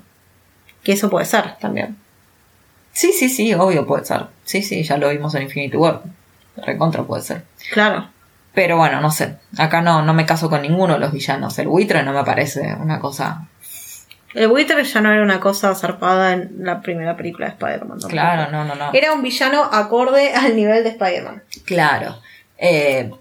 Que 0.88 0.93
eso 0.93 1.10
puede 1.10 1.26
ser 1.26 1.58
también. 1.60 1.97
Sí, 2.93 3.12
sí, 3.12 3.28
sí, 3.28 3.54
obvio 3.54 3.86
puede 3.86 4.06
ser. 4.06 4.28
Sí, 4.45 4.62
sí, 4.62 4.84
ya 4.84 4.95
lo 4.95 5.10
vimos 5.10 5.36
en 5.36 5.41
Infinity 5.43 5.76
War. 5.76 6.02
Recontra 6.56 7.04
puede 7.04 7.23
ser. 7.23 7.43
Claro. 7.73 8.08
Pero 8.54 8.78
bueno, 8.78 9.02
no 9.02 9.12
sé. 9.12 9.36
Acá 9.58 9.82
no, 9.82 10.02
no 10.02 10.13
me 10.13 10.26
caso 10.26 10.50
con 10.50 10.62
ninguno 10.62 10.93
de 10.93 11.00
los 11.02 11.12
villanos. 11.12 11.60
El 11.60 11.67
buitre 11.67 12.04
no 12.04 12.13
me 12.13 12.23
parece 12.23 12.73
una 12.73 13.02
cosa. 13.02 13.50
El 14.34 14.47
buitre 14.47 14.82
ya 14.86 15.02
no 15.02 15.12
era 15.12 15.21
una 15.21 15.41
cosa 15.41 15.76
zarpada 15.76 16.32
en 16.32 16.52
la 16.60 16.82
primera 16.82 17.17
película 17.17 17.47
de 17.47 17.52
Spider-Man. 17.52 17.89
tampoco. 18.00 18.08
Claro, 18.10 18.50
no, 18.50 18.63
no, 18.63 18.76
no. 18.76 18.93
Era 18.93 19.12
un 19.12 19.21
villano 19.21 19.62
acorde 19.63 20.34
al 20.34 20.56
nivel 20.56 20.86
de 20.86 20.91
Spider-Man. 20.91 21.43
Claro. 21.65 22.15
Eh, 22.58 23.12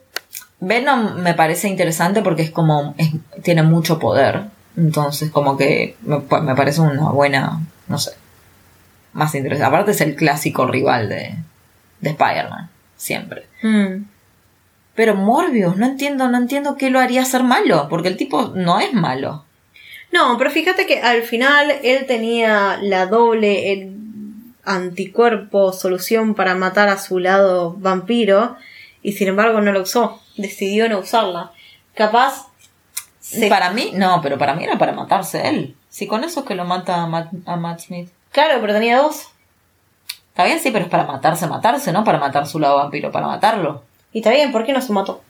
Venom 0.61 1.16
me 1.16 1.35
parece 1.35 1.66
interesante 1.66 2.22
porque 2.22 2.42
es 2.42 2.52
como. 2.52 2.94
es- 2.96 3.11
tiene 3.42 3.64
mucho 3.64 3.98
poder. 3.98 4.55
Entonces, 4.77 5.31
como 5.31 5.57
que 5.57 5.97
me, 6.03 6.19
me 6.43 6.55
parece 6.55 6.81
una 6.81 7.11
buena. 7.11 7.61
No 7.89 7.99
sé. 7.99 8.12
Más 9.12 9.35
interesante. 9.35 9.67
Aparte, 9.67 9.91
es 9.93 10.01
el 10.01 10.15
clásico 10.15 10.67
rival 10.67 11.09
de, 11.09 11.35
de 12.01 12.11
Spider-Man. 12.11 12.71
Siempre. 12.97 13.47
Mm. 13.62 14.05
Pero 14.95 15.15
Morbius, 15.15 15.77
no 15.77 15.87
entiendo, 15.87 16.29
no 16.29 16.39
entiendo 16.39 16.77
qué 16.77 16.91
lo 16.91 17.01
haría 17.01 17.25
ser 17.25 17.43
malo. 17.43 17.89
Porque 17.89 18.09
el 18.09 18.17
tipo 18.17 18.53
no 18.55 18.81
es 18.81 18.93
malo. 18.93 19.45
No, 20.12 20.39
pero 20.39 20.51
fíjate 20.51 20.87
que 20.87 21.01
al 21.01 21.23
final 21.23 21.71
él 21.83 22.07
tenía 22.07 22.79
la 22.81 23.07
doble 23.07 23.73
el 23.73 23.93
anticuerpo 24.65 25.73
solución 25.73 26.35
para 26.35 26.55
matar 26.55 26.89
a 26.89 26.99
su 26.99 27.19
lado 27.19 27.75
vampiro 27.79 28.57
y 29.03 29.12
sin 29.12 29.29
embargo 29.29 29.61
no 29.61 29.73
lo 29.73 29.83
usó. 29.83 30.21
Decidió 30.37 30.89
no 30.89 30.99
usarla. 30.99 31.53
Capaz 31.95 32.49
Para 33.49 33.71
mí, 33.71 33.91
no, 33.95 34.21
pero 34.23 34.39
para 34.39 34.55
mí 34.55 34.65
era 34.65 34.79
para 34.79 34.93
matarse 34.93 35.49
él. 35.49 35.77
Si 35.89 36.07
con 36.07 36.23
eso 36.25 36.41
es 36.41 36.47
que 36.47 36.55
lo 36.55 36.65
mata 36.65 37.03
a 37.03 37.07
Matt, 37.07 37.33
a 37.47 37.57
Matt 37.57 37.81
Smith. 37.81 38.09
Claro, 38.31 38.61
pero 38.61 38.73
tenía 38.75 38.99
dos. 38.99 39.29
Está 40.29 40.45
bien, 40.45 40.61
sí, 40.61 40.71
pero 40.71 40.85
es 40.85 40.91
para 40.91 41.05
matarse, 41.07 41.47
matarse, 41.47 41.93
¿no? 41.93 42.05
Para 42.05 42.19
matar 42.19 42.47
su 42.47 42.59
lado 42.59 42.77
vampiro, 42.77 43.11
para 43.11 43.27
matarlo. 43.27 43.83
Y 44.12 44.19
está 44.19 44.31
bien, 44.31 44.53
¿por 44.53 44.65
qué 44.65 44.73
no 44.73 44.81
se 44.81 44.93
mató? 44.93 45.23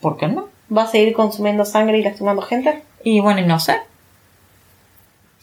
¿Por 0.00 0.16
qué 0.16 0.28
no? 0.28 0.48
¿Va 0.74 0.84
a 0.84 0.86
seguir 0.86 1.12
consumiendo 1.12 1.64
sangre 1.64 1.98
y 1.98 2.02
lastimando 2.02 2.42
gente? 2.42 2.82
Y 3.04 3.20
bueno, 3.20 3.40
y 3.40 3.44
no 3.46 3.58
sé. 3.60 3.80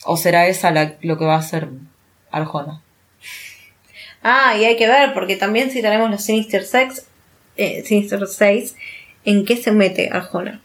¿O 0.04 0.16
será 0.16 0.46
esa 0.46 0.70
la- 0.70 0.94
lo 1.02 1.18
que 1.18 1.24
va 1.26 1.34
a 1.34 1.38
hacer 1.38 1.68
Arjona? 2.30 2.80
Ah, 4.22 4.56
y 4.56 4.64
hay 4.64 4.76
que 4.76 4.88
ver, 4.88 5.12
porque 5.14 5.36
también 5.36 5.70
si 5.70 5.82
tenemos 5.82 6.10
los 6.10 6.22
Sinister 6.22 6.64
Sex, 6.64 7.06
eh, 7.56 7.82
Sinister 7.86 8.26
6, 8.26 8.76
¿en 9.24 9.44
qué 9.44 9.56
se 9.56 9.72
mete 9.72 10.10
Arjona? 10.12 10.60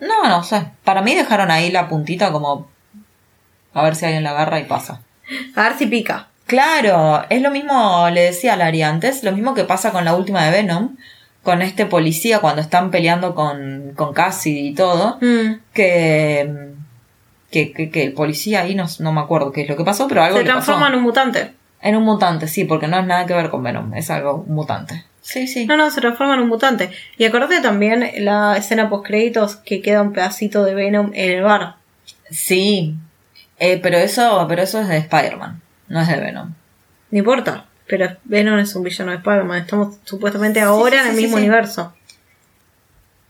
No, 0.00 0.28
no 0.28 0.42
sé. 0.42 0.66
Para 0.84 1.02
mí 1.02 1.14
dejaron 1.14 1.50
ahí 1.50 1.70
la 1.70 1.88
puntita 1.88 2.30
como... 2.32 2.68
A 3.72 3.82
ver 3.82 3.96
si 3.96 4.04
alguien 4.04 4.22
la 4.24 4.30
agarra 4.30 4.60
y 4.60 4.64
pasa. 4.64 5.00
A 5.56 5.62
ver 5.62 5.74
si 5.78 5.86
pica. 5.86 6.28
Claro, 6.46 7.24
es 7.30 7.40
lo 7.40 7.50
mismo, 7.50 8.08
le 8.10 8.20
decía 8.22 8.52
a 8.52 8.56
Lari 8.56 8.82
antes, 8.82 9.24
lo 9.24 9.32
mismo 9.32 9.54
que 9.54 9.64
pasa 9.64 9.90
con 9.92 10.04
la 10.04 10.14
última 10.14 10.44
de 10.44 10.50
Venom, 10.50 10.96
con 11.42 11.62
este 11.62 11.86
policía 11.86 12.40
cuando 12.40 12.60
están 12.60 12.90
peleando 12.90 13.34
con, 13.34 13.92
con 13.96 14.12
Cassidy 14.12 14.68
y 14.68 14.74
todo, 14.74 15.18
Mm. 15.22 15.54
que, 15.72 16.72
que, 17.50 17.72
que, 17.72 17.90
que 17.90 18.04
el 18.04 18.12
policía 18.12 18.60
ahí 18.60 18.74
no, 18.74 18.84
no 18.98 19.12
me 19.12 19.20
acuerdo 19.22 19.52
qué 19.52 19.62
es 19.62 19.68
lo 19.68 19.76
que 19.76 19.84
pasó, 19.84 20.06
pero 20.06 20.22
algo 20.22 20.36
Se 20.36 20.42
le 20.44 20.50
pasó. 20.50 20.56
transforma 20.66 20.88
en 20.88 20.94
un 20.96 21.02
mutante. 21.02 21.52
En 21.80 21.96
un 21.96 22.04
mutante, 22.04 22.46
sí, 22.46 22.64
porque 22.64 22.88
no 22.88 22.98
es 22.98 23.06
nada 23.06 23.24
que 23.26 23.34
ver 23.34 23.48
con 23.50 23.62
Venom, 23.62 23.94
es 23.94 24.10
algo 24.10 24.44
mutante. 24.46 25.04
Sí, 25.24 25.46
sí. 25.48 25.64
No, 25.64 25.78
no, 25.78 25.90
se 25.90 26.02
transforma 26.02 26.34
en 26.34 26.40
un 26.40 26.48
mutante. 26.48 26.90
Y 27.16 27.24
acordate 27.24 27.62
también 27.62 28.10
la 28.18 28.58
escena 28.58 28.90
post 28.90 29.06
créditos 29.06 29.56
que 29.56 29.80
queda 29.80 30.02
un 30.02 30.12
pedacito 30.12 30.62
de 30.64 30.74
Venom 30.74 31.12
en 31.14 31.30
el 31.32 31.42
bar. 31.42 31.76
Sí, 32.30 32.94
Eh, 33.58 33.78
pero 33.82 33.96
eso, 33.96 34.44
pero 34.48 34.62
eso 34.62 34.80
es 34.80 34.88
de 34.88 34.98
Spider-Man, 34.98 35.62
no 35.88 36.00
es 36.00 36.08
de 36.08 36.16
Venom. 36.20 36.52
No 37.10 37.18
importa. 37.18 37.64
Pero 37.86 38.16
Venom 38.24 38.58
es 38.58 38.74
un 38.74 38.82
villano 38.82 39.12
de 39.12 39.16
Spider-Man. 39.18 39.62
Estamos 39.62 39.96
supuestamente 40.04 40.60
ahora 40.60 41.02
sí, 41.02 41.08
en 41.08 41.14
el 41.14 41.16
mismo 41.22 41.36
universo. 41.38 41.94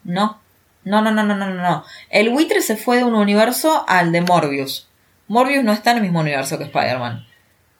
No. 0.02 0.40
No, 0.82 1.00
no, 1.00 1.12
no, 1.12 1.22
no, 1.22 1.36
no, 1.36 1.48
no, 1.48 1.62
no. 1.62 1.84
El 2.10 2.30
buitre 2.30 2.60
se 2.60 2.76
fue 2.76 2.96
de 2.98 3.04
un 3.04 3.14
universo 3.14 3.84
al 3.86 4.10
de 4.10 4.20
Morbius. 4.20 4.88
Morbius 5.28 5.62
no 5.62 5.72
está 5.72 5.92
en 5.92 5.98
el 5.98 6.02
mismo 6.02 6.20
universo 6.20 6.58
que 6.58 6.64
Spider-Man. 6.64 7.24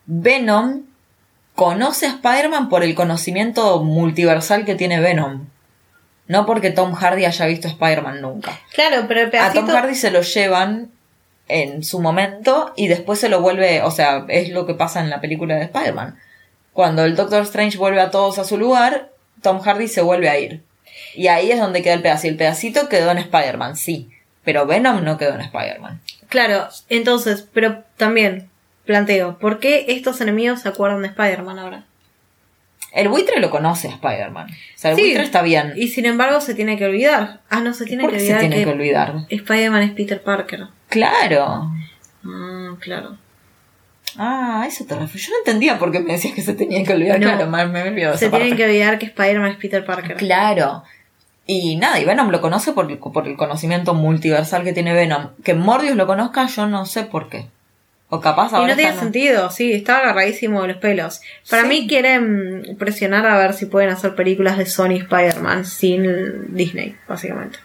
Venom 0.07 0.83
conoce 1.55 2.07
a 2.07 2.11
Spider-Man 2.11 2.69
por 2.69 2.83
el 2.83 2.95
conocimiento 2.95 3.83
multiversal 3.83 4.65
que 4.65 4.75
tiene 4.75 5.01
Venom. 5.01 5.47
No 6.27 6.47
porque 6.47 6.71
Tom 6.71 6.95
Hardy 6.95 7.25
haya 7.25 7.47
visto 7.47 7.69
a 7.69 7.71
Spider-Man 7.71 8.21
nunca. 8.21 8.59
Claro, 8.73 9.05
pero 9.07 9.21
el 9.21 9.29
A 9.29 9.31
pedacito. 9.31 9.67
Tom 9.67 9.75
Hardy 9.75 9.95
se 9.95 10.11
lo 10.11 10.23
llevan 10.23 10.91
en 11.49 11.85
su 11.85 12.01
momento 12.01 12.73
y 12.77 12.89
después 12.89 13.19
se 13.19 13.29
lo 13.29 13.41
vuelve, 13.41 13.83
o 13.83 13.91
sea, 13.91 14.25
es 14.29 14.49
lo 14.49 14.67
que 14.67 14.75
pasa 14.75 15.01
en 15.01 15.11
la 15.11 15.21
película 15.21 15.57
de 15.57 15.65
Spider-Man. 15.65 16.19
Cuando 16.73 17.05
el 17.05 17.15
Doctor 17.15 17.43
Strange 17.43 17.77
vuelve 17.77 18.01
a 18.01 18.11
todos 18.11 18.39
a 18.39 18.45
su 18.45 18.57
lugar, 18.57 19.11
Tom 19.43 19.61
Hardy 19.61 19.87
se 19.87 20.01
vuelve 20.01 20.29
a 20.29 20.39
ir. 20.39 20.63
Y 21.15 21.29
ahí 21.29 21.51
es 21.51 21.61
donde 21.61 21.83
queda 21.83 21.95
el 21.95 22.03
pedacito. 22.03 22.31
El 22.33 22.37
pedacito 22.37 22.89
quedó 22.89 23.11
en 23.11 23.19
Spider-Man, 23.19 23.77
sí. 23.77 24.11
Pero 24.43 24.67
Venom 24.67 25.05
no 25.05 25.19
quedó 25.19 25.35
en 25.35 25.43
Spider-Man. 25.43 26.01
Claro, 26.29 26.69
entonces, 26.89 27.47
pero 27.53 27.85
también 27.97 28.51
planteo, 28.85 29.39
¿por 29.39 29.59
qué 29.61 29.87
estos 29.89 30.21
enemigos 30.21 30.61
se 30.63 30.69
acuerdan 30.69 31.03
de 31.03 31.09
Spider-Man 31.09 31.59
ahora? 31.59 31.85
El 32.93 33.09
buitre 33.09 33.41
lo 33.41 33.51
conoce 33.51 33.89
a 33.89 33.91
Spider-Man. 33.93 34.49
O 34.51 34.55
sea, 34.77 34.93
el 34.93 34.97
Sí, 34.97 35.03
buitre 35.03 35.25
está 35.25 35.43
bien. 35.43 35.73
Y 35.77 35.89
sin 35.89 36.07
embargo 36.07 36.41
se 36.41 36.55
tiene 36.55 36.79
que 36.79 36.85
olvidar. 36.85 37.41
Ah, 37.51 37.61
no, 37.61 37.75
se 37.75 37.87
tiene 37.87 38.05
¿Por 38.05 38.13
que 38.13 38.19
qué 38.19 38.27
se 38.27 38.27
olvidar 38.35 38.41
tiene 38.41 38.57
que, 38.57 38.65
que 38.65 38.71
olvidar? 38.71 39.15
Spider-Man 39.29 39.83
es 39.83 39.91
Peter 39.93 40.23
Parker. 40.23 40.69
Claro. 40.89 41.73
Ah, 42.25 42.77
claro. 42.79 43.17
Ah, 44.17 44.63
a 44.63 44.67
eso 44.69 44.85
te 44.85 44.95
refieres. 44.95 45.27
Yo 45.27 45.33
no 45.33 45.39
entendía 45.39 45.77
por 45.77 45.91
qué 45.91 45.99
me 45.99 46.13
decías 46.13 46.35
que 46.35 46.43
se 46.43 46.55
tenía 46.55 46.85
que 46.85 46.93
olvidar. 46.93 47.19
No. 47.19 47.27
Claro, 47.27 47.51
me, 47.51 47.67
me 47.67 47.81
he 47.81 47.89
olvidado 47.89 48.17
Se 48.17 48.31
tienen 48.31 48.57
que 48.57 48.65
olvidar 48.65 48.99
que 49.01 49.07
Spider-Man 49.07 49.51
es 49.51 49.57
Peter 49.57 49.85
Parker. 49.85 50.17
Claro. 50.17 50.85
Y 51.47 51.77
nada, 51.77 51.99
y 51.99 52.05
Venom 52.05 52.31
lo 52.31 52.41
conoce 52.41 52.73
por 52.73 52.91
el, 52.91 52.99
por 52.99 53.27
el 53.27 53.37
conocimiento 53.37 53.93
multiversal 53.93 54.63
que 54.63 54.73
tiene 54.73 54.95
Venom. 54.95 55.31
Que 55.43 55.55
Morbius 55.55 55.97
lo 55.97 56.07
conozca, 56.07 56.47
yo 56.47 56.67
no 56.67 56.87
sé 56.87 57.03
por 57.03 57.29
qué. 57.29 57.49
O 58.15 58.21
capaz 58.21 58.53
Y 58.53 58.67
no 58.67 58.77
tiene 58.77 58.97
sentido, 58.97 59.51
sí, 59.51 59.73
estaba 59.73 59.99
agarradísimo 60.01 60.63
de 60.63 60.69
los 60.69 60.77
pelos. 60.77 61.21
Para 61.51 61.63
Sí. 61.63 61.69
mí 61.69 61.87
quieren 61.89 62.77
presionar 62.79 63.27
a 63.27 63.37
ver 63.39 63.55
si 63.55 63.67
pueden 63.67 63.91
hacer 63.91 64.15
películas 64.15 64.57
de 64.59 64.67
Sony 64.67 64.97
Spider-Man 65.03 65.65
sin 65.65 66.55
Disney, 66.55 66.97
básicamente. 67.09 67.59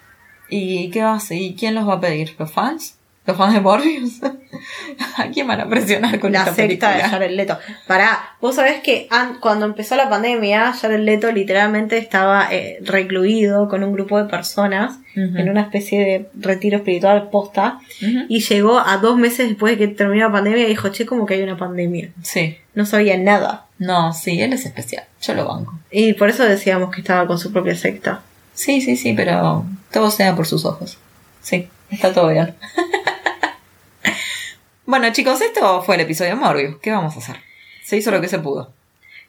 ¿Y 0.49 0.89
qué 0.89 1.03
va 1.03 1.11
a 1.13 1.15
hacer? 1.17 1.37
¿Y 1.37 1.55
quién 1.55 1.75
los 1.75 1.87
va 1.87 1.95
a 1.95 1.99
pedir? 2.01 2.35
¿Los 2.39 2.51
fans? 2.51 2.97
¿Los 3.29 3.37
fans 3.37 3.53
de 3.53 3.61
Morbius? 3.61 4.19
¿A 5.17 5.27
quién 5.27 5.45
van 5.47 5.61
a 5.61 5.69
presionar 5.69 6.19
con 6.19 6.31
la 6.31 6.39
esta 6.39 6.55
secta 6.55 6.87
de 6.89 6.93
película? 6.95 7.09
Jared 7.09 7.31
Leto. 7.35 7.59
Pará, 7.85 8.35
vos 8.41 8.55
sabés 8.55 8.81
que 8.81 9.07
an- 9.11 9.37
cuando 9.39 9.65
empezó 9.65 9.95
la 9.95 10.09
pandemia, 10.09 10.73
Jared 10.73 10.99
Leto 11.01 11.31
literalmente 11.31 11.99
estaba 11.99 12.47
eh, 12.51 12.79
recluido 12.81 13.69
con 13.69 13.83
un 13.83 13.93
grupo 13.93 14.17
de 14.17 14.27
personas 14.27 14.97
en 15.15 15.49
una 15.49 15.61
especie 15.61 15.99
de 15.99 16.29
retiro 16.33 16.77
espiritual 16.77 17.29
posta 17.29 17.79
y 18.29 18.39
llegó 18.39 18.79
a 18.79 18.97
dos 18.97 19.17
meses 19.17 19.49
después 19.49 19.77
de 19.77 19.77
que 19.87 19.93
terminó 19.93 20.27
la 20.27 20.31
pandemia 20.31 20.63
y 20.63 20.67
dijo, 20.69 20.89
che, 20.89 21.05
como 21.05 21.25
que 21.25 21.33
hay 21.35 21.43
una 21.43 21.57
pandemia. 21.57 22.09
Sí. 22.23 22.57
No 22.73 22.85
sabía 22.85 23.15
nada. 23.17 23.65
No, 23.77 24.13
sí, 24.13 24.41
él 24.41 24.53
es 24.53 24.65
especial. 24.65 25.03
Yo 25.21 25.33
lo 25.35 25.45
banco. 25.47 25.77
Y 25.91 26.13
por 26.13 26.29
eso 26.29 26.45
decíamos 26.45 26.89
que 26.95 27.01
estaba 27.01 27.27
con 27.27 27.37
su 27.37 27.51
propia 27.51 27.75
secta. 27.75 28.21
Sí, 28.53 28.81
sí, 28.81 28.95
sí, 28.95 29.13
pero 29.13 29.65
todo 29.91 30.09
sea 30.09 30.35
por 30.35 30.47
sus 30.47 30.63
ojos. 30.65 30.97
Sí, 31.41 31.67
está 31.91 32.11
todo 32.13 32.29
bien. 32.29 32.55
bueno, 34.89 35.11
chicos, 35.11 35.39
esto 35.41 35.81
fue 35.83 35.95
el 35.95 36.01
episodio 36.01 36.31
de 36.31 36.35
Morbius. 36.35 36.77
¿Qué 36.81 36.91
vamos 36.91 37.15
a 37.15 37.19
hacer? 37.19 37.37
Se 37.83 37.97
hizo 37.97 38.11
lo 38.11 38.19
que 38.21 38.27
se 38.27 38.39
pudo. 38.39 38.73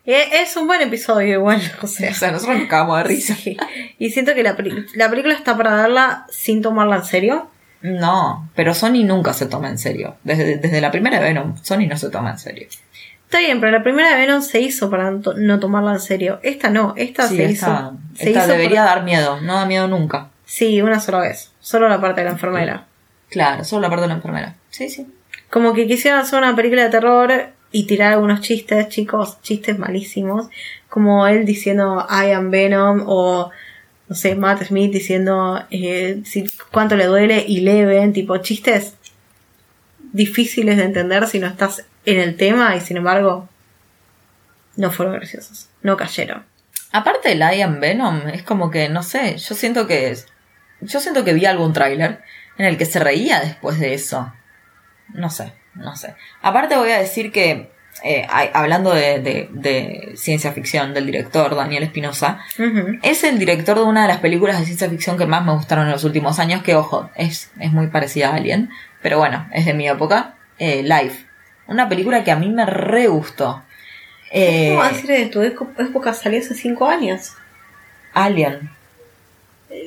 Eh, 0.06 0.24
Es 0.42 0.56
un 0.56 0.66
buen 0.66 0.80
episodio 0.80 1.34
igual, 1.34 1.60
o 1.82 1.84
O 1.84 1.88
sea. 1.88 2.14
sea, 2.14 2.32
nosotros 2.32 2.58
nos 2.58 2.68
cagamos 2.68 2.96
de 2.98 3.04
risa. 3.04 3.34
Sí. 3.34 3.56
Y 3.98 4.10
siento 4.10 4.34
que 4.34 4.42
la, 4.42 4.56
la 4.94 5.10
película 5.10 5.34
está 5.34 5.56
para 5.56 5.74
verla 5.76 6.26
sin 6.30 6.62
tomarla 6.62 6.96
en 6.96 7.04
serio. 7.04 7.48
No, 7.82 8.48
pero 8.54 8.74
Sony 8.74 9.04
nunca 9.04 9.32
se 9.32 9.46
toma 9.46 9.68
en 9.68 9.78
serio. 9.78 10.16
Desde, 10.24 10.56
desde 10.56 10.80
la 10.80 10.90
primera 10.90 11.18
Venom, 11.20 11.56
Sony 11.62 11.86
no 11.88 11.96
se 11.96 12.10
toma 12.10 12.30
en 12.32 12.38
serio. 12.38 12.68
Está 13.24 13.38
bien, 13.38 13.60
pero 13.60 13.72
la 13.72 13.82
primera 13.82 14.10
de 14.10 14.16
Venom 14.16 14.42
se 14.42 14.60
hizo 14.60 14.90
para 14.90 15.10
no 15.10 15.20
to- 15.20 15.34
no 15.34 15.60
tomarla 15.60 15.92
en 15.92 16.00
serio. 16.00 16.40
Esta 16.42 16.68
no, 16.68 16.94
esta 16.96 17.28
Sí, 17.28 17.36
se 17.36 17.44
esta, 17.44 17.52
hizo. 17.52 17.98
Se 18.16 18.28
esta 18.30 18.40
hizo 18.40 18.48
debería 18.52 18.80
por- 18.82 18.88
dar 18.94 19.04
miedo. 19.04 19.40
No 19.40 19.54
da 19.54 19.66
miedo 19.66 19.86
nunca. 19.88 20.28
Sí, 20.44 20.82
una 20.82 20.98
sola 21.00 21.20
vez. 21.20 21.52
Solo 21.60 21.88
la 21.88 22.00
parte 22.00 22.20
de 22.22 22.24
la 22.26 22.32
enfermera. 22.32 22.86
Claro, 23.30 23.64
solo 23.64 23.82
la 23.82 23.88
parte 23.88 24.02
de 24.02 24.08
la 24.08 24.14
enfermera. 24.14 24.56
Sí, 24.70 24.88
sí. 24.90 25.06
Como 25.50 25.74
que 25.74 25.86
quisieron 25.86 26.20
hacer 26.20 26.38
una 26.38 26.54
película 26.54 26.84
de 26.84 26.90
terror 26.90 27.50
y 27.72 27.86
tirar 27.86 28.12
algunos 28.12 28.40
chistes, 28.40 28.88
chicos, 28.88 29.40
chistes 29.42 29.78
malísimos. 29.78 30.48
Como 30.88 31.26
él 31.26 31.44
diciendo 31.44 32.06
I 32.08 32.30
am 32.30 32.50
Venom 32.50 33.04
o, 33.06 33.50
no 34.08 34.14
sé, 34.14 34.34
Matt 34.34 34.64
Smith 34.64 34.92
diciendo 34.92 35.64
eh, 35.70 36.22
si, 36.24 36.46
cuánto 36.70 36.96
le 36.96 37.06
duele 37.06 37.44
y 37.46 37.60
Leven, 37.60 38.12
tipo 38.12 38.36
chistes 38.38 38.94
difíciles 40.12 40.76
de 40.76 40.84
entender 40.84 41.26
si 41.26 41.38
no 41.38 41.46
estás 41.46 41.84
en 42.04 42.18
el 42.18 42.36
tema 42.36 42.74
y 42.76 42.80
sin 42.80 42.96
embargo 42.96 43.48
no 44.76 44.90
fueron 44.90 45.14
graciosos, 45.16 45.68
no 45.82 45.96
cayeron. 45.96 46.44
Aparte 46.92 47.32
el 47.32 47.40
I 47.40 47.62
Am 47.62 47.80
Venom 47.80 48.28
es 48.28 48.42
como 48.42 48.70
que, 48.70 48.88
no 48.88 49.02
sé, 49.02 49.36
yo 49.36 49.54
siento 49.54 49.86
que 49.86 50.16
yo 50.80 51.00
siento 51.00 51.24
que 51.24 51.34
vi 51.34 51.44
algún 51.44 51.72
tráiler 51.72 52.20
en 52.56 52.66
el 52.66 52.78
que 52.78 52.86
se 52.86 52.98
reía 52.98 53.40
después 53.40 53.78
de 53.78 53.94
eso. 53.94 54.32
No 55.14 55.30
sé, 55.30 55.52
no 55.74 55.96
sé. 55.96 56.14
Aparte 56.42 56.76
voy 56.76 56.90
a 56.90 56.98
decir 56.98 57.30
que, 57.32 57.70
eh, 58.04 58.26
hay- 58.30 58.50
hablando 58.54 58.92
de, 58.94 59.20
de- 59.20 59.48
de 59.52 60.12
ciencia 60.16 60.52
ficción, 60.52 60.94
del 60.94 61.06
director 61.06 61.54
Daniel 61.54 61.82
Espinosa, 61.82 62.40
es 63.02 63.24
el 63.24 63.38
director 63.38 63.76
de 63.78 63.84
una 63.84 64.02
de 64.02 64.08
las 64.08 64.18
películas 64.18 64.58
de 64.58 64.64
ciencia 64.66 64.88
ficción 64.88 65.18
que 65.18 65.26
más 65.26 65.44
me 65.44 65.52
gustaron 65.52 65.86
en 65.86 65.92
los 65.92 66.04
últimos 66.04 66.38
años, 66.38 66.62
que 66.62 66.74
ojo, 66.76 67.10
es, 67.16 67.50
es 67.58 67.72
muy 67.72 67.88
parecida 67.88 68.30
a 68.30 68.36
Alien, 68.36 68.70
pero 69.02 69.18
bueno, 69.18 69.48
es 69.52 69.66
de 69.66 69.74
mi 69.74 69.88
época, 69.88 70.34
eh, 70.58 70.82
Life. 70.82 71.26
Una 71.66 71.88
película 71.88 72.24
que 72.24 72.30
a 72.32 72.36
mí 72.36 72.48
me 72.48 72.66
re 72.66 73.06
gustó. 73.08 73.62
Eh, 74.32 74.68
¿Cómo 74.70 74.80
va 74.80 74.86
a 74.86 74.92
decir 74.92 75.10
de 75.10 75.26
tu 75.26 75.42
época 75.42 76.14
salió 76.14 76.38
hace 76.38 76.54
cinco 76.54 76.86
años? 76.86 77.32
Alien. 78.12 78.70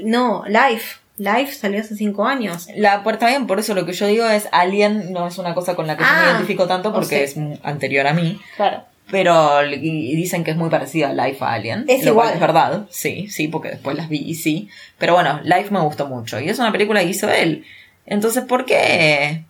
No, 0.04 0.44
Life. 0.48 0.98
Life 1.18 1.54
salió 1.54 1.80
hace 1.80 1.96
cinco 1.96 2.26
años. 2.26 2.68
La 2.76 3.04
puerta 3.04 3.28
bien, 3.28 3.46
por 3.46 3.60
eso 3.60 3.74
lo 3.76 3.86
que 3.86 3.94
yo 3.94 4.08
digo 4.08 4.28
es 4.28 4.48
Alien 4.52 5.14
no 5.14 5.28
es 5.28 5.38
una 5.38 5.54
cosa 5.54 5.76
con 5.76 5.86
la 5.88 5.96
que 5.96 6.04
yo 6.04 6.10
me 6.10 6.16
Ah, 6.16 6.30
identifico 6.32 6.68
tanto 6.68 6.90
o 6.90 6.94
porque 6.94 7.28
sea. 7.28 7.44
es 7.44 7.60
anterior 7.64 8.08
a 8.08 8.14
mí. 8.14 8.40
Claro. 8.56 8.84
Pero 9.12 9.64
y 9.66 10.16
dicen 10.16 10.44
que 10.44 10.52
es 10.52 10.58
muy 10.58 10.70
parecida 10.70 11.10
a 11.10 11.14
Life 11.14 11.44
a 11.44 11.54
Alien. 11.54 11.86
Es 11.88 12.04
lo 12.06 12.14
cual 12.16 12.28
igual. 12.30 12.34
es 12.34 12.40
verdad, 12.40 12.86
sí, 12.90 13.28
sí, 13.30 13.48
porque 13.48 13.70
después 13.70 13.96
las 13.96 14.10
vi 14.10 14.18
y 14.20 14.34
sí. 14.36 14.70
Pero 14.98 15.14
bueno, 15.14 15.40
Life 15.44 15.70
me 15.72 15.82
gustó 15.82 16.08
mucho. 16.08 16.40
Y 16.40 16.50
es 16.50 16.58
una 16.58 16.72
película 16.72 17.02
que 17.02 17.10
hizo 17.10 17.30
él. 17.30 17.64
Entonces, 18.06 18.44
¿por 18.46 18.66
qué? 18.66 19.44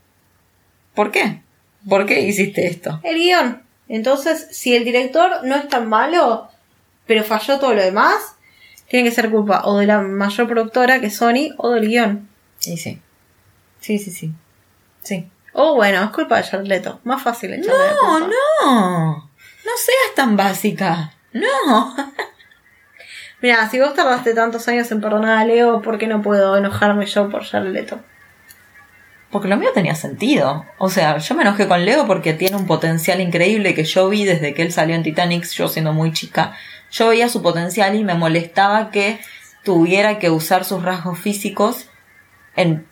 ¿Por 0.95 1.11
qué? 1.11 1.41
¿Por 1.87 2.05
qué 2.05 2.21
hiciste 2.21 2.67
esto? 2.67 2.99
El 3.03 3.15
guion. 3.15 3.61
Entonces, 3.87 4.47
si 4.51 4.75
el 4.75 4.83
director 4.85 5.43
no 5.43 5.55
es 5.55 5.67
tan 5.69 5.87
malo, 5.87 6.49
pero 7.05 7.23
falló 7.23 7.59
todo 7.59 7.73
lo 7.73 7.81
demás, 7.81 8.15
tiene 8.93 9.09
que 9.09 9.15
ser 9.15 9.31
culpa 9.31 9.63
o 9.65 9.79
de 9.79 9.87
la 9.87 10.01
mayor 10.01 10.47
productora 10.47 10.99
que 10.99 11.07
es 11.07 11.15
Sony 11.15 11.49
o 11.57 11.71
del 11.71 11.87
guion. 11.87 12.29
Y 12.63 12.77
sí. 12.77 13.01
Sí, 13.79 13.97
sí, 13.97 14.11
sí. 14.11 14.31
Sí. 15.01 15.27
O 15.53 15.73
bueno, 15.73 16.03
es 16.03 16.11
culpa 16.11 16.37
de 16.37 16.43
Jared 16.43 16.67
Leto. 16.67 16.99
Más 17.03 17.23
fácil 17.23 17.55
echarle 17.55 17.73
la 17.87 17.91
No, 17.93 17.99
culpa. 18.19 18.27
no. 18.61 19.13
No 19.65 19.71
seas 19.77 20.13
tan 20.15 20.37
básica. 20.37 21.11
No. 21.31 21.95
Mira, 23.41 23.67
si 23.67 23.79
vos 23.79 23.95
tardaste 23.95 24.35
tantos 24.35 24.67
años 24.67 24.91
en 24.91 25.01
perdonar 25.01 25.39
a 25.39 25.45
Leo, 25.45 25.81
¿por 25.81 25.97
qué 25.97 26.05
no 26.05 26.21
puedo 26.21 26.55
enojarme 26.55 27.07
yo 27.07 27.29
por 27.31 27.43
Jared 27.45 27.71
Leto? 27.71 27.99
Porque 29.31 29.47
lo 29.47 29.57
mío 29.57 29.71
tenía 29.73 29.95
sentido. 29.95 30.67
O 30.77 30.91
sea, 30.91 31.17
yo 31.17 31.33
me 31.33 31.41
enojé 31.41 31.67
con 31.67 31.83
Leo 31.83 32.05
porque 32.05 32.33
tiene 32.35 32.57
un 32.57 32.67
potencial 32.67 33.19
increíble 33.21 33.73
que 33.73 33.85
yo 33.85 34.07
vi 34.07 34.23
desde 34.23 34.53
que 34.53 34.61
él 34.61 34.71
salió 34.71 34.95
en 34.95 35.01
Titanic, 35.01 35.45
yo 35.49 35.67
siendo 35.67 35.93
muy 35.93 36.13
chica. 36.13 36.55
Yo 36.93 37.07
veía 37.07 37.27
su 37.27 37.41
potencial 37.41 37.95
y 37.95 38.03
me 38.03 38.13
molestaba 38.13 38.91
que 38.91 39.19
tuviera 39.63 40.19
que 40.19 40.29
usar 40.29 40.63
sus 40.63 40.83
rasgos 40.83 41.19
físicos 41.19 41.89
en... 42.55 42.85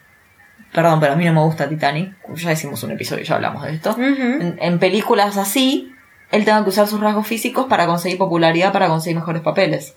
Perdón, 0.73 0.99
pero 0.99 1.13
a 1.13 1.15
mí 1.15 1.25
no 1.25 1.33
me 1.33 1.41
gusta 1.41 1.69
Titanic. 1.69 2.15
Ya 2.35 2.51
hicimos 2.51 2.81
un 2.81 2.91
episodio, 2.91 3.23
ya 3.23 3.35
hablamos 3.35 3.63
de 3.63 3.75
esto. 3.75 3.95
En, 3.99 4.57
en 4.59 4.79
películas 4.79 5.37
así, 5.37 5.93
él 6.31 6.45
tenga 6.45 6.63
que 6.63 6.69
usar 6.69 6.87
sus 6.87 6.99
rasgos 6.99 7.27
físicos 7.27 7.67
para 7.67 7.85
conseguir 7.85 8.17
popularidad, 8.17 8.73
para 8.73 8.87
conseguir 8.87 9.17
mejores 9.17 9.43
papeles. 9.43 9.95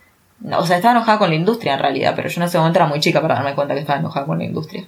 O 0.52 0.66
sea, 0.66 0.76
estaba 0.76 0.92
enojada 0.92 1.18
con 1.18 1.30
la 1.30 1.36
industria 1.36 1.74
en 1.74 1.78
realidad, 1.78 2.12
pero 2.14 2.28
yo 2.28 2.40
en 2.40 2.48
ese 2.48 2.58
momento 2.58 2.80
era 2.80 2.88
muy 2.88 3.00
chica 3.00 3.22
para 3.22 3.36
darme 3.36 3.54
cuenta 3.54 3.72
que 3.72 3.80
estaba 3.80 4.00
enojada 4.00 4.26
con 4.26 4.38
la 4.38 4.44
industria. 4.44 4.84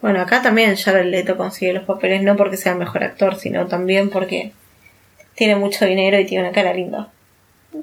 Bueno, 0.00 0.20
acá 0.20 0.42
también 0.42 0.76
Jared 0.76 1.06
Leto 1.06 1.36
consigue 1.36 1.72
los 1.72 1.84
papeles, 1.84 2.22
no 2.22 2.36
porque 2.36 2.56
sea 2.56 2.72
el 2.72 2.78
mejor 2.78 3.02
actor, 3.02 3.34
sino 3.34 3.66
también 3.66 4.10
porque 4.10 4.52
tiene 5.34 5.56
mucho 5.56 5.86
dinero 5.86 6.20
y 6.20 6.26
tiene 6.26 6.44
una 6.44 6.52
cara 6.52 6.72
linda. 6.72 7.08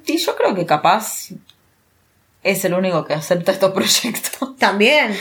Y 0.06 0.18
yo 0.18 0.36
creo 0.36 0.54
que 0.56 0.66
capaz 0.66 1.30
es 2.44 2.64
el 2.66 2.74
único 2.74 3.06
que 3.06 3.14
acepta 3.14 3.52
estos 3.52 3.72
proyectos. 3.72 4.56
También. 4.60 5.16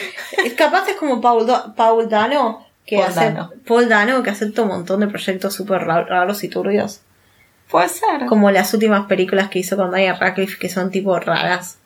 Es 0.44 0.52
capaz 0.54 0.88
es 0.88 0.96
como 0.96 1.20
Paul, 1.20 1.46
Do- 1.46 1.74
Paul 1.74 2.08
Dano, 2.08 2.66
que 2.86 2.96
Paul 2.96 3.08
acep- 3.08 3.14
Dano. 3.14 3.52
Paul 3.66 3.88
Dano, 3.88 4.22
que 4.22 4.30
acepta 4.30 4.62
un 4.62 4.68
montón 4.68 5.00
de 5.00 5.06
proyectos 5.08 5.54
súper 5.54 5.82
ra- 5.82 6.04
raros 6.04 6.44
y 6.44 6.48
turbios. 6.48 7.00
Puede 7.70 7.88
ser. 7.88 8.26
Como 8.26 8.50
las 8.50 8.72
últimas 8.74 9.06
películas 9.06 9.48
que 9.48 9.58
hizo 9.60 9.76
con 9.76 9.90
Daniel 9.90 10.16
Radcliffe, 10.18 10.58
que 10.58 10.68
son 10.68 10.90
tipo 10.90 11.18
raras. 11.18 11.78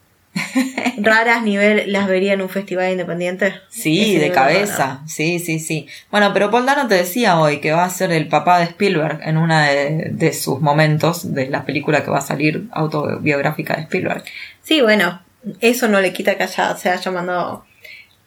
raras 0.98 1.42
nivel, 1.42 1.92
las 1.92 2.08
vería 2.08 2.32
en 2.32 2.42
un 2.42 2.48
festival 2.48 2.90
independiente. 2.90 3.54
Sí, 3.68 4.16
Ese 4.16 4.24
de 4.24 4.32
cabeza. 4.32 5.02
Sí, 5.06 5.38
sí, 5.38 5.58
sí. 5.58 5.86
Bueno, 6.10 6.32
pero 6.32 6.50
Paul 6.50 6.66
Dano 6.66 6.88
te 6.88 6.94
decía 6.94 7.38
hoy 7.38 7.58
que 7.60 7.72
va 7.72 7.84
a 7.84 7.90
ser 7.90 8.12
el 8.12 8.28
papá 8.28 8.58
de 8.58 8.64
Spielberg 8.64 9.20
en 9.24 9.36
una 9.36 9.68
de, 9.68 10.08
de 10.10 10.32
sus 10.32 10.60
momentos 10.60 11.34
de 11.34 11.48
la 11.48 11.64
película 11.64 12.02
que 12.02 12.10
va 12.10 12.18
a 12.18 12.22
salir 12.22 12.68
autobiográfica 12.72 13.76
de 13.76 13.82
Spielberg. 13.82 14.24
Sí, 14.62 14.80
bueno, 14.80 15.22
eso 15.60 15.88
no 15.88 16.00
le 16.00 16.12
quita 16.12 16.36
que 16.36 16.44
haya, 16.44 16.76
se 16.76 16.90
haya 16.90 17.10
mandado 17.10 17.64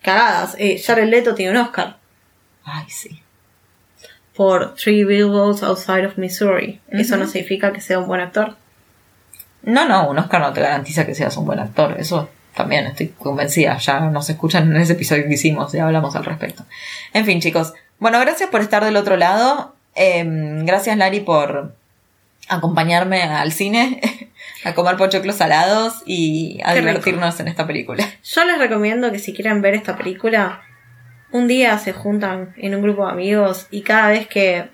cagadas. 0.02 0.56
Eh, 0.58 0.82
Jared 0.84 1.08
Leto 1.10 1.36
tiene 1.36 1.52
un 1.52 1.58
Oscar 1.58 1.98
Ay, 2.64 2.86
sí. 2.90 3.22
por 4.36 4.76
Three 4.76 5.04
Billboards 5.04 5.64
Outside 5.64 6.06
of 6.06 6.18
Missouri. 6.18 6.80
Eso 6.90 7.18
no 7.18 7.28
significa 7.28 7.72
que 7.74 7.82
sea 7.82 8.00
un 8.00 8.08
buen 8.08 8.22
actor. 8.22 8.56
No, 9.64 9.88
no, 9.88 10.10
un 10.10 10.18
Oscar 10.18 10.42
no 10.42 10.54
te 10.54 10.62
garantiza 10.62 11.06
que 11.06 11.16
seas 11.16 11.36
un 11.38 11.46
buen 11.46 11.60
actor. 11.60 11.96
Eso 12.00 12.30
también 12.56 12.86
estoy 12.86 13.10
convencida. 13.10 13.78
Ya 13.78 14.00
nos 14.00 14.30
escuchan 14.30 14.74
en 14.74 14.82
ese 14.82 14.94
episodio 14.94 15.28
que 15.28 15.34
hicimos 15.34 15.74
y 15.74 15.80
hablamos 15.80 16.16
al 16.16 16.26
respecto. 16.26 16.66
En 17.14 17.26
fin, 17.26 17.40
chicos. 17.40 17.74
Bueno, 18.00 18.20
gracias 18.20 18.50
por 18.50 18.62
estar 18.62 18.84
del 18.84 18.98
otro 18.98 19.18
lado. 19.18 19.76
Em, 19.94 20.66
gracias, 20.66 20.98
Lari, 20.98 21.20
por 21.20 21.76
acompañarme 22.48 23.22
al 23.24 23.52
cine, 23.52 24.02
a 24.66 24.74
comer 24.74 24.98
pochoclos 24.98 25.36
salados 25.36 26.02
y 26.06 26.60
a 26.64 26.74
Qué 26.74 26.80
divertirnos 26.80 27.40
en 27.40 27.48
esta 27.48 27.68
película. 27.68 28.04
Yo 28.24 28.44
les 28.46 28.58
recomiendo 28.58 29.12
que 29.12 29.20
si 29.20 29.34
quieren 29.34 29.62
ver 29.62 29.76
esta 29.76 29.96
película, 29.96 30.62
un 31.32 31.48
día 31.48 31.78
se 31.78 31.94
juntan 31.94 32.54
en 32.58 32.76
un 32.76 32.82
grupo 32.82 33.06
de 33.06 33.12
amigos 33.12 33.68
y 33.72 33.82
cada 33.84 34.10
vez 34.10 34.28
que 34.28 34.70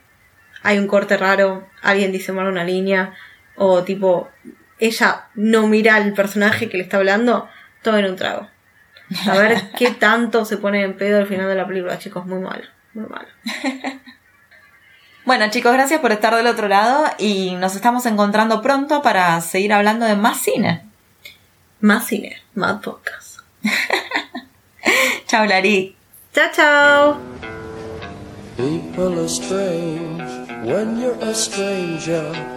hay 0.63 0.79
un 0.79 0.87
corte 0.87 1.17
raro, 1.17 1.67
alguien 1.81 2.11
dice 2.11 2.31
mal 2.31 2.47
una 2.47 2.63
línea 2.63 3.13
o 3.55 3.83
tipo 3.83 4.27
ella 4.79 5.27
no 5.35 5.67
mira 5.67 5.95
al 5.95 6.13
personaje 6.13 6.69
que 6.69 6.77
le 6.77 6.83
está 6.83 6.97
hablando, 6.97 7.49
tomen 7.81 8.05
un 8.05 8.15
trago. 8.15 8.47
A 9.27 9.37
ver 9.37 9.71
qué 9.77 9.91
tanto 9.99 10.45
se 10.45 10.57
pone 10.57 10.83
en 10.83 10.97
pedo 10.97 11.17
al 11.17 11.27
final 11.27 11.47
de 11.47 11.55
la 11.55 11.67
película, 11.67 11.97
chicos, 11.97 12.25
muy 12.25 12.39
malo, 12.39 12.65
muy 12.93 13.05
malo. 13.05 13.27
Bueno 15.27 15.49
chicos, 15.49 15.73
gracias 15.73 15.99
por 15.99 16.13
estar 16.13 16.33
del 16.33 16.47
otro 16.47 16.69
lado 16.69 17.03
y 17.17 17.55
nos 17.55 17.75
estamos 17.75 18.05
encontrando 18.05 18.61
pronto 18.61 19.01
para 19.01 19.41
seguir 19.41 19.73
hablando 19.73 20.05
de 20.05 20.15
más 20.15 20.37
cine. 20.37 20.85
Más 21.81 22.07
cine, 22.07 22.41
más 22.53 22.81
podcast. 22.81 23.39
Chao, 25.27 25.45
Lari. 25.45 25.97
Chao, 26.33 26.49
chao. 26.53 27.17
People 28.55 29.19
are 29.19 29.27
strange 29.27 30.49
when 30.63 30.97
you're 31.01 31.21
a 31.21 31.33
stranger. 31.33 32.56